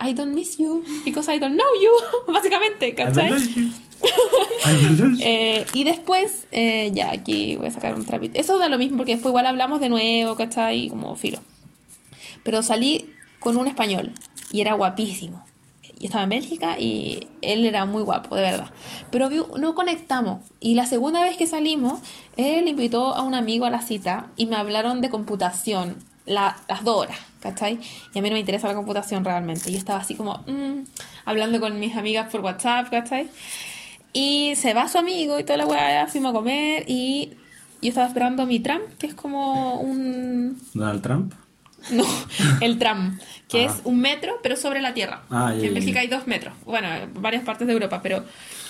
I 0.00 0.14
don't 0.14 0.34
miss 0.34 0.58
you 0.58 0.82
because 1.04 1.32
I 1.32 1.38
don't 1.38 1.54
know 1.54 1.66
you, 1.80 1.92
básicamente, 2.32 2.94
¿cachai? 2.94 3.32
Eh, 5.20 5.64
y 5.74 5.84
después, 5.84 6.46
eh, 6.50 6.90
ya 6.92 7.12
aquí 7.12 7.56
voy 7.56 7.66
a 7.66 7.70
sacar 7.70 7.94
un 7.94 8.04
trapito. 8.04 8.38
Eso 8.38 8.58
da 8.58 8.68
lo 8.68 8.78
mismo 8.78 8.96
porque 8.96 9.12
después 9.12 9.30
igual 9.30 9.46
hablamos 9.46 9.80
de 9.80 9.88
nuevo, 9.88 10.34
¿cachai? 10.34 10.88
Como 10.88 11.14
filo. 11.14 11.38
Pero 12.42 12.62
salí 12.62 13.10
con 13.38 13.56
un 13.56 13.68
español 13.68 14.12
y 14.50 14.60
era 14.60 14.74
guapísimo. 14.74 15.44
Yo 16.02 16.06
estaba 16.08 16.24
en 16.24 16.30
Bélgica 16.30 16.78
y 16.78 17.28
él 17.40 17.64
era 17.64 17.86
muy 17.86 18.02
guapo, 18.02 18.34
de 18.36 18.42
verdad. 18.42 18.70
Pero 19.10 19.30
no 19.58 19.74
conectamos. 19.74 20.44
Y 20.60 20.74
la 20.74 20.84
segunda 20.86 21.22
vez 21.22 21.36
que 21.38 21.46
salimos, 21.46 22.00
él 22.36 22.68
invitó 22.68 23.14
a 23.14 23.22
un 23.22 23.34
amigo 23.34 23.64
a 23.64 23.70
la 23.70 23.80
cita 23.80 24.26
y 24.36 24.46
me 24.46 24.56
hablaron 24.56 25.00
de 25.00 25.08
computación 25.10 25.96
la- 26.26 26.56
las 26.68 26.84
dos 26.84 26.98
horas, 27.02 27.18
¿cachai? 27.40 27.78
Y 28.14 28.18
a 28.18 28.22
mí 28.22 28.28
no 28.28 28.34
me 28.34 28.40
interesa 28.40 28.68
la 28.68 28.74
computación 28.74 29.24
realmente. 29.24 29.70
Yo 29.72 29.78
estaba 29.78 30.00
así 30.00 30.14
como 30.16 30.38
mm, 30.46 30.84
hablando 31.24 31.60
con 31.60 31.78
mis 31.80 31.96
amigas 31.96 32.30
por 32.30 32.40
WhatsApp, 32.42 32.90
¿cachai? 32.90 33.28
Y 34.12 34.54
se 34.56 34.74
va 34.74 34.88
su 34.88 34.98
amigo 34.98 35.38
y 35.38 35.44
toda 35.44 35.56
la 35.56 35.66
weá, 35.66 36.06
fuimos 36.08 36.30
a 36.30 36.34
comer 36.34 36.84
y 36.86 37.30
yo 37.80 37.88
estaba 37.88 38.06
esperando 38.08 38.44
mi 38.46 38.60
tram, 38.60 38.82
que 38.98 39.06
es 39.06 39.14
como 39.14 39.80
un... 39.80 40.60
Donald 40.74 41.00
Trump. 41.02 41.34
No, 41.90 42.04
el 42.60 42.78
tram, 42.78 43.18
que 43.52 43.64
es 43.66 43.72
un 43.84 44.00
metro, 44.00 44.40
pero 44.42 44.56
sobre 44.56 44.80
la 44.80 44.92
tierra. 44.94 45.22
Ah, 45.30 45.52
Que 45.60 45.66
en 45.68 45.74
Bélgica 45.74 46.00
hay 46.00 46.08
dos 46.08 46.26
metros. 46.26 46.54
Bueno, 46.64 46.92
en 46.92 47.12
varias 47.22 47.44
partes 47.44 47.66
de 47.66 47.72
Europa, 47.72 48.00
pero... 48.02 48.24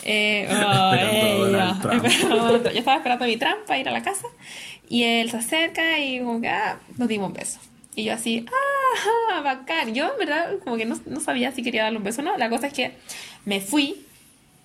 Eh, 0.04 0.46
a 0.50 0.94
eh, 0.96 1.42
esperando- 2.02 2.62
yo 2.70 2.78
estaba 2.78 2.96
esperando 2.96 3.24
mi 3.24 3.36
tram 3.36 3.56
para 3.66 3.78
ir 3.78 3.88
a 3.88 3.92
la 3.92 4.02
casa 4.02 4.26
y 4.88 5.04
él 5.04 5.30
se 5.30 5.36
acerca 5.36 5.98
y 6.00 6.18
como 6.18 6.40
que, 6.40 6.48
ah, 6.48 6.78
nos 6.98 7.08
dimos 7.08 7.28
un 7.28 7.34
beso. 7.34 7.58
Y 7.94 8.04
yo 8.04 8.14
así, 8.14 8.44
ah, 9.30 9.40
bacán. 9.44 9.94
Yo 9.94 10.10
en 10.12 10.18
verdad 10.18 10.54
como 10.64 10.76
que 10.76 10.84
no, 10.86 10.98
no 11.06 11.20
sabía 11.20 11.52
si 11.52 11.62
quería 11.62 11.84
darle 11.84 11.98
un 11.98 12.04
beso 12.04 12.20
o 12.20 12.24
no. 12.24 12.36
La 12.36 12.48
cosa 12.50 12.66
es 12.66 12.72
que 12.72 12.92
me 13.44 13.60
fui 13.60 14.04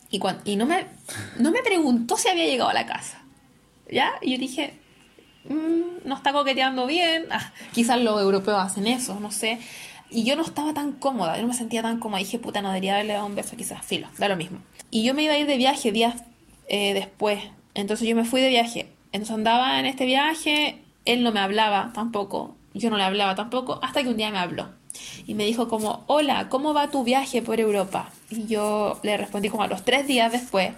y, 0.09 0.19
cuan- 0.19 0.39
y 0.45 0.55
no, 0.55 0.65
me, 0.65 0.85
no 1.37 1.51
me 1.51 1.61
preguntó 1.61 2.17
si 2.17 2.29
había 2.29 2.45
llegado 2.45 2.69
a 2.69 2.73
la 2.73 2.85
casa. 2.85 3.21
¿Ya? 3.91 4.13
Y 4.21 4.31
yo 4.33 4.37
dije, 4.39 4.73
"Mm, 5.49 6.05
no 6.07 6.15
está 6.15 6.33
coqueteando 6.33 6.85
bien. 6.87 7.25
Ah, 7.29 7.51
quizás 7.73 8.01
los 8.01 8.19
europeos 8.21 8.57
hacen 8.59 8.87
eso, 8.87 9.19
no 9.19 9.31
sé. 9.31 9.59
Y 10.09 10.23
yo 10.23 10.35
no 10.35 10.43
estaba 10.43 10.73
tan 10.73 10.93
cómoda, 10.93 11.35
yo 11.35 11.41
no 11.41 11.49
me 11.49 11.53
sentía 11.53 11.81
tan 11.81 11.99
cómoda. 11.99 12.19
Dije, 12.19 12.39
puta, 12.39 12.61
no 12.61 12.69
debería 12.69 12.93
haberle 12.93 13.13
dado 13.13 13.25
un 13.25 13.35
beso, 13.35 13.57
quizás, 13.57 13.85
filo, 13.85 14.07
da 14.17 14.29
lo 14.29 14.37
mismo. 14.37 14.59
Y 14.89 15.03
yo 15.03 15.13
me 15.13 15.23
iba 15.23 15.33
a 15.33 15.37
ir 15.37 15.47
de 15.47 15.57
viaje 15.57 15.91
días 15.91 16.23
eh, 16.69 16.93
después. 16.93 17.39
Entonces 17.73 18.07
yo 18.07 18.15
me 18.15 18.25
fui 18.25 18.41
de 18.41 18.49
viaje 18.49 18.89
Entonces 19.11 19.35
andaba 19.35 19.79
en 19.79 19.85
este 19.85 20.05
viaje, 20.05 20.81
él 21.05 21.23
no 21.23 21.31
me 21.31 21.39
hablaba 21.39 21.91
tampoco, 21.93 22.55
yo 22.73 22.89
no 22.89 22.97
le 22.97 23.03
hablaba 23.03 23.35
tampoco, 23.35 23.79
hasta 23.83 24.01
que 24.01 24.09
un 24.09 24.17
día 24.17 24.31
me 24.31 24.39
habló. 24.39 24.69
Y 25.27 25.35
me 25.35 25.45
dijo 25.45 25.67
como, 25.67 26.03
hola, 26.07 26.49
¿cómo 26.49 26.73
va 26.73 26.89
tu 26.89 27.03
viaje 27.03 27.41
por 27.41 27.59
Europa? 27.59 28.09
Y 28.29 28.47
yo 28.47 28.99
le 29.03 29.15
respondí 29.17 29.49
como 29.49 29.63
a 29.63 29.67
los 29.67 29.85
tres 29.85 30.07
días 30.07 30.31
después, 30.31 30.71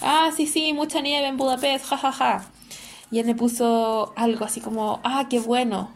ah, 0.00 0.30
sí, 0.34 0.46
sí, 0.46 0.72
mucha 0.72 1.00
nieve 1.00 1.26
en 1.26 1.36
Budapest, 1.36 1.84
jajaja. 1.84 2.46
Y 3.10 3.18
él 3.18 3.26
me 3.26 3.34
puso 3.34 4.12
algo 4.16 4.44
así 4.44 4.60
como, 4.60 5.00
ah, 5.04 5.26
qué 5.28 5.38
bueno. 5.38 5.90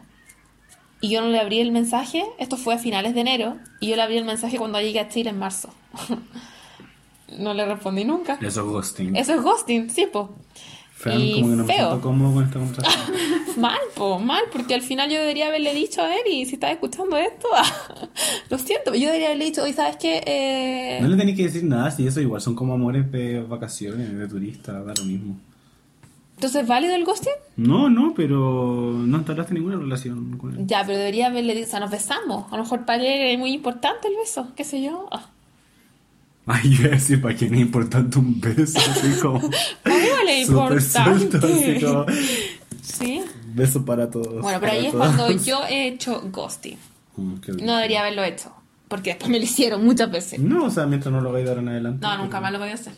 Y 1.01 1.09
yo 1.09 1.21
no 1.21 1.27
le 1.29 1.39
abrí 1.39 1.59
el 1.59 1.71
mensaje, 1.71 2.23
esto 2.37 2.57
fue 2.57 2.75
a 2.75 2.77
finales 2.77 3.13
de 3.15 3.21
enero, 3.21 3.57
y 3.79 3.89
yo 3.89 3.95
le 3.95 4.03
abrí 4.03 4.17
el 4.17 4.25
mensaje 4.25 4.57
cuando 4.57 4.79
llegué 4.79 4.99
a 4.99 5.09
Chile 5.09 5.31
en 5.31 5.39
marzo. 5.39 5.69
no 7.39 7.53
le 7.53 7.65
respondí 7.65 8.05
nunca. 8.05 8.37
Eso 8.41 8.61
es 8.61 8.67
ghosting. 8.67 9.15
Eso 9.15 9.33
es 9.33 9.41
ghosting, 9.41 9.89
sí, 9.89 10.05
po. 10.11 10.29
Y 11.03 11.41
como 11.41 11.49
que 11.49 11.55
no 11.55 11.63
me 11.63 11.73
feo. 11.73 11.87
siento 11.87 12.01
cómodo 12.01 12.33
con 12.35 12.43
esta 12.43 12.59
conversación. 12.59 13.15
Mal, 13.57 13.79
po, 13.95 14.17
mal, 14.19 14.43
porque 14.51 14.75
al 14.75 14.81
final 14.81 15.09
yo 15.09 15.19
debería 15.19 15.47
haberle 15.47 15.73
dicho 15.73 16.01
a 16.01 16.13
él, 16.15 16.21
y 16.31 16.45
si 16.45 16.53
estás 16.53 16.71
escuchando 16.71 17.17
esto, 17.17 17.47
lo 18.49 18.57
siento, 18.57 18.93
yo 18.93 19.07
debería 19.07 19.27
haberle 19.27 19.45
dicho, 19.45 19.63
oye, 19.63 19.73
¿sabes 19.73 19.97
qué? 19.97 20.21
Eh, 20.25 20.99
No 21.01 21.09
le 21.09 21.17
tenés 21.17 21.35
que 21.35 21.43
decir 21.43 21.63
nada, 21.65 21.91
si 21.91 22.07
eso 22.07 22.21
igual 22.21 22.39
son 22.39 22.55
como 22.55 22.73
amores 22.75 23.11
de 23.11 23.41
vacaciones, 23.41 24.17
de 24.17 24.27
turista, 24.27 24.73
da 24.83 24.93
lo 24.97 25.03
mismo. 25.03 25.37
Entonces, 26.41 26.65
¿válido 26.65 26.95
el 26.95 27.05
ghosting? 27.05 27.33
No, 27.55 27.87
no, 27.87 28.15
pero 28.15 28.93
no 28.95 29.17
entablaste 29.17 29.53
ninguna 29.53 29.75
relación 29.75 30.39
con 30.39 30.57
él. 30.57 30.65
Ya, 30.65 30.83
pero 30.83 30.97
debería 30.97 31.27
haberle 31.27 31.53
dicho, 31.53 31.67
o 31.67 31.69
sea, 31.69 31.79
nos 31.79 31.91
besamos. 31.91 32.51
A 32.51 32.57
lo 32.57 32.63
mejor 32.63 32.83
para 32.83 33.03
él 33.03 33.33
es 33.33 33.37
muy 33.37 33.53
importante 33.53 34.07
el 34.07 34.15
beso, 34.15 34.47
qué 34.55 34.63
sé 34.63 34.81
yo. 34.81 35.07
Ah. 35.11 35.27
Ay, 36.47 36.73
iba 36.79 36.87
a 36.87 36.91
decir, 36.93 37.21
¿para 37.21 37.35
quién 37.35 37.53
es 37.53 37.61
importante 37.61 38.17
un 38.17 38.41
beso? 38.41 38.79
Así 38.79 39.19
como. 39.21 39.39
Vale 39.85 40.45
súper 40.47 40.81
suelto, 40.81 41.37
así 41.37 41.47
importante. 41.47 41.85
como. 41.85 42.05
Sí. 42.81 43.23
Beso 43.53 43.85
para 43.85 44.09
todos. 44.09 44.41
Bueno, 44.41 44.59
pero 44.59 44.71
ahí 44.71 44.87
es 44.87 44.93
todos. 44.93 45.15
cuando 45.15 45.31
yo 45.45 45.59
he 45.69 45.89
hecho 45.89 46.23
ghosting. 46.31 46.79
Mm. 47.17 47.35
No 47.63 47.75
debería 47.75 48.01
haberlo 48.01 48.23
hecho. 48.23 48.51
Porque 48.87 49.11
después 49.11 49.29
me 49.29 49.37
lo 49.37 49.43
hicieron 49.43 49.85
muchas 49.85 50.09
veces. 50.09 50.39
No, 50.39 50.65
o 50.65 50.71
sea, 50.71 50.87
mientras 50.87 51.13
no 51.13 51.21
lo 51.21 51.31
vaya 51.31 51.45
a 51.45 51.49
dar 51.49 51.57
en 51.59 51.69
adelante. 51.69 51.99
No, 52.01 52.17
nunca 52.17 52.41
más 52.41 52.51
lo 52.51 52.57
voy 52.57 52.69
a 52.69 52.73
hacer. 52.73 52.93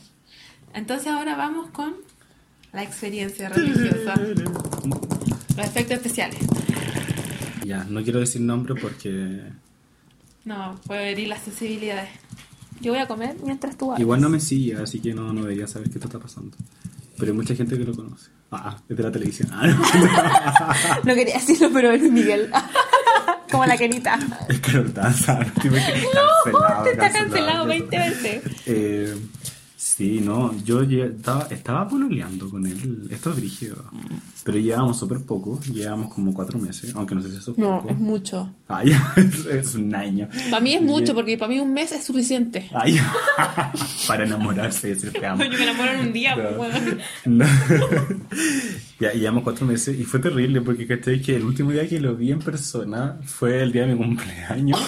Entonces 0.74 1.08
ahora 1.08 1.36
vamos 1.36 1.70
con 1.72 1.94
la 2.74 2.84
experiencia 2.84 3.50
religiosa. 3.50 4.16
Los 5.56 5.66
efectos 5.66 5.98
especiales. 5.98 6.40
Ya, 7.66 7.84
no 7.86 8.04
quiero 8.04 8.20
decir 8.20 8.42
nombre 8.42 8.76
porque. 8.76 9.42
No, 10.44 10.80
puede 10.86 11.12
herir 11.12 11.30
las 11.30 11.44
sensibilidades. 11.44 12.10
Yo 12.82 12.92
voy 12.92 13.02
a 13.02 13.08
comer 13.08 13.38
mientras 13.44 13.78
tú 13.78 13.86
hablas. 13.86 14.02
Igual 14.02 14.20
no 14.20 14.30
me 14.30 14.40
sigue, 14.40 14.76
así 14.76 15.00
que 15.00 15.14
no, 15.14 15.32
no 15.32 15.44
debería 15.44 15.68
saber 15.68 15.90
qué 15.90 16.00
te 16.00 16.06
está 16.06 16.20
pasando. 16.20 16.58
Pero 17.18 17.32
hay 17.32 17.38
mucha 17.38 17.56
gente 17.56 17.78
que 17.78 17.86
lo 17.86 17.96
conoce. 17.96 18.30
Ah, 18.52 18.76
es 18.90 18.98
de 18.98 19.04
la 19.04 19.12
televisión. 19.12 19.50
Ah, 19.54 19.68
no. 19.68 21.04
No 21.06 21.16
quería 21.16 21.36
decirlo, 21.36 21.70
pero 21.72 21.92
es 21.92 22.02
Miguel. 22.02 22.52
Como 23.52 23.66
la 23.66 23.78
querita. 23.78 24.20
Es 24.50 24.60
Carol 24.60 24.94
Danza. 24.94 25.40
No, 25.40 26.52
No, 26.52 26.84
te 26.84 26.92
está 26.92 27.12
cancelado 27.12 27.66
20 27.68 27.98
veces. 27.98 28.44
Eh, 28.66 29.16
sí, 29.86 30.22
no, 30.24 30.56
yo 30.64 30.82
lle- 30.84 31.16
estaba, 31.16 31.48
estaba 31.52 31.88
pololeando 31.88 32.50
con 32.50 32.66
él, 32.66 33.08
esto 33.12 33.32
es 33.32 33.36
brígido, 33.36 33.84
pero 34.44 34.58
llevábamos 34.58 34.98
súper 34.98 35.20
poco, 35.20 35.60
llevábamos 35.62 36.14
como 36.14 36.34
cuatro 36.34 36.58
meses, 36.58 36.94
aunque 36.96 37.16
no 37.16 37.22
sé 37.22 37.30
si 37.32 37.38
eso 37.38 37.52
es 37.52 37.58
No, 37.58 37.78
poco. 37.82 37.90
es 37.90 37.98
mucho. 38.00 38.50
Ay, 38.68 38.92
es, 39.18 39.46
es 39.46 39.76
un 39.76 39.94
año. 39.94 40.28
Para 40.50 40.62
mí 40.62 40.74
es 40.74 40.82
mucho, 40.82 41.14
porque 41.14 41.38
para 41.38 41.50
mí 41.50 41.60
un 41.60 41.74
mes 41.74 41.92
es 41.92 42.04
suficiente. 42.06 42.70
Ay, 42.74 42.98
para 44.08 44.24
enamorarse 44.26 44.88
y 44.88 44.92
decir 44.92 45.12
te 45.12 45.26
amo. 45.26 45.44
Yo 45.52 45.52
me 45.52 45.64
enamoro 45.64 45.92
en 45.92 46.00
un 46.08 46.14
día, 46.14 46.36
No. 46.36 47.46
No. 47.46 47.46
ya, 49.00 49.14
y 49.14 49.20
llevamos 49.20 49.44
cuatro 49.44 49.66
meses 49.66 50.00
y 50.00 50.04
fue 50.04 50.20
terrible 50.20 50.62
porque 50.62 50.88
¿cachai? 50.88 51.22
que 51.22 51.36
el 51.36 51.44
último 51.44 51.72
día 51.72 51.88
que 51.88 52.00
lo 52.00 52.16
vi 52.16 52.32
en 52.32 52.40
persona 52.40 53.18
fue 53.26 53.62
el 53.62 53.72
día 53.72 53.86
de 53.86 53.96
mi 53.96 53.98
cumpleaños, 54.04 54.80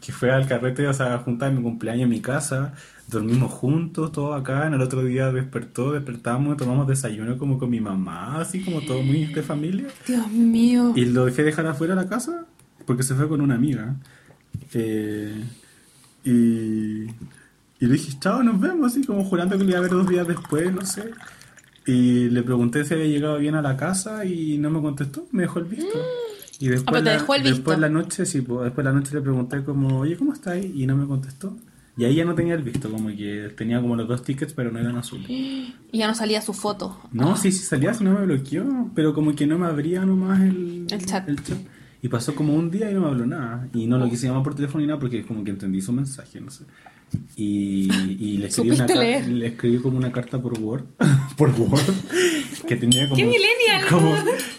que 0.00 0.12
fue 0.12 0.30
al 0.32 0.46
carrete, 0.46 0.86
o 0.88 0.94
sea, 0.94 1.18
juntar 1.18 1.52
mi 1.52 1.62
cumpleaños 1.62 2.04
en 2.04 2.10
mi 2.10 2.20
casa, 2.20 2.74
dormimos 3.10 3.52
juntos, 3.52 4.12
todo 4.12 4.34
acá, 4.34 4.66
en 4.66 4.74
el 4.74 4.80
otro 4.80 5.02
día 5.04 5.32
despertó, 5.32 5.92
despertamos, 5.92 6.56
tomamos 6.56 6.86
desayuno 6.86 7.36
como 7.38 7.58
con 7.58 7.68
mi 7.70 7.80
mamá, 7.80 8.40
así 8.40 8.62
como 8.62 8.80
todo 8.80 9.02
muy 9.02 9.26
de 9.26 9.42
familia. 9.42 9.86
Dios 10.06 10.28
mío. 10.30 10.92
Y 10.96 11.04
lo 11.06 11.26
dejé 11.26 11.42
dejar 11.42 11.66
afuera 11.66 11.94
de 11.94 12.02
la 12.02 12.08
casa 12.08 12.46
porque 12.86 13.02
se 13.02 13.14
fue 13.14 13.28
con 13.28 13.40
una 13.40 13.54
amiga. 13.56 13.96
Eh, 14.74 15.44
y, 16.24 16.30
y 17.04 17.06
le 17.86 17.88
dije, 17.92 18.12
chao, 18.20 18.42
nos 18.42 18.60
vemos, 18.60 18.92
así 18.92 19.04
como 19.04 19.24
jurando 19.24 19.56
que 19.58 19.64
lo 19.64 19.70
iba 19.70 19.78
a 19.78 19.82
ver 19.82 19.90
dos 19.90 20.08
días 20.08 20.26
después, 20.26 20.72
no 20.72 20.84
sé. 20.84 21.10
Y 21.86 22.28
le 22.28 22.42
pregunté 22.42 22.84
si 22.84 22.94
había 22.94 23.06
llegado 23.06 23.38
bien 23.38 23.54
a 23.54 23.62
la 23.62 23.76
casa 23.76 24.24
y 24.24 24.58
no 24.58 24.70
me 24.70 24.80
contestó, 24.80 25.26
me 25.32 25.42
dejó 25.42 25.58
el 25.60 25.64
visto. 25.64 25.98
Y 26.58 26.68
después, 26.68 27.00
Ah, 27.00 27.04
la, 27.04 27.12
dejó 27.12 27.34
el 27.34 27.42
visto. 27.42 27.56
después 27.56 27.78
la 27.78 27.88
noche, 27.88 28.26
sí, 28.26 28.42
pues, 28.42 28.64
después 28.64 28.84
la 28.84 28.92
noche 28.92 29.14
le 29.14 29.22
pregunté 29.22 29.64
como, 29.64 30.00
oye, 30.00 30.16
¿cómo 30.16 30.34
estás? 30.34 30.58
Y 30.62 30.86
no 30.86 30.94
me 30.96 31.06
contestó. 31.06 31.56
Y 32.00 32.06
ahí 32.06 32.14
ya 32.14 32.24
no 32.24 32.34
tenía 32.34 32.54
el 32.54 32.62
visto, 32.62 32.90
como 32.90 33.08
que 33.08 33.52
tenía 33.54 33.78
como 33.78 33.94
los 33.94 34.08
dos 34.08 34.22
tickets, 34.22 34.54
pero 34.54 34.72
no 34.72 34.78
eran 34.78 34.96
azules. 34.96 35.28
Y 35.92 35.98
ya 35.98 36.06
no 36.06 36.14
salía 36.14 36.40
su 36.40 36.54
foto. 36.54 36.98
No, 37.12 37.36
sí, 37.36 37.52
sí 37.52 37.62
salía, 37.62 37.92
si 37.92 38.04
no 38.04 38.12
me 38.18 38.24
bloqueó, 38.24 38.90
pero 38.94 39.12
como 39.12 39.34
que 39.34 39.46
no 39.46 39.58
me 39.58 39.66
abría 39.66 40.06
nomás 40.06 40.40
el, 40.40 40.86
El 40.88 41.04
chat. 41.04 41.28
Y 42.00 42.08
pasó 42.08 42.34
como 42.34 42.54
un 42.54 42.70
día 42.70 42.90
y 42.90 42.94
no 42.94 43.02
me 43.02 43.08
habló 43.08 43.26
nada. 43.26 43.68
Y 43.74 43.86
no 43.86 43.98
lo 43.98 44.08
quise 44.08 44.28
llamar 44.28 44.42
por 44.42 44.54
teléfono 44.54 44.80
ni 44.80 44.86
nada 44.86 44.98
porque 44.98 45.26
como 45.26 45.44
que 45.44 45.50
entendí 45.50 45.82
su 45.82 45.92
mensaje, 45.92 46.40
no 46.40 46.50
sé. 46.50 46.64
Y, 47.36 47.90
y 47.92 48.38
le, 48.38 48.46
escribí 48.46 48.70
una 48.70 48.86
leer. 48.86 49.28
le 49.28 49.48
escribí 49.48 49.78
como 49.78 49.98
una 49.98 50.12
carta 50.12 50.40
por 50.40 50.58
Word, 50.58 50.84
por 51.36 51.50
Word, 51.50 51.80
que 52.66 52.76
tenía 52.76 53.08
como, 53.08 53.16
¡Qué 53.16 53.30
como, 53.90 54.14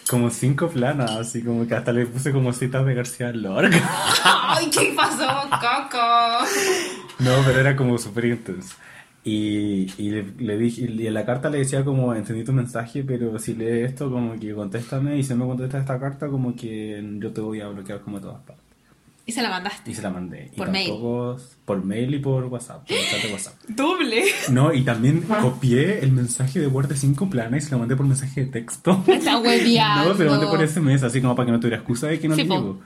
como 0.08 0.30
cinco 0.30 0.68
planas, 0.68 1.10
así 1.12 1.42
como 1.42 1.66
que 1.66 1.74
hasta 1.74 1.92
le 1.92 2.06
puse 2.06 2.30
como 2.30 2.52
citas 2.52 2.84
de 2.84 2.94
García 2.94 3.32
Lorca. 3.32 3.80
¡Ay, 4.24 4.68
qué 4.70 4.92
pasó, 4.94 5.48
Coco! 5.50 6.46
No, 7.18 7.30
pero 7.44 7.60
era 7.60 7.76
como 7.76 7.98
súper 7.98 8.24
intenso. 8.26 8.74
Y, 9.24 9.86
y 9.98 10.10
le, 10.10 10.24
le 10.38 10.58
dije, 10.58 10.82
y 10.90 11.06
en 11.06 11.14
la 11.14 11.24
carta 11.24 11.48
le 11.48 11.58
decía 11.58 11.84
como, 11.84 12.12
entendí 12.14 12.42
tu 12.42 12.52
mensaje, 12.52 13.04
pero 13.04 13.38
si 13.38 13.54
lees 13.54 13.90
esto, 13.90 14.10
como 14.10 14.38
que 14.38 14.52
contéstame, 14.52 15.16
y 15.18 15.22
si 15.22 15.30
no 15.34 15.40
me 15.40 15.46
contestas 15.46 15.82
esta 15.82 16.00
carta, 16.00 16.26
como 16.28 16.56
que 16.56 17.00
yo 17.20 17.30
te 17.32 17.40
voy 17.40 17.60
a 17.60 17.68
bloquear 17.68 18.00
como 18.00 18.18
de 18.18 18.24
todas 18.24 18.40
partes. 18.42 18.62
Y 19.24 19.30
se 19.30 19.40
la 19.40 19.50
mandaste. 19.50 19.88
Y 19.88 19.94
se 19.94 20.02
la 20.02 20.10
mandé. 20.10 20.50
Y 20.52 20.56
Por 20.56 20.68
mail. 20.72 20.88
tampoco- 20.88 21.40
Por 21.64 21.84
mail 21.84 22.12
y 22.12 22.18
por 22.18 22.44
WhatsApp, 22.46 22.84
por 22.88 22.96
chat 23.08 23.22
de 23.22 23.32
WhatsApp. 23.32 23.54
Doble. 23.68 24.24
No, 24.50 24.72
y 24.74 24.82
también 24.82 25.20
copié 25.40 26.00
el 26.00 26.10
mensaje 26.10 26.58
de 26.58 26.66
Word 26.66 26.88
de 26.88 26.96
cinco 26.96 27.30
planas 27.30 27.62
y 27.62 27.66
se 27.66 27.70
lo 27.72 27.78
mandé 27.78 27.94
por 27.94 28.04
mensaje 28.06 28.40
de 28.40 28.46
texto. 28.50 29.04
Está 29.06 29.38
hueviando. 29.38 30.08
No, 30.10 30.16
se 30.16 30.24
lo 30.24 30.30
mandé 30.32 30.46
por 30.48 30.66
SMS, 30.66 31.04
así 31.04 31.20
como 31.20 31.36
para 31.36 31.46
que 31.46 31.52
no 31.52 31.60
tuviera 31.60 31.76
excusa 31.76 32.08
de 32.08 32.18
que 32.18 32.26
no 32.26 32.34
Sí, 32.34 32.42
le 32.42 32.48
llegó. 32.48 32.80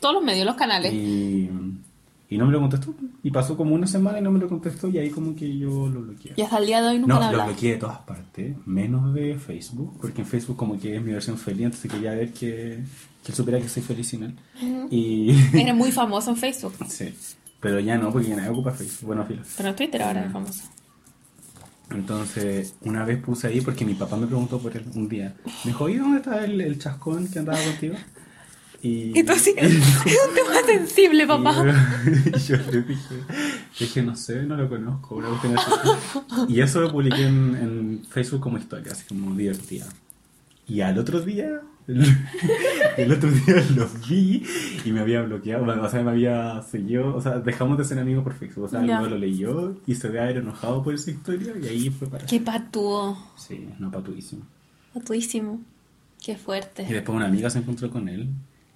Todos 0.00 0.14
los 0.14 0.22
medios, 0.22 0.46
los 0.46 0.54
canales. 0.54 0.92
Y, 0.94 1.50
y 2.30 2.36
no 2.36 2.46
me 2.46 2.52
lo 2.52 2.60
contestó. 2.60 2.94
Y 3.22 3.30
pasó 3.30 3.56
como 3.56 3.74
una 3.74 3.86
semana 3.86 4.18
y 4.18 4.22
no 4.22 4.30
me 4.30 4.38
lo 4.38 4.48
contestó 4.48 4.88
y 4.88 4.98
ahí 4.98 5.10
como 5.10 5.34
que 5.34 5.56
yo 5.56 5.88
lo 5.88 6.02
bloqueé. 6.02 6.34
Y 6.36 6.42
hasta 6.42 6.58
el 6.58 6.66
día 6.66 6.82
de 6.82 6.88
hoy 6.88 6.98
nunca 6.98 7.14
No, 7.14 7.32
lo 7.32 7.44
bloqueé 7.44 7.72
de 7.72 7.78
todas 7.78 7.98
partes, 8.00 8.54
menos 8.66 9.14
de 9.14 9.38
Facebook, 9.38 9.96
porque 10.00 10.22
en 10.22 10.26
Facebook 10.26 10.56
como 10.56 10.78
que 10.78 10.96
es 10.96 11.02
mi 11.02 11.12
versión 11.12 11.38
feliz, 11.38 11.66
entonces 11.66 11.90
quería 11.90 12.12
ver 12.12 12.32
que, 12.32 12.82
que 13.22 13.32
él 13.32 13.34
supiera 13.34 13.60
que 13.60 13.68
soy 13.68 13.82
feliz 13.82 14.08
sin 14.08 14.24
él. 14.24 14.34
Y... 14.90 15.30
Eres 15.54 15.74
muy 15.74 15.90
famoso 15.90 16.30
en 16.30 16.36
Facebook. 16.36 16.74
sí, 16.88 17.14
pero 17.60 17.80
ya 17.80 17.96
no, 17.96 18.12
porque 18.12 18.28
ya 18.28 18.36
nadie 18.36 18.50
ocupa 18.50 18.72
Facebook, 18.72 19.06
bueno, 19.06 19.24
filo. 19.24 19.42
Pero 19.56 19.68
en 19.70 19.76
Twitter 19.76 20.02
ahora 20.02 20.26
es 20.26 20.32
famoso. 20.32 20.64
Entonces, 21.90 22.74
una 22.82 23.04
vez 23.04 23.18
puse 23.22 23.46
ahí 23.46 23.62
porque 23.62 23.86
mi 23.86 23.94
papá 23.94 24.16
me 24.16 24.26
preguntó 24.26 24.58
por 24.58 24.76
él 24.76 24.84
un 24.94 25.08
día. 25.08 25.34
Me 25.64 25.70
dijo, 25.70 25.88
¿y 25.88 25.96
dónde 25.96 26.18
está 26.18 26.44
el, 26.44 26.60
el 26.60 26.78
chascón 26.78 27.26
que 27.28 27.38
andaba 27.38 27.58
contigo? 27.64 27.94
Y, 28.80 29.18
Y 29.18 29.24
tú 29.24 29.32
así, 29.32 29.54
es 29.56 29.72
un 29.74 30.34
tema 30.34 30.62
sensible, 30.66 31.26
papá. 31.26 31.64
Y 32.26 32.38
yo, 32.38 32.56
yo 32.56 32.62
le 32.72 32.82
dije, 32.82 33.14
dije, 33.78 34.02
no 34.02 34.14
sé, 34.14 34.42
no 34.44 34.56
lo 34.56 34.68
conozco. 34.68 35.16
una. 35.16 35.30
Y 36.48 36.60
eso 36.60 36.80
lo 36.80 36.92
publiqué 36.92 37.26
en, 37.26 37.56
en 37.56 38.02
Facebook 38.08 38.40
como 38.40 38.58
historia, 38.58 38.92
así 38.92 39.04
como 39.08 39.34
divertida. 39.34 39.86
Y 40.68 40.80
al 40.82 40.96
otro 40.98 41.20
día, 41.20 41.60
el, 41.88 42.04
el 42.98 43.12
otro 43.12 43.30
día 43.30 43.64
lo 43.74 43.88
vi 44.08 44.44
y 44.84 44.92
me 44.92 45.00
había 45.00 45.22
bloqueado, 45.22 45.64
bueno, 45.64 45.82
o 45.82 45.88
sea, 45.90 46.02
me 46.02 46.10
había 46.10 46.62
seguido, 46.62 47.16
o 47.16 47.20
sea, 47.20 47.38
dejamos 47.40 47.78
de 47.78 47.84
ser 47.84 47.98
amigos 47.98 48.22
por 48.22 48.34
Facebook. 48.34 48.64
O 48.64 48.68
sea, 48.68 48.80
luego 48.82 49.06
lo 49.06 49.18
leyó 49.18 49.76
y 49.86 49.94
se 49.96 50.06
había 50.08 50.30
enojado 50.30 50.82
por 50.84 50.94
esa 50.94 51.10
historia 51.10 51.52
y 51.60 51.66
ahí 51.66 51.90
fue 51.90 52.06
para... 52.06 52.26
Qué 52.26 52.38
patúo. 52.40 53.18
Sí, 53.36 53.68
no 53.78 53.90
patuísimo. 53.90 54.42
Patuísimo. 54.94 55.60
Qué 56.22 56.32
Y 56.32 56.36
fuerte. 56.36 56.82
después 56.84 57.16
una 57.16 57.26
amiga 57.26 57.48
se 57.50 57.58
encontró 57.60 57.90
con 57.90 58.08
él 58.08 58.28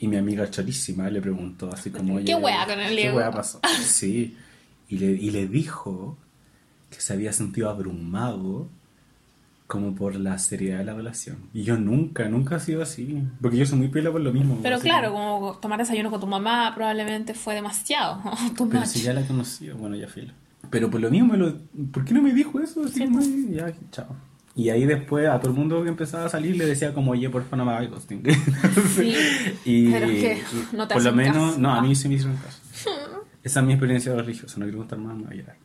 y 0.02 0.08
mi 0.08 0.16
amiga 0.16 0.50
chorísima 0.50 1.08
le 1.08 1.20
preguntó 1.22 1.70
así 1.72 1.90
como... 1.90 2.18
¿Qué 2.24 2.34
wea 2.34 2.66
con 2.66 2.78
el 2.80 2.90
¿Qué 2.90 3.02
Diego? 3.02 3.18
wea 3.18 3.30
pasó? 3.30 3.60
Sí. 3.82 4.36
Y 4.88 4.98
le, 4.98 5.06
y 5.12 5.30
le 5.30 5.46
dijo 5.46 6.18
que 6.90 7.00
se 7.00 7.12
había 7.12 7.32
sentido 7.32 7.70
abrumado 7.70 8.68
como 9.66 9.94
por 9.94 10.16
la 10.16 10.36
seriedad 10.38 10.78
de 10.78 10.84
la 10.84 10.94
relación. 10.94 11.36
Y 11.54 11.62
yo 11.62 11.78
nunca, 11.78 12.28
nunca 12.28 12.56
he 12.56 12.60
sido 12.60 12.82
así. 12.82 13.22
Porque 13.40 13.56
yo 13.56 13.64
soy 13.64 13.78
muy 13.78 13.88
pila 13.88 14.10
por 14.12 14.20
lo 14.20 14.32
mismo. 14.32 14.58
Pero 14.62 14.78
claro, 14.80 15.12
como- 15.12 15.38
como 15.40 15.54
tomar 15.58 15.78
desayuno 15.78 16.10
con 16.10 16.20
tu 16.20 16.26
mamá 16.26 16.72
probablemente 16.74 17.32
fue 17.32 17.54
demasiado. 17.54 18.20
Pero 18.56 18.66
much. 18.80 18.86
si 18.86 19.00
ya 19.02 19.14
la 19.14 19.22
conocí, 19.26 19.70
bueno, 19.70 19.96
ya 19.96 20.08
filo. 20.08 20.32
Pero 20.68 20.90
por 20.90 21.00
lo 21.00 21.10
mismo, 21.10 21.32
me 21.32 21.38
lo, 21.38 21.58
¿por 21.92 22.04
qué 22.04 22.12
no 22.12 22.20
me 22.22 22.32
dijo 22.34 22.60
eso? 22.60 22.82
Así 22.84 22.94
Sí, 23.00 23.06
pues. 23.06 23.28
ya, 23.50 23.72
chao. 23.90 24.14
Y 24.54 24.68
ahí 24.68 24.84
después 24.84 25.28
a 25.28 25.38
todo 25.40 25.50
el 25.50 25.56
mundo 25.58 25.82
que 25.82 25.88
empezaba 25.88 26.26
a 26.26 26.28
salir 26.28 26.56
le 26.56 26.66
decía 26.66 26.92
como, 26.92 27.12
oye, 27.12 27.30
por 27.30 27.42
favor 27.44 27.58
no 27.58 27.64
me 27.64 27.72
hagas 27.72 27.90
ghosting. 27.90 28.22
Sí, 28.94 29.14
y, 29.64 29.90
pero 29.90 30.06
es 30.06 30.20
que 30.22 30.42
no 30.76 30.86
te 30.86 30.94
por 30.94 31.02
lo 31.02 31.12
menos, 31.12 31.50
caso. 31.52 31.58
no, 31.58 31.74
a 31.74 31.80
mí 31.80 31.94
sí 31.94 32.08
me 32.08 32.16
hicieron 32.16 32.36
caso. 32.36 32.58
Esa 33.42 33.60
es 33.60 33.66
mi 33.66 33.72
experiencia 33.72 34.14
religiosa, 34.14 34.58
no 34.58 34.66
quiero 34.66 34.78
contar 34.78 34.98
más, 34.98 35.16
me 35.16 35.24
voy 35.24 35.34
a 35.34 35.40
llorar. 35.40 35.56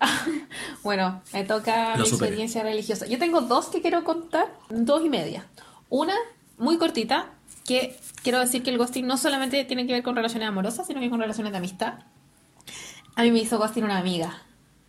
Bueno, 0.82 1.20
me 1.32 1.42
toca 1.42 1.96
Lo 1.96 2.04
mi 2.04 2.08
superé. 2.10 2.28
experiencia 2.28 2.62
religiosa. 2.62 3.06
Yo 3.06 3.18
tengo 3.18 3.40
dos 3.40 3.66
que 3.66 3.82
quiero 3.82 4.04
contar, 4.04 4.46
dos 4.70 5.04
y 5.04 5.08
media. 5.08 5.44
Una, 5.88 6.14
muy 6.58 6.78
cortita, 6.78 7.30
que 7.66 7.96
quiero 8.22 8.38
decir 8.38 8.62
que 8.62 8.70
el 8.70 8.78
ghosting 8.78 9.04
no 9.06 9.18
solamente 9.18 9.64
tiene 9.64 9.86
que 9.86 9.94
ver 9.94 10.04
con 10.04 10.14
relaciones 10.14 10.48
amorosas, 10.48 10.86
sino 10.86 11.00
que 11.00 11.10
con 11.10 11.18
relaciones 11.18 11.52
de 11.52 11.58
amistad. 11.58 11.94
A 13.16 13.22
mí 13.22 13.32
me 13.32 13.40
hizo 13.40 13.58
ghosting 13.58 13.82
una 13.82 13.98
amiga, 13.98 14.42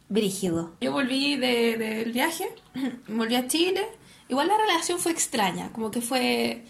Brígido. 0.10 0.74
Yo 0.82 0.92
volví 0.92 1.36
de- 1.36 1.78
del 1.78 2.12
viaje, 2.14 2.48
volví 3.08 3.36
a 3.36 3.48
Chile. 3.48 3.82
Igual 4.30 4.48
la 4.48 4.58
relación 4.58 5.00
fue 5.00 5.12
extraña, 5.12 5.72
como 5.72 5.92
que 5.92 6.02
fue... 6.02 6.64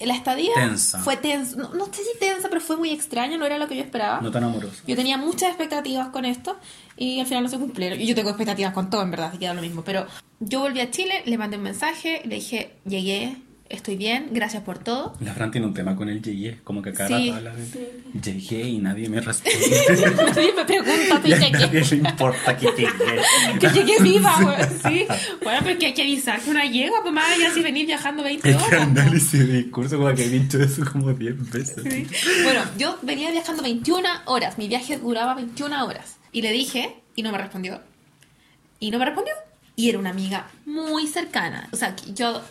La 0.00 0.14
estadía 0.14 0.52
Tensa. 0.56 0.98
fue 1.00 1.16
tensa, 1.16 1.54
no, 1.56 1.74
no 1.74 1.86
sé 1.86 2.02
si 2.02 2.18
tensa, 2.18 2.48
pero 2.48 2.60
fue 2.60 2.76
muy 2.76 2.90
extraña, 2.90 3.36
no 3.36 3.46
era 3.46 3.56
lo 3.56 3.68
que 3.68 3.76
yo 3.76 3.82
esperaba. 3.82 4.20
No 4.20 4.32
tan 4.32 4.42
amoroso. 4.42 4.82
Yo 4.84 4.96
tenía 4.96 5.16
muchas 5.16 5.50
expectativas 5.50 6.08
con 6.08 6.24
esto 6.24 6.56
y 6.96 7.20
al 7.20 7.26
final 7.26 7.44
no 7.44 7.48
se 7.48 7.56
cumplieron. 7.56 8.00
Y 8.00 8.06
yo 8.06 8.16
tengo 8.16 8.30
expectativas 8.30 8.72
con 8.74 8.90
todo, 8.90 9.02
en 9.02 9.12
verdad, 9.12 9.28
así 9.28 9.38
que 9.38 9.46
da 9.46 9.54
lo 9.54 9.62
mismo. 9.62 9.84
Pero 9.84 10.04
yo 10.40 10.58
volví 10.58 10.80
a 10.80 10.90
Chile, 10.90 11.22
le 11.24 11.38
mandé 11.38 11.56
un 11.56 11.62
mensaje, 11.62 12.20
le 12.24 12.34
dije, 12.36 12.72
llegué, 12.84 13.36
estoy 13.72 13.96
bien, 13.96 14.28
gracias 14.32 14.62
por 14.62 14.78
todo. 14.78 15.14
La 15.20 15.34
Fran 15.34 15.50
tiene 15.50 15.66
un 15.66 15.74
tema 15.74 15.96
con 15.96 16.08
el 16.08 16.22
llegué, 16.22 16.60
como 16.62 16.82
que 16.82 16.92
cada 16.92 17.08
Sí. 17.08 17.30
rato 17.30 17.36
habla 17.48 17.54
de 17.56 18.20
llegué 18.32 18.60
y 18.68 18.78
nadie 18.78 19.08
me 19.08 19.20
responde. 19.20 19.58
Nadie 20.34 20.52
me 20.54 20.64
pregunta 20.64 21.20
y 21.24 21.32
a 21.32 21.50
nadie 21.50 21.80
le 21.84 21.96
importa 21.96 22.56
que 22.56 22.66
llegué. 22.66 23.58
Que 23.60 23.68
llegué 23.68 24.02
viva, 24.02 24.36
güey. 24.40 24.56
Sí. 24.94 25.06
Bueno, 25.42 25.60
pero 25.64 25.78
que 25.78 25.86
hay 25.86 25.94
que 25.94 26.02
avisar 26.02 26.40
que 26.40 26.50
una 26.50 26.64
yegua, 26.64 27.00
pues 27.02 27.14
más 27.14 27.30
allá 27.30 27.50
si 27.52 27.62
venir 27.62 27.86
viajando 27.86 28.22
20 28.22 28.48
Es 28.50 28.56
horas. 28.56 28.68
que 28.68 28.76
¿no? 28.76 28.82
análisis 28.82 29.32
de 29.48 29.52
discurso, 29.62 29.96
como 29.98 30.14
que 30.14 30.24
he 30.24 30.28
dicho 30.28 30.62
eso 30.62 30.84
como 30.90 31.12
10 31.12 31.50
veces. 31.50 31.82
Sí. 31.82 32.06
Bueno, 32.44 32.60
yo 32.78 32.98
venía 33.02 33.30
viajando 33.30 33.62
21 33.62 34.08
horas. 34.26 34.58
Mi 34.58 34.68
viaje 34.68 34.98
duraba 34.98 35.34
21 35.34 35.84
horas. 35.84 36.16
Y 36.32 36.42
le 36.42 36.52
dije, 36.52 36.96
y 37.16 37.22
no 37.22 37.32
me 37.32 37.38
respondió. 37.38 37.80
Y 38.80 38.90
no 38.90 38.98
me 38.98 39.04
respondió. 39.04 39.34
Y 39.76 39.88
era 39.88 39.98
una 39.98 40.10
amiga 40.10 40.48
muy 40.66 41.06
cercana. 41.06 41.68
O 41.72 41.76
sea, 41.76 41.96
yo 42.14 42.42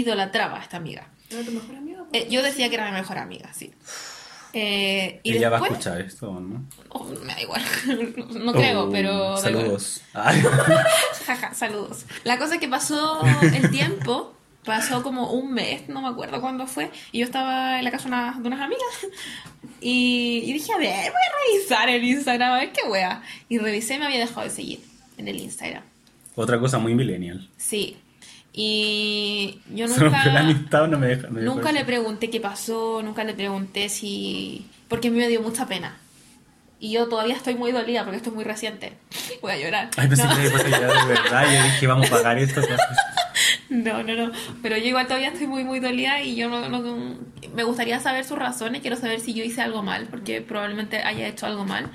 idolatraba 0.00 0.58
a 0.58 0.62
esta 0.62 0.76
amiga. 0.76 1.08
¿Era 1.30 1.42
tu 1.42 1.52
mejor 1.52 1.76
amigo? 1.76 2.06
Eh, 2.12 2.26
yo 2.30 2.42
decía 2.42 2.68
que 2.68 2.74
era 2.76 2.86
mi 2.86 2.92
mejor 2.92 3.18
amiga, 3.18 3.52
sí. 3.52 3.72
Eh, 4.54 5.20
y 5.24 5.36
Ella 5.36 5.50
va 5.50 5.58
a 5.58 5.60
después- 5.60 5.78
escuchar 5.80 6.00
esto, 6.00 6.30
¿o 6.30 6.40
¿no? 6.40 6.64
Oh, 6.88 7.04
me 7.04 7.34
da 7.34 7.40
igual. 7.42 7.62
no 8.40 8.52
creo, 8.52 8.84
Oh, 8.84 8.90
pero. 8.90 9.36
Saludos. 9.36 10.00
Jaja, 11.26 11.52
saludos. 11.54 12.06
La 12.24 12.38
cosa 12.38 12.54
es 12.54 12.60
que 12.60 12.68
pasó 12.68 13.20
el 13.42 13.70
tiempo, 13.70 14.34
pasó 14.64 15.02
como 15.02 15.32
un 15.32 15.52
mes, 15.52 15.88
no 15.90 16.00
me 16.00 16.08
acuerdo 16.08 16.40
cuándo 16.40 16.66
fue, 16.66 16.90
y 17.12 17.18
yo 17.20 17.24
estaba 17.26 17.78
en 17.78 17.84
la 17.84 17.90
casa 17.90 18.04
de 18.04 18.08
una- 18.14 18.38
de 18.40 18.46
unas 18.48 18.60
amigas 18.60 19.06
y, 19.80 20.42
y 20.46 20.52
dije, 20.54 20.72
a 20.72 20.78
ver, 20.78 20.88
voy 21.12 21.22
a 21.22 21.58
revisar 21.58 21.88
el 21.90 22.04
Instagram, 22.04 22.52
a 22.52 22.58
ver 22.60 22.72
qué 22.72 22.88
wea. 22.88 23.22
Y 23.50 23.58
revisé 23.58 23.94
y 23.94 23.98
me 23.98 24.06
había 24.06 24.20
dejado 24.20 24.42
de 24.42 24.50
seguir 24.50 24.80
en 25.18 25.28
el 25.28 25.36
Instagram. 25.40 25.82
Otra 26.34 26.58
cosa 26.58 26.78
muy 26.78 26.94
millennial. 26.94 27.48
Sí. 27.58 27.98
Y 28.60 29.60
yo 29.72 29.86
rompió 29.86 30.10
la 30.10 30.24
nunca, 30.24 30.40
amistad, 30.40 30.88
no 30.88 30.98
me 30.98 31.06
deja. 31.06 31.28
no 31.28 31.40
nunca 31.54 31.70
le 31.70 31.84
pregunté 31.84 32.28
qué 32.28 32.40
pasó, 32.40 33.00
nunca 33.04 33.22
le 33.22 33.32
pregunté 33.34 33.88
si... 33.88 34.66
Porque 34.88 35.06
a 35.08 35.10
mí 35.12 35.16
me 35.18 35.28
dio 35.28 35.40
mucha 35.42 35.66
pena. 35.68 35.96
Y 36.80 36.90
yo 36.90 37.06
todavía 37.08 37.36
estoy 37.36 37.54
muy 37.54 37.70
dolida 37.70 38.02
porque 38.02 38.16
esto 38.16 38.30
es 38.30 38.34
muy 38.34 38.42
reciente. 38.42 38.94
Voy 39.42 39.52
a 39.52 39.58
llorar. 39.60 39.90
Ay, 39.96 40.08
pensé 40.08 40.24
No. 40.24 40.34
que 40.34 40.42
después 40.42 40.64
de 40.64 40.70
llorar 40.70 41.06
de 41.06 41.14
verdad. 41.14 41.44
Yo 41.44 41.62
dije, 41.62 41.86
vamos 41.86 42.08
a 42.08 42.10
pagar 42.10 42.38
esto. 42.38 42.60
No, 43.70 44.02
no, 44.02 44.14
no. 44.14 44.32
Pero 44.62 44.76
yo 44.78 44.86
igual 44.86 45.06
todavía 45.06 45.28
estoy 45.28 45.46
muy, 45.46 45.62
muy 45.62 45.78
dolida 45.78 46.22
y 46.22 46.34
yo 46.34 46.48
no, 46.48 46.68
no- 46.68 47.18
me 47.54 47.62
gustaría 47.62 48.00
saber 48.00 48.24
sus 48.24 48.38
razones. 48.38 48.80
Quiero 48.80 48.96
saber 48.96 49.20
si 49.20 49.34
yo 49.34 49.44
hice 49.44 49.60
algo 49.62 49.82
mal, 49.82 50.06
porque 50.10 50.40
probablemente 50.40 50.98
haya 51.02 51.28
hecho 51.28 51.46
algo 51.46 51.64
mal, 51.64 51.88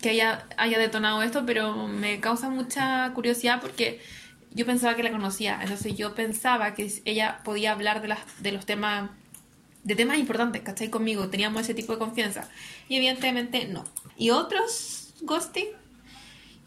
que 0.00 0.10
haya, 0.10 0.44
haya 0.56 0.78
detonado 0.78 1.22
esto, 1.22 1.44
pero 1.46 1.86
me 1.86 2.18
causa 2.18 2.48
mucha 2.48 3.12
curiosidad 3.14 3.60
porque 3.60 4.00
yo 4.54 4.66
pensaba 4.66 4.94
que 4.96 5.02
la 5.02 5.10
conocía. 5.10 5.58
Entonces 5.62 5.96
yo 5.96 6.14
pensaba 6.14 6.74
que 6.74 6.92
ella 7.04 7.40
podía 7.44 7.72
hablar 7.72 8.02
de, 8.02 8.08
las, 8.08 8.20
de 8.40 8.52
los 8.52 8.66
temas, 8.66 9.10
de 9.84 9.94
temas 9.94 10.18
importantes, 10.18 10.62
¿cachai? 10.62 10.88
Conmigo. 10.90 11.28
Teníamos 11.28 11.62
ese 11.62 11.74
tipo 11.74 11.92
de 11.92 11.98
confianza. 11.98 12.48
Y 12.88 12.96
evidentemente 12.96 13.66
no. 13.66 13.84
Y 14.16 14.30
otros 14.30 15.14
ghosting 15.22 15.66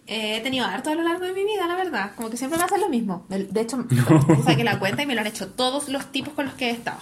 eh, 0.07 0.37
he 0.37 0.41
tenido 0.41 0.65
harto 0.67 0.91
a 0.91 0.95
lo 0.95 1.01
largo 1.01 1.25
de 1.25 1.33
mi 1.33 1.43
vida, 1.45 1.65
la 1.67 1.75
verdad. 1.75 2.11
Como 2.15 2.29
que 2.29 2.37
siempre 2.37 2.59
me 2.59 2.65
hacen 2.65 2.79
lo 2.79 2.89
mismo. 2.89 3.25
De 3.27 3.61
hecho, 3.61 3.83
saqué 4.45 4.63
la 4.63 4.77
cuenta 4.77 5.01
y 5.01 5.07
me 5.07 5.15
lo 5.15 5.21
han 5.21 5.27
hecho 5.27 5.47
todos 5.47 5.89
los 5.89 6.11
tipos 6.11 6.33
con 6.33 6.45
los 6.45 6.53
que 6.53 6.67
he 6.69 6.71
estado. 6.71 6.99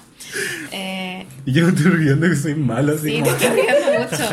Eh, 0.72 1.26
Y 1.46 1.52
yo 1.52 1.66
me 1.66 1.74
estoy 1.74 1.92
riendo 1.92 2.30
que 2.30 2.36
soy 2.36 2.56
malo. 2.56 2.94
Así 2.96 3.10
sí, 3.10 3.22
como... 3.22 3.36
te 3.36 3.46
estoy 3.46 3.62
riendo 3.62 4.00
mucho. 4.00 4.24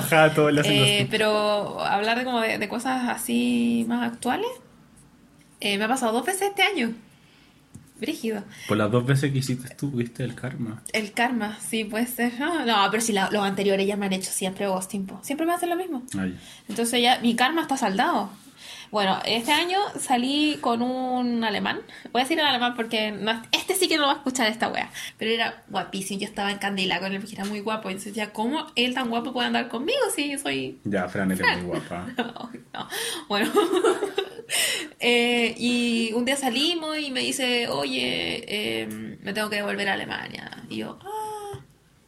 Hacen 0.60 0.72
Eh, 0.72 1.08
pero 1.10 1.80
hablar 1.80 2.18
de, 2.18 2.24
como 2.24 2.40
de, 2.40 2.58
de 2.58 2.68
cosas 2.68 3.08
así 3.08 3.84
más 3.88 4.12
actuales, 4.12 4.48
eh, 5.60 5.78
me 5.78 5.84
ha 5.84 5.88
pasado 5.88 6.12
dos 6.12 6.26
veces 6.26 6.42
este 6.48 6.62
año. 6.62 6.92
Brígido. 8.00 8.42
Por 8.66 8.78
las 8.78 8.90
dos 8.90 9.04
veces 9.04 9.30
que 9.30 9.38
hiciste 9.38 9.74
tú, 9.74 9.90
viste 9.90 10.24
el 10.24 10.34
karma. 10.34 10.82
El 10.94 11.12
karma, 11.12 11.58
sí, 11.60 11.84
puede 11.84 12.06
ser. 12.06 12.32
No, 12.40 12.64
no, 12.64 12.88
pero 12.90 13.02
si 13.02 13.12
la- 13.12 13.28
los 13.30 13.42
anteriores 13.44 13.86
ya 13.86 13.96
me 13.96 14.06
han 14.06 14.14
hecho 14.14 14.30
siempre 14.30 14.66
ghosting. 14.66 15.06
Siempre 15.20 15.44
me 15.46 15.52
hacen 15.52 15.68
lo 15.68 15.76
mismo. 15.76 16.02
Ay. 16.18 16.38
Entonces 16.68 17.02
ya 17.02 17.18
mi 17.20 17.36
karma 17.36 17.60
está 17.60 17.76
saldado. 17.76 18.30
Bueno, 18.90 19.18
este 19.26 19.52
año 19.52 19.78
salí 20.00 20.56
con 20.62 20.80
un 20.82 21.44
alemán. 21.44 21.80
Voy 22.10 22.22
a 22.22 22.24
decir 22.24 22.38
el 22.40 22.46
alemán 22.46 22.74
porque 22.74 23.12
no, 23.12 23.40
este 23.52 23.74
sí 23.76 23.86
que 23.86 23.98
no 23.98 24.06
va 24.06 24.12
a 24.12 24.16
escuchar 24.16 24.46
esta 24.48 24.68
wea. 24.68 24.90
Pero 25.18 25.30
era 25.30 25.62
guapísimo. 25.68 26.18
Yo 26.20 26.26
estaba 26.26 26.50
en 26.50 26.58
candela 26.58 26.98
con 27.00 27.12
él 27.12 27.20
porque 27.20 27.34
era 27.36 27.44
muy 27.44 27.60
guapo. 27.60 27.90
Entonces 27.90 28.14
decía, 28.14 28.32
¿cómo 28.32 28.66
él 28.76 28.94
tan 28.94 29.10
guapo 29.10 29.32
puede 29.34 29.46
andar 29.48 29.68
conmigo 29.68 30.00
si 30.16 30.36
soy 30.38 30.80
Ya, 30.84 31.06
Fran, 31.08 31.30
eres 31.32 31.46
muy 31.58 31.66
guapa. 31.66 32.06
no, 32.16 32.50
no. 32.72 32.88
Bueno. 33.28 33.50
Eh, 35.02 35.54
y 35.56 36.12
un 36.12 36.26
día 36.26 36.36
salimos 36.36 36.98
y 36.98 37.10
me 37.10 37.20
dice, 37.20 37.68
oye, 37.68 38.44
eh, 38.46 38.86
me 39.22 39.32
tengo 39.32 39.48
que 39.48 39.56
devolver 39.56 39.88
a 39.88 39.94
Alemania. 39.94 40.62
Y 40.68 40.78
yo, 40.78 40.98
ah. 41.02 41.58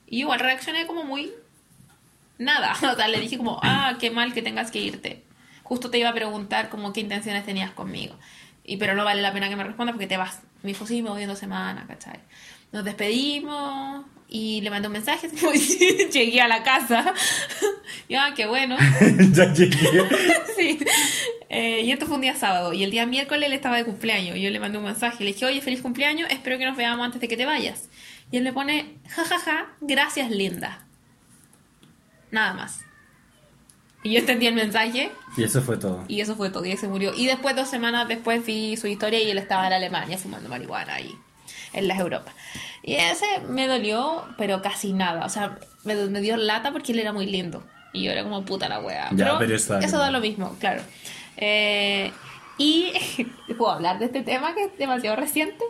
Y 0.07 0.19
yo 0.19 0.25
igual 0.25 0.41
reaccioné 0.41 0.87
como 0.87 1.05
muy... 1.05 1.33
Nada. 2.39 2.75
O 2.93 2.95
sea, 2.95 3.09
le 3.09 3.19
dije 3.21 3.39
como, 3.39 3.59
ah, 3.63 3.97
qué 3.99 4.11
mal 4.11 4.35
que 4.35 4.43
tengas 4.43 4.71
que 4.71 4.81
irte. 4.81 5.23
Justo 5.63 5.91
te 5.91 5.99
iba 5.99 6.11
a 6.11 6.15
preguntar 6.15 6.69
como 6.69 6.93
qué 6.93 7.01
intenciones 7.01 7.47
tenías 7.47 7.71
conmigo. 7.71 8.15
Y 8.65 8.77
pero 8.77 8.95
no 8.95 9.05
vale 9.05 9.23
la 9.23 9.33
pena 9.33 9.49
que 9.49 9.57
me 9.57 9.65
respondas 9.65 9.95
porque 9.95 10.07
te 10.07 10.19
vas. 10.19 10.41
Me 10.63 10.69
dijo, 10.69 10.87
sí, 10.87 11.03
me 11.03 11.11
voy 11.11 11.23
en 11.23 11.29
dos 11.29 11.39
semanas, 11.39 11.87
¿cachai? 11.89 12.21
Nos 12.73 12.85
despedimos 12.85 14.05
y 14.29 14.61
le 14.61 14.71
mandé 14.71 14.89
un 14.89 14.93
mensaje. 14.93 15.29
Llegué 16.13 16.41
a 16.41 16.49
la 16.49 16.63
casa. 16.63 17.15
y 18.09 18.15
ah, 18.15 18.33
qué 18.37 18.47
bueno. 18.47 18.77
ya 19.33 19.53
llegué. 19.53 20.09
Sí. 20.57 20.79
Eh, 21.53 21.83
y 21.83 21.93
esto 21.93 22.07
fue 22.07 22.15
un 22.15 22.23
día 22.23 22.35
sábado. 22.35 22.73
Y 22.73 22.83
el 22.83 22.91
día 22.91 23.05
miércoles 23.05 23.47
él 23.47 23.53
estaba 23.53 23.77
de 23.77 23.85
cumpleaños. 23.85 24.37
Y 24.37 24.43
yo 24.43 24.51
le 24.51 24.59
mandé 24.59 24.79
un 24.79 24.85
mensaje. 24.85 25.23
Le 25.23 25.33
dije, 25.33 25.45
oye, 25.45 25.61
feliz 25.61 25.83
cumpleaños. 25.83 26.29
Espero 26.31 26.57
que 26.59 26.65
nos 26.65 26.77
veamos 26.77 27.05
antes 27.05 27.21
de 27.21 27.29
que 27.29 27.37
te 27.37 27.45
vayas. 27.45 27.91
Y 28.31 28.39
él 28.39 28.43
me 28.43 28.55
pone, 28.55 28.97
jajaja, 29.11 29.69
gracias, 29.83 30.31
linda. 30.31 30.87
Nada 32.31 32.55
más. 32.55 32.81
Y 34.03 34.15
yo 34.15 34.21
entendí 34.21 34.47
el 34.47 34.55
mensaje. 34.55 35.13
Y 35.37 35.45
eso 35.45 35.61
fue 35.61 35.77
todo. 35.77 36.07
Y 36.09 36.23
eso 36.23 36.35
fue 36.37 36.49
todo. 36.49 36.65
Y 36.65 36.73
él 36.73 36.79
se 36.79 36.89
murió. 36.89 37.13
Y 37.15 37.27
después, 37.27 37.55
dos 37.55 37.69
semanas 37.69 38.09
después, 38.09 38.45
vi 38.47 38.79
su 38.79 38.87
historia 38.87 39.21
y 39.21 39.31
él 39.31 39.37
estaba 39.37 39.67
en 39.67 39.75
Alemania 39.75 40.17
fumando 40.17 40.49
marihuana 40.49 40.95
ahí, 40.95 41.15
en 41.75 41.87
las 41.87 42.01
Europas. 42.01 42.35
Y 42.83 42.95
ese 42.95 43.27
me 43.47 43.67
dolió, 43.67 44.25
pero 44.39 44.63
casi 44.63 44.95
nada. 44.95 45.27
O 45.27 45.29
sea, 45.29 45.59
me, 45.85 45.95
me 45.95 46.23
dio 46.23 46.39
lata 46.39 46.73
porque 46.73 46.93
él 46.93 46.99
era 46.99 47.13
muy 47.13 47.27
lindo. 47.27 47.63
Y 47.93 48.05
yo 48.05 48.11
era 48.11 48.23
como 48.23 48.43
puta 48.47 48.71
la 48.71 48.81
wea. 48.81 49.11
Ya, 49.13 49.39
pero 49.39 49.55
eso 49.55 49.75
da 49.75 49.87
lo 49.87 49.99
da 49.99 50.11
lo 50.11 50.21
mismo, 50.21 50.57
claro. 50.59 50.83
Eh, 51.37 52.13
y 52.59 52.93
puedo 53.59 53.71
hablar 53.73 53.99
de 53.99 54.07
este 54.07 54.23
tema 54.23 54.55
que 54.55 54.65
es 54.65 54.79
demasiado 54.79 55.17
reciente, 55.17 55.65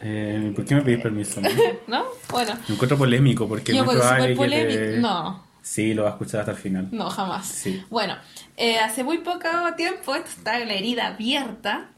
Eh, 0.00 0.52
¿Por 0.54 0.64
qué 0.64 0.74
me 0.74 0.82
pedís 0.82 1.00
permiso? 1.02 1.40
no? 1.40 1.48
¿no? 1.86 2.04
Bueno, 2.30 2.54
Me 2.68 2.74
encuentro 2.74 2.98
polémico 2.98 3.48
porque 3.48 3.72
yo 3.74 3.80
es 3.80 3.86
muy 3.86 3.94
probable 3.96 4.28
que 4.28 4.34
polémico. 4.36 4.78
te- 4.80 4.98
No, 4.98 5.44
Sí, 5.62 5.94
lo 5.94 6.04
vas 6.04 6.12
a 6.12 6.14
escuchar 6.14 6.40
hasta 6.40 6.52
el 6.52 6.58
final. 6.58 6.88
No, 6.92 7.10
jamás. 7.10 7.48
Sí. 7.48 7.82
Bueno, 7.90 8.16
eh, 8.56 8.78
hace 8.78 9.02
muy 9.02 9.18
poco 9.18 9.48
tiempo, 9.76 10.14
esto 10.14 10.28
está 10.30 10.58
la 10.60 10.74
herida 10.74 11.08
abierta. 11.08 11.88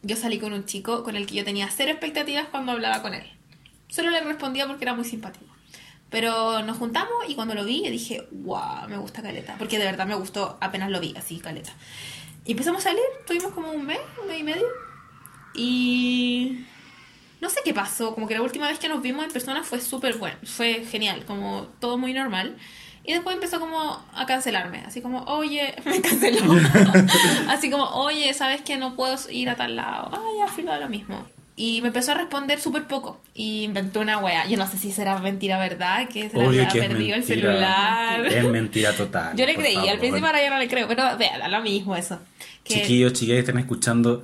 Yo 0.00 0.16
salí 0.16 0.38
con 0.38 0.54
un 0.54 0.64
chico 0.64 1.04
con 1.04 1.14
el 1.14 1.26
que 1.26 1.34
yo 1.34 1.44
tenía 1.44 1.68
cero 1.70 1.90
expectativas 1.90 2.46
cuando 2.50 2.72
hablaba 2.72 3.02
con 3.02 3.12
él. 3.12 3.24
Solo 3.88 4.08
le 4.10 4.20
respondía 4.22 4.66
porque 4.66 4.84
era 4.84 4.94
muy 4.94 5.04
simpático. 5.04 5.44
Pero 6.08 6.62
nos 6.62 6.78
juntamos 6.78 7.12
y 7.28 7.34
cuando 7.34 7.54
lo 7.54 7.64
vi, 7.66 7.84
yo 7.84 7.90
dije, 7.90 8.26
wow, 8.30 8.88
me 8.88 8.96
gusta 8.96 9.20
Caleta. 9.20 9.56
Porque 9.58 9.78
de 9.78 9.84
verdad 9.84 10.06
me 10.06 10.14
gustó 10.14 10.56
apenas 10.62 10.90
lo 10.90 10.98
vi, 10.98 11.12
así, 11.16 11.38
Caleta. 11.38 11.72
Y 12.44 12.52
empezamos 12.52 12.80
a 12.84 12.90
salir, 12.90 13.04
tuvimos 13.26 13.52
como 13.52 13.70
un 13.70 13.86
mes, 13.86 14.00
un 14.20 14.28
mes 14.28 14.40
y 14.40 14.42
medio. 14.42 14.66
Y 15.54 16.64
no 17.40 17.50
sé 17.50 17.60
qué 17.64 17.74
pasó, 17.74 18.14
como 18.14 18.26
que 18.26 18.34
la 18.34 18.42
última 18.42 18.68
vez 18.68 18.78
que 18.78 18.88
nos 18.88 19.02
vimos 19.02 19.24
en 19.24 19.30
persona 19.30 19.62
fue 19.62 19.80
súper 19.80 20.16
bueno, 20.16 20.36
fue 20.44 20.84
genial, 20.84 21.24
como 21.24 21.68
todo 21.80 21.98
muy 21.98 22.12
normal. 22.12 22.56
Y 23.04 23.12
después 23.12 23.34
empezó 23.34 23.58
como 23.58 24.00
a 24.14 24.26
cancelarme, 24.26 24.84
así 24.86 25.02
como, 25.02 25.24
oye, 25.24 25.74
me 25.84 26.00
canceló. 26.00 26.52
así 27.48 27.70
como, 27.70 27.84
oye, 27.84 28.32
¿sabes 28.34 28.62
que 28.62 28.76
no 28.76 28.94
puedo 28.94 29.16
ir 29.30 29.50
a 29.50 29.56
tal 29.56 29.76
lado? 29.76 30.10
Ay, 30.12 30.48
filo, 30.54 30.70
da 30.70 30.78
lo 30.78 30.88
mismo. 30.88 31.26
Y 31.54 31.82
me 31.82 31.88
empezó 31.88 32.12
a 32.12 32.14
responder 32.14 32.58
súper 32.60 32.84
poco. 32.86 33.20
Y 33.34 33.64
inventó 33.64 34.00
una 34.00 34.18
wea. 34.18 34.46
Yo 34.48 34.56
no 34.56 34.66
sé 34.66 34.78
si 34.78 34.90
será 34.90 35.18
mentira 35.18 35.58
verdad, 35.58 36.08
que 36.08 36.30
se 36.30 36.36
le 36.38 36.46
Obvio 36.46 36.62
había 36.62 36.68
que 36.72 36.80
perdido 36.80 37.14
el 37.16 37.24
celular. 37.24 38.26
Es 38.26 38.44
mentira 38.44 38.92
total. 38.92 39.36
Yo 39.36 39.44
le 39.46 39.54
creí, 39.54 39.76
al 39.76 39.84
favor. 39.84 39.98
principio 39.98 40.26
ahora 40.26 40.42
ya 40.42 40.50
no 40.50 40.58
le 40.58 40.68
creo, 40.68 40.88
pero 40.88 41.16
vea, 41.18 41.48
lo 41.48 41.60
mismo 41.62 41.94
eso. 41.94 42.18
Que 42.64 42.74
Chiquillos, 42.74 43.12
chiquillas, 43.12 43.38
están 43.40 43.58
escuchando. 43.58 44.22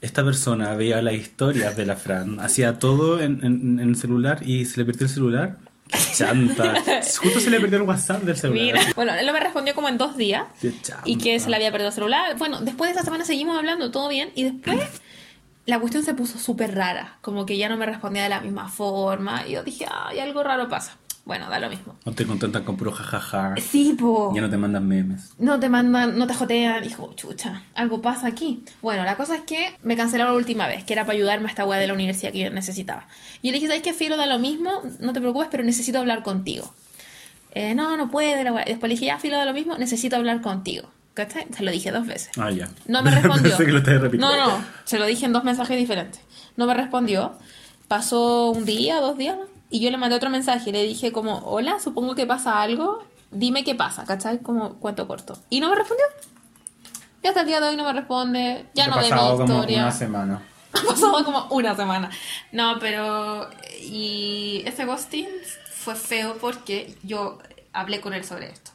Esta 0.00 0.22
persona 0.24 0.74
veía 0.74 1.00
las 1.02 1.14
historias 1.14 1.76
de 1.76 1.84
la 1.86 1.96
Fran, 1.96 2.38
hacía 2.38 2.78
todo 2.78 3.20
en, 3.20 3.44
en- 3.44 3.80
en 3.80 3.88
el 3.88 3.96
celular 3.96 4.40
y 4.46 4.64
se 4.64 4.78
le 4.78 4.84
perdió 4.84 5.06
el 5.06 5.12
celular. 5.12 5.56
¡Qué 5.90 5.98
chanta! 6.14 6.74
Justo 7.20 7.40
se 7.40 7.48
le 7.50 7.58
perdió 7.60 7.78
el 7.78 7.82
WhatsApp 7.84 8.22
del 8.22 8.36
celular. 8.36 8.62
Mira, 8.62 8.80
bueno, 8.94 9.14
él 9.14 9.26
no 9.26 9.32
me 9.32 9.40
respondió 9.40 9.74
como 9.74 9.88
en 9.88 9.96
dos 9.98 10.16
días. 10.16 10.44
Qué. 10.60 10.72
Y 11.06 11.16
que 11.16 11.40
se 11.40 11.48
le 11.50 11.56
había 11.56 11.70
perdido 11.72 11.88
el 11.88 11.94
celular. 11.94 12.36
Bueno, 12.36 12.60
después 12.60 12.90
de 12.90 12.96
esa 12.96 13.04
semana 13.04 13.24
seguimos 13.24 13.56
hablando, 13.56 13.90
todo 13.90 14.08
bien. 14.08 14.30
Y 14.36 14.44
después 14.44 14.78
la 15.68 15.78
cuestión 15.78 16.02
se 16.02 16.14
puso 16.14 16.38
súper 16.38 16.74
rara. 16.74 17.18
Como 17.20 17.44
que 17.44 17.58
ya 17.58 17.68
no 17.68 17.76
me 17.76 17.84
respondía 17.84 18.22
de 18.22 18.30
la 18.30 18.40
misma 18.40 18.70
forma. 18.70 19.46
Y 19.46 19.52
yo 19.52 19.62
dije, 19.62 19.84
ay, 19.90 20.18
algo 20.18 20.42
raro 20.42 20.66
pasa. 20.66 20.96
Bueno, 21.26 21.50
da 21.50 21.60
lo 21.60 21.68
mismo. 21.68 21.94
No 22.06 22.12
te 22.14 22.24
contentan 22.24 22.64
con 22.64 22.78
puro 22.78 22.90
jajaja. 22.90 23.54
Sí, 23.58 23.94
po. 24.00 24.32
Ya 24.34 24.40
no 24.40 24.48
te 24.48 24.56
mandan 24.56 24.88
memes. 24.88 25.34
No 25.38 25.60
te 25.60 25.68
mandan, 25.68 26.16
no 26.16 26.26
te 26.26 26.32
jotean. 26.32 26.82
Dijo, 26.82 27.12
chucha, 27.16 27.64
algo 27.74 28.00
pasa 28.00 28.28
aquí. 28.28 28.64
Bueno, 28.80 29.04
la 29.04 29.18
cosa 29.18 29.34
es 29.34 29.42
que 29.42 29.76
me 29.82 29.94
cancelaron 29.94 30.32
la 30.32 30.38
última 30.38 30.66
vez, 30.66 30.84
que 30.84 30.94
era 30.94 31.04
para 31.04 31.18
ayudarme 31.18 31.48
a 31.48 31.50
esta 31.50 31.66
weá 31.66 31.78
de 31.78 31.86
la 31.86 31.92
universidad 31.92 32.32
que 32.32 32.38
yo 32.38 32.50
necesitaba. 32.50 33.06
Y 33.42 33.48
yo 33.48 33.52
le 33.52 33.58
dije, 33.58 33.66
¿sabes 33.66 33.82
qué, 33.82 33.92
Filo? 33.92 34.16
Da 34.16 34.24
lo 34.24 34.38
mismo, 34.38 34.70
no 35.00 35.12
te 35.12 35.20
preocupes, 35.20 35.48
pero 35.50 35.64
necesito 35.64 35.98
hablar 35.98 36.22
contigo. 36.22 36.72
Eh, 37.52 37.74
no, 37.74 37.94
no 37.98 38.10
puede, 38.10 38.42
la. 38.42 38.52
Después 38.64 38.88
le 38.88 38.94
dije, 38.94 39.04
ya, 39.04 39.18
Filo, 39.18 39.36
da 39.36 39.44
lo 39.44 39.52
mismo, 39.52 39.76
necesito 39.76 40.16
hablar 40.16 40.40
contigo. 40.40 40.88
¿Cachai? 41.18 41.46
Se 41.52 41.64
lo 41.64 41.72
dije 41.72 41.90
dos 41.90 42.06
veces. 42.06 42.30
Ah, 42.38 42.48
ya. 42.52 42.68
No 42.86 43.02
me 43.04 43.10
respondió. 43.10 43.56
Pensé 43.56 43.66
que 43.66 43.72
lo 43.72 43.80
repitiendo. 43.80 44.28
No, 44.36 44.36
no, 44.58 44.64
se 44.84 45.00
lo 45.00 45.06
dije 45.06 45.26
en 45.26 45.32
dos 45.32 45.42
mensajes 45.42 45.76
diferentes. 45.76 46.20
No 46.56 46.66
me 46.66 46.74
respondió. 46.74 47.32
Pasó 47.88 48.50
un 48.50 48.64
día, 48.64 49.00
dos 49.00 49.18
días, 49.18 49.36
y 49.68 49.80
yo 49.80 49.90
le 49.90 49.96
mandé 49.96 50.14
otro 50.14 50.30
mensaje. 50.30 50.70
Le 50.70 50.84
dije 50.84 51.10
como, 51.10 51.38
hola, 51.38 51.80
supongo 51.80 52.14
que 52.14 52.24
pasa 52.24 52.62
algo. 52.62 53.02
Dime 53.32 53.64
qué 53.64 53.74
pasa, 53.74 54.04
¿cachai? 54.04 54.38
Como 54.38 54.74
cuento 54.74 55.08
corto. 55.08 55.36
Y 55.50 55.58
no 55.58 55.70
me 55.70 55.74
respondió. 55.74 56.04
Y 57.22 57.26
hasta 57.26 57.40
el 57.40 57.46
día 57.48 57.60
de 57.60 57.68
hoy 57.70 57.76
no 57.76 57.82
me 57.84 57.92
responde. 57.92 58.66
Ya 58.74 58.84
Te 58.84 58.90
no 58.90 58.96
ha 58.96 59.02
ve 59.02 59.08
pasado 59.08 59.32
mi 59.32 59.38
como 59.38 59.54
historia. 59.54 59.82
una 59.82 59.92
semana. 59.92 60.42
Ha 60.72 60.82
pasado 60.86 61.24
como 61.24 61.46
una 61.50 61.74
semana. 61.74 62.10
No, 62.52 62.78
pero. 62.78 63.48
Y 63.82 64.62
ese 64.66 64.84
ghosting 64.84 65.26
fue 65.72 65.96
feo 65.96 66.36
porque 66.40 66.94
yo 67.02 67.38
hablé 67.72 68.00
con 68.00 68.12
él 68.14 68.24
sobre 68.24 68.50
esto. 68.50 68.70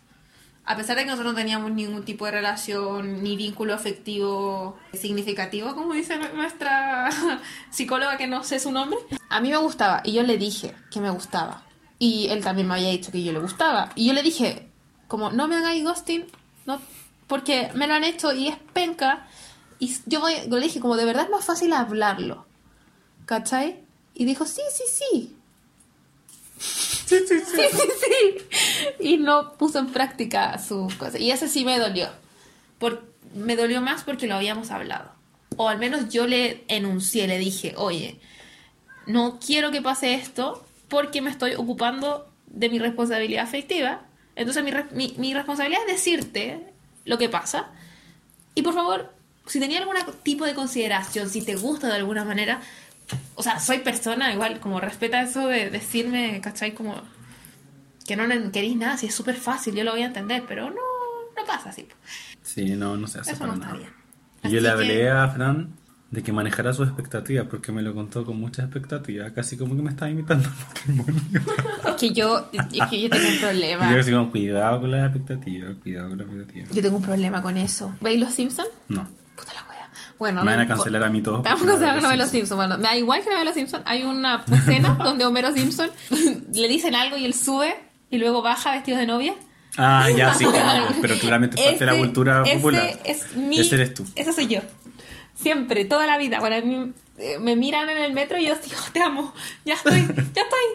A 0.66 0.78
pesar 0.78 0.96
de 0.96 1.04
que 1.04 1.10
nosotros 1.10 1.34
no 1.34 1.38
teníamos 1.40 1.72
ningún 1.72 2.06
tipo 2.06 2.26
de 2.26 2.32
relación 2.32 3.22
ni 3.22 3.36
vínculo 3.36 3.74
afectivo 3.74 4.78
significativo, 4.94 5.76
como 5.76 5.94
dice 5.94 6.18
nuestra 6.34 7.10
psicóloga 7.70 8.18
que 8.18 8.28
no 8.28 8.44
sé 8.46 8.60
su 8.60 8.72
nombre, 8.72 8.98
a 9.30 9.42
mí 9.42 9.50
me 9.50 9.58
gustaba 9.58 10.02
y 10.06 10.14
yo 10.14 10.24
le 10.24 10.38
dije 10.38 10.74
que 10.90 11.02
me 11.02 11.10
gustaba. 11.10 11.64
Y 12.00 12.28
él 12.30 12.42
también 12.44 12.68
me 12.68 12.76
había 12.76 12.90
dicho 12.90 13.12
que 13.12 13.24
yo 13.24 13.32
le 13.34 13.40
gustaba. 13.40 13.90
Y 13.96 14.08
yo 14.08 14.14
le 14.14 14.24
dije, 14.24 14.68
como, 15.08 15.32
no 15.32 15.48
me 15.48 15.56
hagáis 15.58 15.84
ghosting, 15.84 16.26
no, 16.66 16.80
porque 17.28 17.70
me 17.76 17.88
lo 17.88 17.94
han 17.94 18.04
hecho 18.04 18.32
y 18.34 18.48
es 18.48 18.58
penca. 18.74 19.28
Y 19.80 19.94
yo 20.06 20.20
voy- 20.22 20.48
le 20.50 20.60
dije, 20.62 20.80
como, 20.80 20.96
de 20.96 21.06
verdad 21.06 21.26
es 21.26 21.30
más 21.30 21.46
fácil 21.46 21.74
hablarlo. 21.74 22.46
¿Cachai? 23.26 23.84
Y 24.14 24.26
dijo, 24.26 24.46
sí, 24.46 24.62
sí, 24.74 24.84
sí. 24.88 25.36
Sí, 27.06 27.20
sí, 27.28 27.40
sí. 27.40 27.62
Sí. 28.00 28.38
Y 29.00 29.18
no 29.18 29.54
puso 29.58 29.80
en 29.80 29.88
práctica 29.88 30.58
sus 30.58 30.96
cosas. 30.96 31.20
Y 31.20 31.32
eso 31.32 31.48
sí 31.48 31.66
me 31.66 31.78
dolió. 31.78 32.10
Por, 32.80 33.04
me 33.36 33.56
dolió 33.56 33.82
más 33.82 34.04
porque 34.04 34.28
lo 34.28 34.36
habíamos 34.36 34.72
hablado. 34.72 35.12
O 35.58 35.70
al 35.70 35.78
menos 35.78 36.10
yo 36.10 36.28
le 36.28 36.64
enuncié, 36.68 37.28
le 37.28 37.38
dije, 37.38 37.74
oye, 37.78 38.20
no 39.06 39.40
quiero 39.40 39.72
que 39.72 39.82
pase 39.82 40.16
esto 40.16 40.66
porque 40.88 41.22
me 41.22 41.30
estoy 41.30 41.54
ocupando 41.56 42.28
de 42.48 42.70
mi 42.70 42.80
responsabilidad 42.80 43.44
afectiva. 43.44 44.02
Entonces 44.36 44.64
mi, 44.64 44.72
mi, 44.94 45.14
mi 45.18 45.34
responsabilidad 45.34 45.82
es 45.88 45.96
decirte 45.96 46.74
lo 47.06 47.18
que 47.18 47.30
pasa. 47.30 47.72
Y 48.56 48.62
por 48.62 48.74
favor, 48.74 49.14
si 49.46 49.60
tenía 49.60 49.80
algún 49.80 49.96
tipo 50.24 50.46
de 50.46 50.54
consideración, 50.54 51.30
si 51.30 51.42
te 51.42 51.56
gusta 51.56 51.88
de 51.88 51.96
alguna 51.96 52.24
manera, 52.24 52.62
o 53.36 53.44
sea, 53.44 53.60
soy 53.60 53.80
persona, 53.80 54.34
igual, 54.34 54.60
como 54.60 54.80
respeta 54.80 55.22
eso 55.22 55.48
de 55.48 55.70
decirme, 55.70 56.40
¿cachai? 56.42 56.74
Como 56.74 57.02
que 58.06 58.16
no 58.16 58.24
queréis 58.52 58.76
nada, 58.76 58.98
si 58.98 59.08
es 59.08 59.16
súper 59.16 59.36
fácil, 59.36 59.76
yo 59.76 59.84
lo 59.84 59.92
voy 59.92 60.02
a 60.02 60.08
entender, 60.08 60.44
pero 60.48 60.70
no, 60.70 60.76
no 60.76 61.46
pasa 61.48 61.70
así. 61.70 61.88
Sí, 62.42 62.76
no, 62.76 62.98
no 62.98 63.08
se 63.08 63.20
hace 63.20 63.32
Eso 63.32 63.40
para 63.40 63.52
no 63.54 63.62
está 63.62 63.68
nada. 63.74 63.80
bien. 64.42 64.54
Yo 64.54 64.60
le 64.60 64.70
hablé 64.70 64.88
que- 64.98 65.10
a 65.10 65.28
Fran 65.30 65.70
de 66.12 66.22
que 66.22 66.32
manejara 66.32 66.74
sus 66.74 66.88
expectativas 66.88 67.48
porque 67.50 67.72
me 67.72 67.82
lo 67.82 67.96
contó 67.96 68.24
con 68.26 68.38
muchas 68.40 68.66
expectativas, 68.66 69.32
casi 69.32 69.58
como 69.58 69.76
que 69.76 69.82
me 69.82 69.90
estaba 69.90 70.12
imitando 70.12 70.48
al 70.50 70.56
matrimonio. 70.68 71.22
Es 71.88 71.96
que 71.96 72.14
yo, 72.14 72.50
es 72.52 72.66
que 72.90 73.02
yo 73.02 73.10
tengo 73.10 73.28
un 73.28 73.40
problema. 73.40 73.96
yo 74.04 74.12
como, 74.18 74.32
cuidado 74.32 74.82
con 74.82 74.92
las 74.92 75.06
expectativas, 75.10 75.76
cuidado 75.82 76.10
con 76.10 76.18
las 76.18 76.28
expectativas. 76.28 76.70
Yo 76.72 76.82
tengo 76.82 76.98
un 76.98 77.04
problema 77.04 77.42
con 77.42 77.56
eso. 77.58 77.96
¿Veis 78.02 78.20
los 78.20 78.34
Simpsons? 78.34 78.68
No, 78.90 79.08
Puta 79.36 79.54
la. 79.54 79.64
Bueno, 80.24 80.42
me 80.44 80.52
van 80.52 80.62
a 80.62 80.68
cancelar 80.68 81.04
a 81.04 81.10
mí 81.10 81.22
todos. 81.22 81.44
Vamos 81.44 81.64
a 81.64 81.66
cancelar 81.68 82.02
ve 82.12 82.18
los 82.18 82.30
Simpsons. 82.30 82.56
Bueno, 82.56 82.78
me 82.78 82.84
da 82.84 82.96
igual 82.96 83.22
que 83.22 83.30
ve 83.30 83.44
los 83.44 83.54
Simpsons. 83.54 83.84
Hay 83.86 84.04
una 84.04 84.46
escena 84.52 84.98
donde 85.04 85.26
Homero 85.26 85.52
Simpson 85.52 85.90
le 86.54 86.68
dicen 86.70 86.96
algo 86.96 87.18
y 87.18 87.26
él 87.26 87.34
sube 87.34 87.76
y 88.10 88.18
luego 88.20 88.42
baja 88.42 88.72
vestido 88.72 88.98
de 88.98 89.06
novia. 89.06 89.34
Ah, 89.78 90.08
ya, 90.16 90.34
sí, 90.34 90.46
claro, 90.52 90.86
pero 91.02 91.16
claramente 91.18 91.58
es 91.60 91.66
parte 91.66 91.80
de 91.80 91.86
la 91.88 91.92
Ese- 91.94 92.02
cultura 92.02 92.44
ese 92.46 92.56
popular. 92.56 93.00
Es 93.04 93.36
mi, 93.36 93.60
Ese 93.60 93.76
eres 93.76 93.94
tú. 93.94 94.06
Esa 94.16 94.32
soy 94.32 94.48
yo. 94.48 94.62
Siempre, 95.36 95.84
toda 95.86 96.06
la 96.08 96.18
vida. 96.18 96.40
Bueno, 96.40 96.56
a 96.56 96.62
mí, 96.62 96.94
me 97.42 97.56
miran 97.56 97.88
en 97.90 97.98
el 98.00 98.12
metro 98.14 98.38
y 98.40 98.48
yo 98.48 98.56
digo, 98.56 98.76
te 98.92 99.02
amo, 99.02 99.34
ya 99.66 99.76
estoy, 99.76 100.02
ya 100.02 100.02
estoy, 100.02 100.24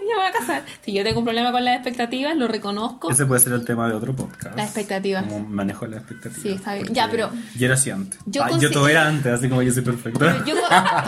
ya 0.08 0.14
me 0.14 0.14
voy 0.16 0.26
a 0.26 0.32
casar. 0.32 0.64
Si 0.84 0.92
yo 0.92 1.02
tengo 1.02 1.18
un 1.18 1.24
problema 1.24 1.50
con 1.50 1.64
las 1.64 1.74
expectativas, 1.74 2.36
lo 2.36 2.46
reconozco. 2.46 3.10
Ese 3.10 3.26
puede 3.26 3.40
ser 3.40 3.52
el 3.54 3.64
tema 3.64 3.88
de 3.88 3.94
otro 3.94 4.14
podcast. 4.14 4.56
Las 4.56 4.66
expectativas. 4.66 5.24
Como 5.24 5.40
manejo 5.48 5.86
las 5.86 6.00
expectativas. 6.00 6.42
Sí, 6.42 6.50
está 6.50 6.74
bien. 6.74 6.86
Ya, 6.94 7.08
pero- 7.10 7.30
Yo 7.56 7.66
era 7.66 7.74
así 7.74 7.90
antes. 7.90 8.20
Yo 8.26 8.44
Ah, 8.44 8.50
yo 8.58 8.70
todo 8.70 8.88
era 8.88 9.06
antes, 9.08 9.32
así 9.32 9.48
como 9.48 9.62
yo 9.62 9.72
soy 9.72 9.82
perfecto. 9.82 10.24
Yo, 10.46 10.54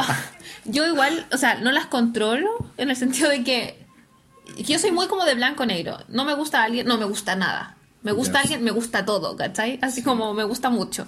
yo 0.64 0.86
igual, 0.86 1.26
o 1.32 1.36
sea, 1.36 1.54
no 1.56 1.70
las 1.70 1.86
controlo 1.86 2.48
en 2.76 2.90
el 2.90 2.96
sentido 2.96 3.30
de 3.30 3.44
que, 3.44 3.86
yo 4.58 4.78
soy 4.80 4.90
muy 4.90 5.06
como 5.06 5.24
de 5.24 5.34
blanco-negro. 5.36 5.98
No 6.08 6.24
me 6.24 6.34
gusta 6.34 6.62
alguien, 6.64 6.86
no 6.86 6.98
me 6.98 7.04
gusta 7.04 7.36
nada. 7.36 7.76
Me 8.02 8.12
gusta 8.12 8.34
Ya. 8.34 8.40
alguien, 8.40 8.64
me 8.64 8.70
gusta 8.70 9.04
todo, 9.04 9.36
¿cachai? 9.36 9.78
Así 9.82 10.02
como 10.02 10.32
me 10.32 10.44
gusta 10.44 10.70
mucho. 10.70 11.06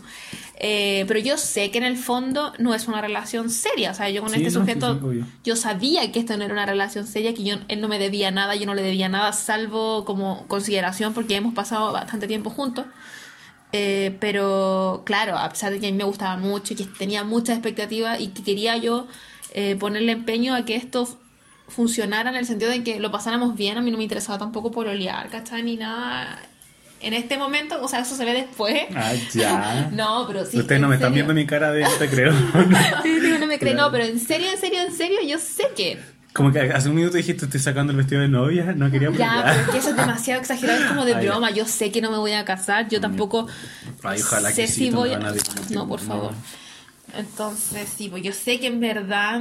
Eh, 0.59 1.05
pero 1.09 1.19
yo 1.21 1.39
sé 1.39 1.71
que 1.71 1.79
en 1.79 1.85
el 1.85 1.97
fondo 1.97 2.53
no 2.59 2.75
es 2.75 2.87
una 2.87 3.01
relación 3.01 3.49
seria. 3.49 3.93
O 3.93 3.95
sea, 3.95 4.11
yo 4.11 4.21
con 4.21 4.31
Sí, 4.31 4.37
este 4.45 4.51
no, 4.51 4.61
sujeto, 4.61 5.01
sí, 5.13 5.25
yo 5.43 5.57
sabía 5.57 6.13
que 6.13 6.21
esto 6.21 6.37
no 6.37 6.45
era 6.45 6.53
una 6.53 6.67
relación 6.67 7.07
seria, 7.07 7.33
que 7.33 7.45
yo, 7.45 7.57
él 7.69 7.81
no 7.81 7.89
me 7.89 7.99
debía 7.99 8.31
nada, 8.31 8.55
yo 8.57 8.67
no 8.67 8.75
le 8.75 8.83
debía 8.83 9.09
nada, 9.09 9.33
salvo 9.33 10.05
como 10.05 10.47
consideración, 10.49 11.15
porque 11.15 11.35
hemos 11.37 11.55
pasado 11.55 11.93
bastante 11.93 12.27
tiempo 12.29 12.51
juntos. 12.51 12.85
Eh, 13.73 14.17
pero 14.21 15.03
claro, 15.07 15.39
a 15.39 15.49
pesar 15.49 15.73
de 15.73 15.81
que 15.81 15.89
a 15.89 15.91
mí 15.91 15.97
me 15.97 16.05
gustaba 16.05 16.37
mucho 16.37 16.75
y 16.75 16.77
que 16.77 16.85
tenía 16.85 17.25
muchas 17.25 17.57
expectativas 17.57 18.21
y 18.21 18.29
que 18.29 18.43
quería 18.43 18.77
yo 18.77 19.07
eh, 19.55 19.77
ponerle 19.81 20.13
empeño 20.13 20.55
a 20.55 20.67
que 20.67 20.77
esto 20.77 21.09
funcionara 21.69 22.29
en 22.29 22.37
el 22.37 22.45
sentido 22.45 22.71
de 22.71 22.85
que 22.85 23.01
lo 23.01 23.11
pasáramos 23.11 23.57
bien, 23.57 23.79
a 23.79 23.81
mí 23.81 23.91
no 23.91 23.97
me 23.97 24.03
interesaba 24.05 24.39
tampoco 24.39 24.71
por 24.71 24.89
olear, 24.89 25.31
¿cachai? 25.31 25.63
Ni 25.63 25.77
nada. 25.77 26.39
En 27.03 27.15
este 27.15 27.37
momento, 27.37 27.83
o 27.83 27.89
sea, 27.89 28.01
eso 28.01 28.15
se 28.17 28.25
ve 28.25 28.33
después. 28.33 28.81
Ah, 28.95 29.13
ya. 29.35 29.91
No, 29.93 30.25
pero 30.29 30.45
sí. 30.47 30.59
Ustedes 30.59 30.81
no 30.81 30.89
me 30.89 30.95
están 30.95 31.11
serio. 31.11 31.25
viendo 31.27 31.35
mi 31.35 31.47
cara 31.47 31.73
de 31.73 31.83
no 31.83 31.91
te 31.99 32.09
creo. 32.11 32.33
Sí, 33.03 33.21
sí, 33.21 33.35
no 33.41 33.47
me 33.47 33.59
cree. 33.59 33.73
Claro. 33.73 33.87
No, 33.89 33.93
pero 33.93 34.05
en 34.05 34.21
serio, 34.21 34.49
en 34.53 34.59
serio, 34.59 34.81
en 34.83 34.93
serio, 34.97 35.19
yo 35.27 35.39
sé 35.39 35.65
que. 35.77 35.99
Como 36.33 36.51
que 36.51 36.61
hace 36.61 36.89
un 36.89 36.95
minuto 36.95 37.17
dijiste, 37.19 37.45
estoy 37.45 37.61
sacando 37.61 37.91
el 37.91 37.99
vestido 37.99 38.23
de 38.23 38.29
novia, 38.29 38.73
no 38.75 38.91
quería 38.91 39.11
Ya, 39.11 39.43
pero 39.45 39.61
es 39.61 39.69
que 39.69 39.79
eso 39.79 39.91
es 39.91 39.97
demasiado 39.97 40.41
exagerado, 40.41 40.81
es 40.81 40.87
como 40.87 41.05
de 41.05 41.13
ya. 41.13 41.21
broma. 41.21 41.51
Yo 41.51 41.67
sé 41.67 41.91
que 41.93 42.01
no 42.01 42.11
me 42.11 42.17
voy 42.17 42.33
a 42.33 42.45
casar, 42.47 42.89
yo 42.89 43.01
tampoco 43.03 43.47
Ay, 44.03 44.21
ojalá 44.23 44.51
sé 44.51 44.63
que 44.63 44.69
sí, 44.69 44.75
si 44.87 44.91
voy 44.91 45.13
a 45.13 45.19
No, 45.19 45.87
por 45.87 46.01
no. 46.01 46.09
favor. 46.09 46.33
Entonces, 47.15 47.89
sí, 47.95 48.09
pues 48.09 48.23
yo 48.23 48.33
sé 48.33 48.61
que 48.61 48.69
en 48.69 48.81
verdad 48.81 49.41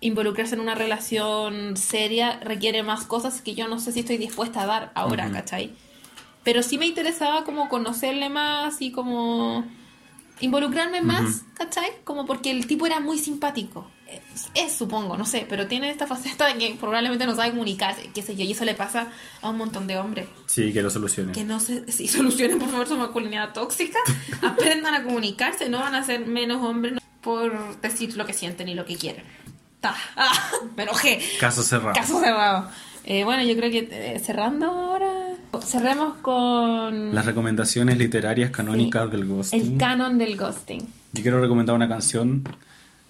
involucrarse 0.00 0.54
en 0.56 0.60
una 0.60 0.74
relación 0.74 1.76
seria 1.76 2.38
requiere 2.40 2.82
más 2.82 3.04
cosas 3.04 3.40
que 3.40 3.54
yo 3.54 3.66
no 3.68 3.80
sé 3.80 3.92
si 3.92 4.00
estoy 4.00 4.18
dispuesta 4.18 4.62
a 4.62 4.66
dar 4.66 4.92
ahora, 4.94 5.24
Ujú. 5.26 5.34
¿cachai? 5.34 5.72
Pero 6.46 6.62
sí 6.62 6.78
me 6.78 6.86
interesaba 6.86 7.42
como 7.42 7.68
conocerle 7.68 8.28
más 8.28 8.80
y 8.80 8.92
como 8.92 9.64
involucrarme 10.38 11.02
más, 11.02 11.42
¿cachai? 11.54 11.90
Como 12.04 12.24
porque 12.24 12.52
el 12.52 12.68
tipo 12.68 12.86
era 12.86 13.00
muy 13.00 13.18
simpático. 13.18 13.90
Es, 14.06 14.48
es, 14.54 14.72
supongo, 14.72 15.16
no 15.16 15.26
sé, 15.26 15.44
pero 15.48 15.66
tiene 15.66 15.90
esta 15.90 16.06
faceta 16.06 16.46
de 16.46 16.56
que 16.56 16.76
probablemente 16.78 17.26
no 17.26 17.34
sabe 17.34 17.50
comunicarse, 17.50 18.10
qué 18.14 18.22
sé 18.22 18.36
yo, 18.36 18.44
y 18.44 18.52
eso 18.52 18.64
le 18.64 18.74
pasa 18.74 19.08
a 19.42 19.50
un 19.50 19.56
montón 19.56 19.88
de 19.88 19.98
hombres. 19.98 20.28
Sí, 20.46 20.72
que 20.72 20.82
lo 20.82 20.88
solucione. 20.90 21.32
Que 21.32 21.42
no 21.42 21.58
se 21.58 21.90
si 21.90 22.06
solucionen 22.06 22.60
por 22.60 22.70
favor 22.70 22.86
su 22.86 22.96
masculinidad 22.96 23.52
tóxica, 23.52 23.98
aprendan 24.42 24.94
a 24.94 25.02
comunicarse, 25.02 25.68
no 25.68 25.80
van 25.80 25.96
a 25.96 26.04
ser 26.04 26.28
menos 26.28 26.62
hombres 26.62 27.00
por 27.22 27.80
decir 27.80 28.16
lo 28.16 28.24
que 28.24 28.34
sienten 28.34 28.68
y 28.68 28.74
lo 28.74 28.84
que 28.84 28.94
quieren. 28.94 29.24
Ta. 29.80 29.96
Ah, 30.16 30.52
me 30.76 30.84
enojé. 30.84 31.20
Caso 31.40 31.64
cerrado. 31.64 31.92
Caso 31.92 32.20
cerrado. 32.20 32.70
Eh, 33.08 33.22
bueno, 33.22 33.44
yo 33.44 33.56
creo 33.56 33.70
que 33.70 33.88
eh, 33.90 34.18
cerrando 34.18 34.95
cerremos 35.66 36.14
con 36.22 37.14
Las 37.14 37.26
recomendaciones 37.26 37.98
literarias 37.98 38.50
canónicas 38.50 39.10
del 39.10 39.26
ghosting. 39.26 39.60
el 39.72 39.76
canon 39.78 40.18
del 40.18 40.36
ghosting. 40.36 40.80
Yo 41.12 41.22
quiero 41.22 41.40
recomendar 41.40 41.74
una 41.76 41.88
canción 41.88 42.44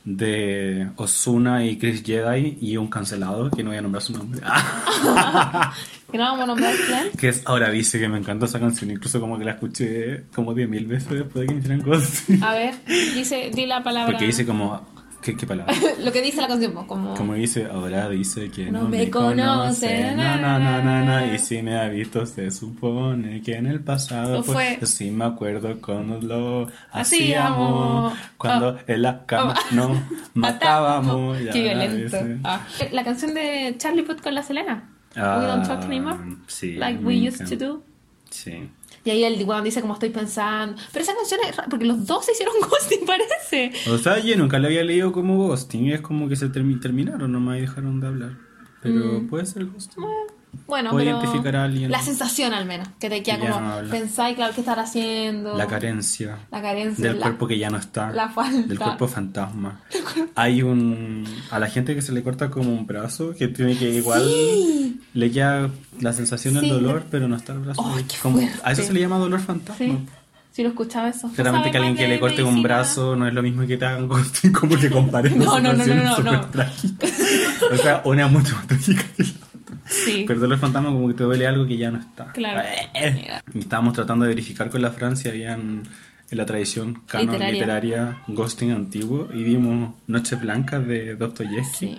de 0.04 0.88
Osuna 0.96 1.64
y 1.64 1.78
Chris 1.78 2.02
Jedi 2.04 2.58
y 2.60 2.76
un 2.76 2.86
cancelado, 2.88 3.50
que 3.50 3.62
no 3.64 3.70
voy 3.70 3.78
a 3.78 3.82
nombrar 3.82 4.02
su 4.02 4.12
nombre, 4.12 4.40
Que 6.12 6.18
no 6.18 6.24
vamos 6.24 6.40
a 6.42 6.46
nombrar 6.46 6.72
quién. 6.86 7.10
que 7.18 7.28
es 7.28 7.42
Ahora 7.46 7.70
Dice, 7.70 7.98
que 7.98 8.08
me 8.08 8.18
encanta 8.18 8.46
esa 8.46 8.60
canción, 8.60 8.92
incluso 8.92 9.20
como 9.20 9.36
que 9.36 9.44
la 9.44 9.52
escuché 9.52 10.22
como 10.32 10.54
10.000 10.54 10.86
veces 10.86 11.10
después 11.10 11.34
de 11.34 11.46
que 11.46 11.54
me 11.54 11.58
hicieran 11.58 11.82
Ghosting. 11.82 12.42
A 12.44 12.52
ver, 12.54 12.74
dice, 12.86 13.50
di 13.52 13.66
la 13.66 13.82
palabra. 13.82 14.12
Porque 14.12 14.26
dice 14.26 14.46
como... 14.46 14.95
¿Qué, 15.26 15.36
qué 15.36 15.44
palabra? 15.44 15.74
Lo 16.04 16.12
que 16.12 16.22
dice 16.22 16.40
la 16.40 16.46
canción, 16.46 16.72
pues, 16.72 16.86
como. 16.86 17.14
Como 17.14 17.34
dice, 17.34 17.66
ahora 17.66 18.08
dice 18.08 18.48
que 18.48 18.70
No 18.70 18.82
no, 18.82 18.88
me 18.88 19.10
conoce, 19.10 19.88
conoce, 19.88 20.14
na, 20.14 20.36
na, 20.36 20.56
na, 20.60 20.80
na, 20.80 21.02
na, 21.04 21.34
y 21.34 21.38
si 21.40 21.62
me 21.62 21.76
ha 21.76 21.88
visto 21.88 22.24
se 22.26 22.48
supone 22.52 23.42
que 23.42 23.56
en 23.56 23.66
el 23.66 23.80
pasado 23.80 24.44
pues, 24.44 24.52
fue. 24.52 24.78
yo 24.80 24.86
sí 24.86 25.10
me 25.10 25.24
acuerdo 25.24 25.80
cuando 25.80 26.20
lo 26.20 26.68
Hacíamos. 26.92 28.14
cuando 28.38 28.68
Oh. 28.68 28.78
en 28.86 29.02
la 29.02 29.26
cama 29.26 29.54
Oh. 29.72 29.74
no 29.74 30.02
matábamos. 30.34 31.38
Qué 31.52 31.74
la 31.74 31.86
violento. 31.88 32.18
Ah. 32.44 32.60
La 32.92 33.02
canción 33.02 33.34
de 33.34 33.74
Charlie 33.78 34.04
Puth 34.04 34.20
con 34.20 34.32
la 34.32 34.44
Selena. 34.44 34.88
Ah, 35.16 35.38
we 35.40 35.46
don't 35.48 35.66
talk 35.66 35.82
anymore. 35.84 36.18
sí, 36.46 36.74
like 36.76 37.00
we 37.02 37.14
used 37.16 37.38
to 37.38 37.54
encanta. 37.54 37.64
do. 37.66 37.82
Sí. 38.30 38.68
Y 39.06 39.10
ahí 39.10 39.24
el 39.24 39.42
weón 39.44 39.64
dice 39.64 39.80
como 39.80 39.94
estoy 39.94 40.10
pensando. 40.10 40.76
Pero 40.92 41.02
esa 41.02 41.14
canción 41.14 41.40
es 41.48 41.56
rara, 41.56 41.68
porque 41.70 41.84
los 41.86 42.06
dos 42.06 42.26
se 42.26 42.32
hicieron 42.32 42.54
ghosting, 42.60 43.06
parece. 43.06 43.72
O 43.90 43.96
sea, 43.98 44.18
yo 44.18 44.36
nunca 44.36 44.58
lo 44.58 44.66
había 44.66 44.82
leído 44.84 45.12
como 45.12 45.38
ghosting, 45.46 45.86
es 45.92 46.00
como 46.00 46.28
que 46.28 46.36
se 46.36 46.50
termi- 46.50 46.80
terminaron 46.80 47.30
nomás 47.32 47.58
y 47.58 47.60
dejaron 47.62 48.00
de 48.00 48.06
hablar. 48.08 48.32
Pero 48.82 49.26
puede 49.28 49.46
ser 49.46 49.64
ghosting. 49.66 50.02
Bueno, 50.02 50.16
Puedo 50.66 50.90
pero 50.96 51.02
identificar 51.02 51.56
a 51.56 51.64
alguien. 51.64 51.90
la 51.90 52.00
sensación 52.02 52.52
al 52.54 52.64
menos, 52.66 52.88
que 53.00 53.10
te 53.10 53.22
queda 53.22 53.36
Que 53.38 53.48
como 53.48 53.60
no 53.60 53.72
habla. 53.74 53.90
pensáis, 53.90 54.36
claro, 54.36 54.54
qué 54.54 54.60
estar 54.60 54.78
haciendo. 54.78 55.56
La 55.56 55.66
carencia. 55.66 56.38
La 56.50 56.62
carencia. 56.62 57.04
Del 57.08 57.16
la- 57.18 57.22
cuerpo 57.22 57.46
que 57.46 57.58
ya 57.58 57.70
no 57.70 57.78
está. 57.78 58.10
la 58.12 58.28
falta. 58.28 58.66
Del 58.66 58.78
cuerpo 58.78 59.08
fantasma. 59.08 59.80
Hay 60.34 60.62
un. 60.62 61.24
A 61.50 61.58
la 61.58 61.68
gente 61.68 61.94
que 61.94 62.02
se 62.02 62.12
le 62.12 62.22
corta 62.22 62.48
como 62.50 62.70
un 62.72 62.86
brazo, 62.86 63.34
que 63.36 63.48
tiene 63.48 63.76
que 63.76 63.90
igual. 63.90 64.22
Sí. 64.24 65.00
Le 65.14 65.30
queda 65.30 65.70
la 66.00 66.12
sensación 66.12 66.54
del 66.54 66.64
Sí. 66.64 66.70
dolor, 66.70 67.04
pero 67.10 67.26
no 67.28 67.36
está 67.36 67.52
el 67.52 67.60
brazo. 67.60 67.82
Qué 68.08 68.16
Como- 68.22 68.40
a 68.62 68.72
eso 68.72 68.82
se 68.82 68.92
le 68.92 69.00
llama 69.00 69.18
dolor 69.18 69.40
fantasma. 69.40 69.76
Sí, 69.86 69.98
sí 70.52 70.62
lo 70.62 70.68
escuchaba 70.70 71.08
eso. 71.08 71.30
Claramente 71.34 71.68
¿No 71.68 71.72
que 71.72 71.78
alguien 71.78 71.96
que 71.96 72.08
le 72.08 72.20
corte 72.20 72.42
un 72.42 72.50
medicina? 72.54 72.68
brazo 72.76 73.16
no 73.16 73.26
es 73.26 73.32
lo 73.34 73.42
mismo 73.42 73.66
que 73.66 73.76
te 73.78 73.84
hagan 73.86 74.08
como 74.60 74.76
que 74.78 74.90
comparen 74.90 75.38
No, 75.38 75.58
no, 75.60 75.72
no, 75.72 75.84
no, 75.86 75.94
no, 75.94 76.18
no. 76.22 76.48
O 77.72 77.76
sea, 77.78 78.02
una 78.04 78.28
mucho 78.28 78.54
más 78.56 78.66
trágica 78.66 79.02
que. 79.16 79.24
Sí. 80.06 80.24
Pero 80.28 80.40
dolor 80.40 80.58
fantasma 80.58 80.88
como 80.90 81.08
que 81.08 81.14
te 81.14 81.24
duele 81.24 81.46
algo 81.46 81.66
que 81.66 81.76
ya 81.76 81.90
no 81.90 81.98
está. 82.00 82.32
Claro. 82.32 82.62
Eh. 82.94 83.28
Y 83.54 83.58
estábamos 83.58 83.92
tratando 83.94 84.24
de 84.24 84.30
verificar 84.30 84.70
con 84.70 84.80
la 84.82 84.90
Francia, 84.90 85.30
habían 85.30 85.82
en 86.28 86.38
la 86.38 86.44
tradición 86.46 87.02
canon 87.06 87.26
Literaria. 87.34 87.52
literaria, 87.52 88.18
ghosting 88.28 88.72
antiguo 88.72 89.28
y 89.32 89.42
vimos 89.44 89.94
Noches 90.08 90.40
Blancas 90.40 90.84
de 90.86 91.14
Dostoyevsky, 91.14 91.86
Sí. 91.86 91.98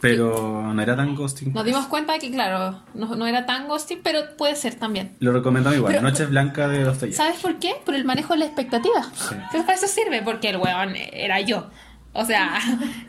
pero 0.00 0.74
no 0.74 0.82
era 0.82 0.94
tan 0.94 1.14
ghosting. 1.14 1.54
Nos 1.54 1.64
dimos 1.64 1.86
cuenta 1.86 2.12
de 2.12 2.18
que, 2.18 2.30
claro, 2.30 2.82
no, 2.92 3.16
no 3.16 3.26
era 3.26 3.46
tan 3.46 3.66
ghosting, 3.66 4.00
pero 4.02 4.20
puede 4.36 4.56
ser 4.56 4.74
también. 4.74 5.12
Lo 5.20 5.32
recomendamos 5.32 5.78
igual, 5.78 5.94
Pero- 5.94 6.02
Noches 6.06 6.28
Blancas 6.28 6.70
de 6.70 6.84
Dostoyevsky. 6.84 7.16
¿Sabes 7.16 7.40
por 7.40 7.58
qué? 7.58 7.72
Por 7.84 7.94
el 7.94 8.04
manejo 8.04 8.34
de 8.34 8.40
la 8.40 8.44
expectativa. 8.46 9.06
Creo 9.50 9.62
que 9.62 9.66
para 9.66 9.74
eso 9.74 9.86
sirve, 9.86 10.20
porque 10.22 10.50
el 10.50 10.58
weón 10.58 10.94
era 10.96 11.40
yo. 11.40 11.70
O 12.16 12.24
sea, 12.24 12.58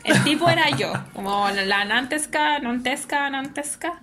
el 0.04 0.22
tipo 0.22 0.48
era 0.48 0.70
yo. 0.70 0.92
Como 1.14 1.48
la 1.48 1.84
nantesca, 1.84 2.58
nantesca, 2.58 3.30
nantesca. 3.30 3.94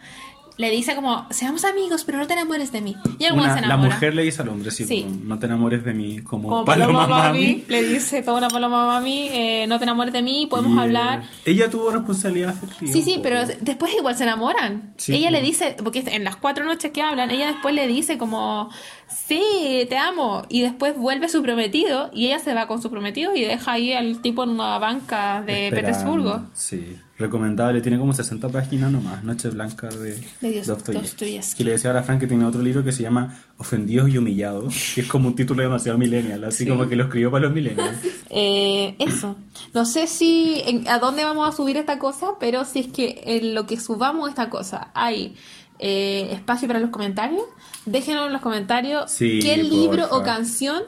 Le 0.57 0.69
dice 0.71 0.95
como, 0.95 1.27
seamos 1.31 1.65
amigos, 1.65 2.05
pero 2.05 2.17
no 2.17 2.27
te 2.27 2.33
enamores 2.33 2.71
de 2.71 2.79
mí. 2.79 2.95
Y 3.19 3.25
el 3.25 3.33
Una- 3.33 3.53
se 3.55 3.59
la 3.61 3.65
enamora. 3.67 3.93
mujer 3.93 4.15
le 4.15 4.23
dice 4.23 4.41
al 4.41 4.47
hombre, 4.49 4.71
sí, 4.71 4.85
Sí. 4.85 5.01
como, 5.03 5.15
no 5.25 5.37
te 5.39 5.45
enamores 5.47 5.83
de 5.83 5.93
mí, 5.93 6.19
como, 6.21 6.47
Como 6.49 6.63
paloma, 6.65 7.07
mami. 7.07 7.65
le 7.67 7.83
dice 7.83 8.23
toda 8.23 8.37
una 8.37 8.47
paloma 8.47 8.85
mami, 8.85 9.27
eh, 9.33 9.65
no 9.67 9.77
te 9.79 9.83
enamores 9.83 10.13
de 10.13 10.21
mí, 10.21 10.47
podemos 10.49 10.77
hablar. 10.79 11.23
Ella 11.43 11.69
tuvo 11.69 11.91
responsabilidad 11.91 12.51
afectiva. 12.51 12.89
Sí, 12.91 13.01
sí, 13.01 13.19
pero 13.21 13.41
después 13.59 13.93
igual 13.97 14.15
se 14.15 14.23
enamoran. 14.23 14.93
Sí, 14.95 15.15
ella 15.15 15.29
le 15.29 15.41
dice, 15.41 15.75
porque 15.83 16.03
en 16.07 16.23
las 16.23 16.37
cuatro 16.37 16.63
noches 16.63 16.91
que 16.91 17.01
hablan, 17.01 17.31
ella 17.31 17.47
después 17.47 17.75
le 17.75 17.85
dice 17.87 18.17
como, 18.17 18.69
sí, 19.09 19.85
te 19.89 19.97
amo. 19.97 20.43
Y 20.47 20.61
después 20.61 20.97
vuelve 20.97 21.27
su 21.29 21.41
prometido 21.41 22.09
y 22.13 22.27
ella 22.27 22.39
se 22.39 22.53
va 22.53 22.67
con 22.67 22.81
su 22.81 22.89
prometido 22.89 23.35
y 23.35 23.41
deja 23.43 23.73
ahí 23.73 23.91
al 23.93 24.21
tipo 24.21 24.43
en 24.43 24.51
una 24.51 24.77
banca 24.79 25.41
de 25.45 25.69
Petersburgo. 25.71 26.43
Sí, 26.53 26.95
recomendable. 27.17 27.81
Tiene 27.81 27.97
como 27.97 28.13
60 28.13 28.49
páginas 28.49 28.91
nomás. 28.91 29.23
Noche 29.23 29.49
Blanca 29.49 29.87
de, 29.89 30.17
De 30.41 30.61
Dostoyevsky. 30.63 31.61
Y 31.61 31.65
le 31.65 31.71
decía 31.71 31.89
ahora 31.91 32.01
a 32.01 32.03
Frank 32.03 32.19
que 32.19 32.27
tiene 32.27 32.45
otro 32.45 32.61
libro 32.61 32.83
que 32.83 32.91
se 32.91 33.03
llama 33.03 33.37
Ofendidos 33.57 34.09
y 34.09 34.17
Humillados, 34.17 34.73
que 34.95 35.01
es 35.01 35.07
como 35.07 35.27
un 35.29 35.35
título 35.35 35.61
demasiado 35.63 35.97
millennial, 35.97 36.43
así 36.43 36.63
Sí. 36.65 36.69
como 36.69 36.87
que 36.87 36.95
lo 36.95 37.05
escribió 37.05 37.31
para 37.31 37.45
los 37.45 37.53
millennials. 37.53 37.97
Eh, 38.37 38.95
eso. 38.99 39.37
No 39.73 39.85
sé 39.85 40.07
si 40.07 40.61
en- 40.65 40.87
a 40.89 40.99
dónde 40.99 41.23
vamos 41.23 41.47
a 41.47 41.55
subir 41.55 41.77
esta 41.77 41.99
cosa, 41.99 42.31
pero 42.39 42.65
si 42.65 42.79
es 42.79 42.87
que 42.87 43.21
en 43.25 43.53
lo 43.55 43.65
que 43.65 43.79
subamos 43.79 44.27
esta 44.29 44.49
cosa 44.49 44.89
hay 44.93 45.35
eh, 45.79 46.29
espacio 46.31 46.67
para 46.67 46.79
los 46.79 46.89
comentarios, 46.89 47.43
déjenos 47.85 48.27
en 48.27 48.33
los 48.33 48.41
comentarios 48.41 49.09
Sí, 49.11 49.39
qué 49.41 49.57
libro 49.57 50.07
o 50.11 50.23
canción 50.23 50.83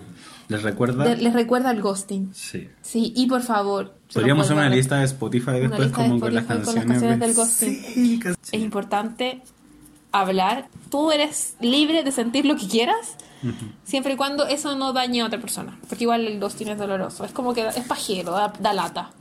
¿Les 0.50 0.64
recuerda? 0.64 1.14
les 1.16 1.34
recuerda 1.34 1.70
al 1.70 1.82
ghosting. 1.82 2.30
Sí. 2.34 2.68
Sí, 2.82 3.14
y 3.16 3.28
por 3.28 3.42
favor. 3.44 3.97
Podríamos 4.14 4.46
hacer 4.46 4.58
una 4.58 4.70
lista 4.70 4.98
de 4.98 5.06
Spotify 5.06 5.52
después 5.60 5.80
lista 5.82 6.02
de 6.02 6.08
como 6.10 6.20
con 6.20 6.34
las 6.34 6.44
Spotify 6.44 6.66
con 6.66 6.76
las 6.76 6.86
canciones, 6.86 6.86
canciones 6.92 7.20
de- 7.20 7.26
del 7.28 7.36
ghosting. 7.36 7.84
Sí, 7.94 8.20
Es 8.52 8.62
importante 8.62 9.42
hablar. 10.12 10.68
Tú 10.90 11.12
eres 11.12 11.56
libre 11.60 12.04
de 12.04 12.12
sentir 12.12 12.46
lo 12.46 12.56
que 12.56 12.68
quieras, 12.68 13.16
siempre 13.84 14.14
y 14.14 14.16
cuando 14.16 14.48
eso 14.48 14.76
no 14.76 14.94
dañe 14.94 15.22
a 15.22 15.26
otra 15.26 15.40
persona. 15.40 15.78
Porque 15.90 16.06
igual 16.06 16.26
el 16.26 16.40
ghosting 16.40 16.70
es 16.70 16.78
doloroso. 16.78 17.26
Es 17.26 17.32
como 17.32 17.54
que 17.54 17.68
es 17.68 17.80
pajero, 17.88 18.32
da, 18.32 18.54
da 18.60 18.74
lata. 18.74 19.12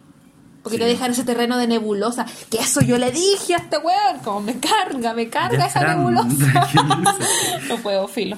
Porque 0.63 0.79
Sí. 0.79 0.83
te 0.83 0.89
deja 0.89 1.07
en 1.07 1.13
ese 1.13 1.23
terreno 1.25 1.59
de 1.59 1.67
nebulosa. 1.69 2.27
Que 2.51 2.59
eso 2.59 2.81
yo 2.81 2.99
le 2.99 3.11
dije 3.13 3.55
a 3.55 3.59
este 3.59 3.79
weón. 3.79 4.19
Como 4.25 4.41
me 4.41 4.59
carga, 4.59 5.15
me 5.15 5.29
carga 5.29 5.67
esa 5.67 5.81
Fran, 5.81 5.99
nebulosa. 5.99 6.27
no 7.69 7.77
puedo, 7.79 8.09
filo. 8.09 8.37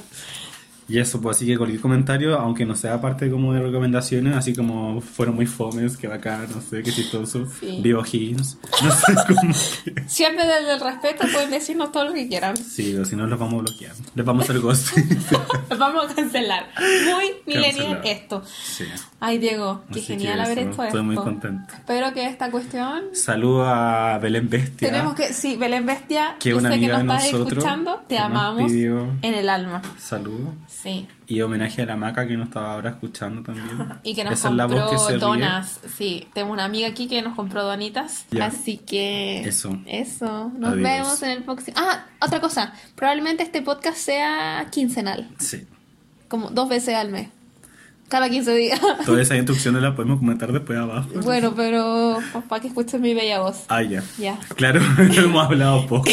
Y 0.89 0.99
eso, 0.99 1.20
pues 1.20 1.36
así 1.36 1.47
que 1.47 1.59
cualquier 1.59 1.80
comentario, 1.82 2.39
aunque 2.39 2.64
no 2.64 2.74
sea 2.74 2.99
parte 3.01 3.30
como 3.30 3.53
de 3.53 3.61
recomendaciones, 3.61 4.34
así 4.34 4.55
como 4.55 5.01
fueron 5.03 5.34
muy 5.34 5.45
fomes, 5.47 5.97
que 5.99 6.09
bacán, 6.09 6.47
no 6.55 6.62
sé, 6.62 6.82
qué 6.82 6.91
chistoso, 6.91 7.47
Sí. 7.61 7.80
vivo 7.82 8.03
Higgins, 8.11 8.57
no 8.82 8.91
sé 8.91 9.14
cómo 9.26 9.53
que... 9.84 10.09
Siempre 10.09 10.47
desde 10.47 10.74
el 10.74 10.80
respeto 10.80 11.26
pueden 11.30 11.51
decirnos 11.51 11.93
todo 11.93 12.07
lo 12.07 12.14
que 12.14 12.26
quieran. 12.26 12.57
Sí, 12.57 12.95
o 12.97 13.05
si 13.05 13.16
no 13.16 13.26
los 13.26 13.39
vamos 13.39 13.61
a 13.61 13.62
bloquear. 13.70 13.93
Les 14.14 14.24
vamos 14.24 14.43
a 14.49 14.53
hacer 14.53 14.62
ghost. 14.62 14.97
Nos 15.70 15.78
vamos 15.78 16.11
a 16.11 16.14
cancelar. 16.14 16.66
Muy 16.78 17.55
Cancelar. 17.55 18.01
esto. 18.07 18.43
sí. 18.47 18.84
Ay, 19.20 19.39
Diego, 19.39 19.82
qué 19.93 19.99
Así 19.99 20.07
genial 20.07 20.41
haber 20.41 20.59
hecho 20.61 20.70
Estoy 20.70 20.86
esto. 20.86 21.03
muy 21.05 21.16
contento. 21.16 21.74
Espero 21.74 22.12
que 22.14 22.24
esta 22.26 22.51
cuestión. 22.53 23.03
Saludo 23.12 23.64
a 23.66 24.16
Belén 24.18 24.49
Bestia. 24.49 24.89
Tenemos 24.91 25.14
que. 25.14 25.32
Sí, 25.34 25.57
Belén 25.57 25.84
Bestia, 25.84 26.36
Que 26.39 26.55
una 26.55 26.70
sé 26.70 26.78
que 26.78 26.86
amiga 26.86 27.03
nos 27.03 27.22
de 27.24 27.32
nosotros 27.32 27.59
escuchando. 27.59 28.01
Te 28.09 28.16
amamos 28.18 28.70
pidió- 28.70 29.09
en 29.22 29.34
el 29.34 29.49
alma. 29.49 29.82
Saludo. 29.99 30.55
Sí. 30.81 31.09
Y 31.26 31.41
homenaje 31.41 31.83
a 31.83 31.87
la 31.87 31.97
maca 31.97 32.24
que 32.26 32.37
nos 32.37 32.47
estaba 32.49 32.74
ahora 32.74 32.91
escuchando 32.91 33.43
también. 33.43 33.66
Y 34.05 34.14
que 34.14 34.22
nos 34.22 34.35
Esa 34.35 34.49
es 34.51 34.55
la 34.55 34.66
voz 34.66 34.74
que 34.76 34.81
compró 34.81 34.99
se 35.07 35.11
ríe. 35.12 35.18
donas. 35.18 35.81
Sí, 35.97 36.29
tengo 36.35 36.53
una 36.53 36.64
amiga 36.64 36.87
aquí 36.87 37.09
que 37.09 37.20
nos 37.20 37.35
compró 37.35 37.64
donitas. 37.64 38.26
Ya. 38.31 38.47
Así 38.47 38.79
que. 38.79 39.41
Eso. 39.41 39.76
Eso. 39.87 40.53
Nos 40.57 40.74
Adiós. 40.74 40.83
vemos 40.85 41.22
en 41.24 41.31
el 41.31 41.43
próximo. 41.43 41.76
Ah, 41.81 42.07
otra 42.20 42.41
cosa. 42.41 42.72
Probablemente 42.95 43.43
este 43.43 43.61
podcast 43.61 43.97
sea 43.99 44.68
quincenal. 44.70 45.29
Sí. 45.39 45.66
Como 46.29 46.51
dos 46.51 46.68
veces 46.68 46.95
al 46.95 47.11
mes. 47.11 47.29
Cada 48.09 48.31
15 48.31 48.55
días. 48.55 48.81
Todas 49.05 49.22
esas 49.22 49.37
instrucciones 49.37 49.83
las 49.83 49.95
podemos 49.97 50.18
comentar 50.20 50.53
después 50.53 50.79
abajo. 50.79 51.09
bueno, 51.24 51.55
pero. 51.57 52.18
Para 52.49 52.62
que 52.62 52.68
escuchen 52.68 53.01
mi 53.01 53.14
bella 53.14 53.41
voz. 53.41 53.64
Ah, 53.68 53.83
ya. 53.83 54.03
Ya. 54.16 54.39
Claro, 54.55 54.81
hemos 54.99 55.45
hablado 55.45 55.87
poco. 55.89 56.09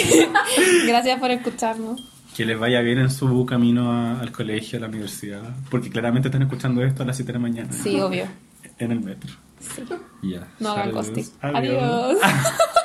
Gracias 0.88 1.20
por 1.20 1.30
escucharnos. 1.30 2.02
Que 2.36 2.46
les 2.46 2.60
vaya 2.60 2.82
bien 2.82 2.98
en 3.00 3.10
su 3.10 3.46
camino 3.46 3.92
a- 3.92 4.20
al 4.20 4.32
colegio, 4.32 4.78
a 4.78 4.82
la 4.82 4.88
universidad. 4.88 5.42
Porque 5.70 5.90
claramente 5.90 6.28
están 6.28 6.42
escuchando 6.42 6.84
esto 6.84 7.04
a 7.04 7.06
las 7.06 7.16
7 7.16 7.32
de 7.32 7.40
la 7.40 7.42
mañana. 7.42 7.72
Sí, 7.72 8.00
obvio. 8.02 8.26
En 8.78 8.92
el 8.92 9.00
metro. 9.02 9.32
Sí. 9.60 9.84
Ya. 10.22 10.48
No 10.60 10.72
hagan 10.74 10.92
ghosting. 10.92 11.26
Adiós. 11.42 12.18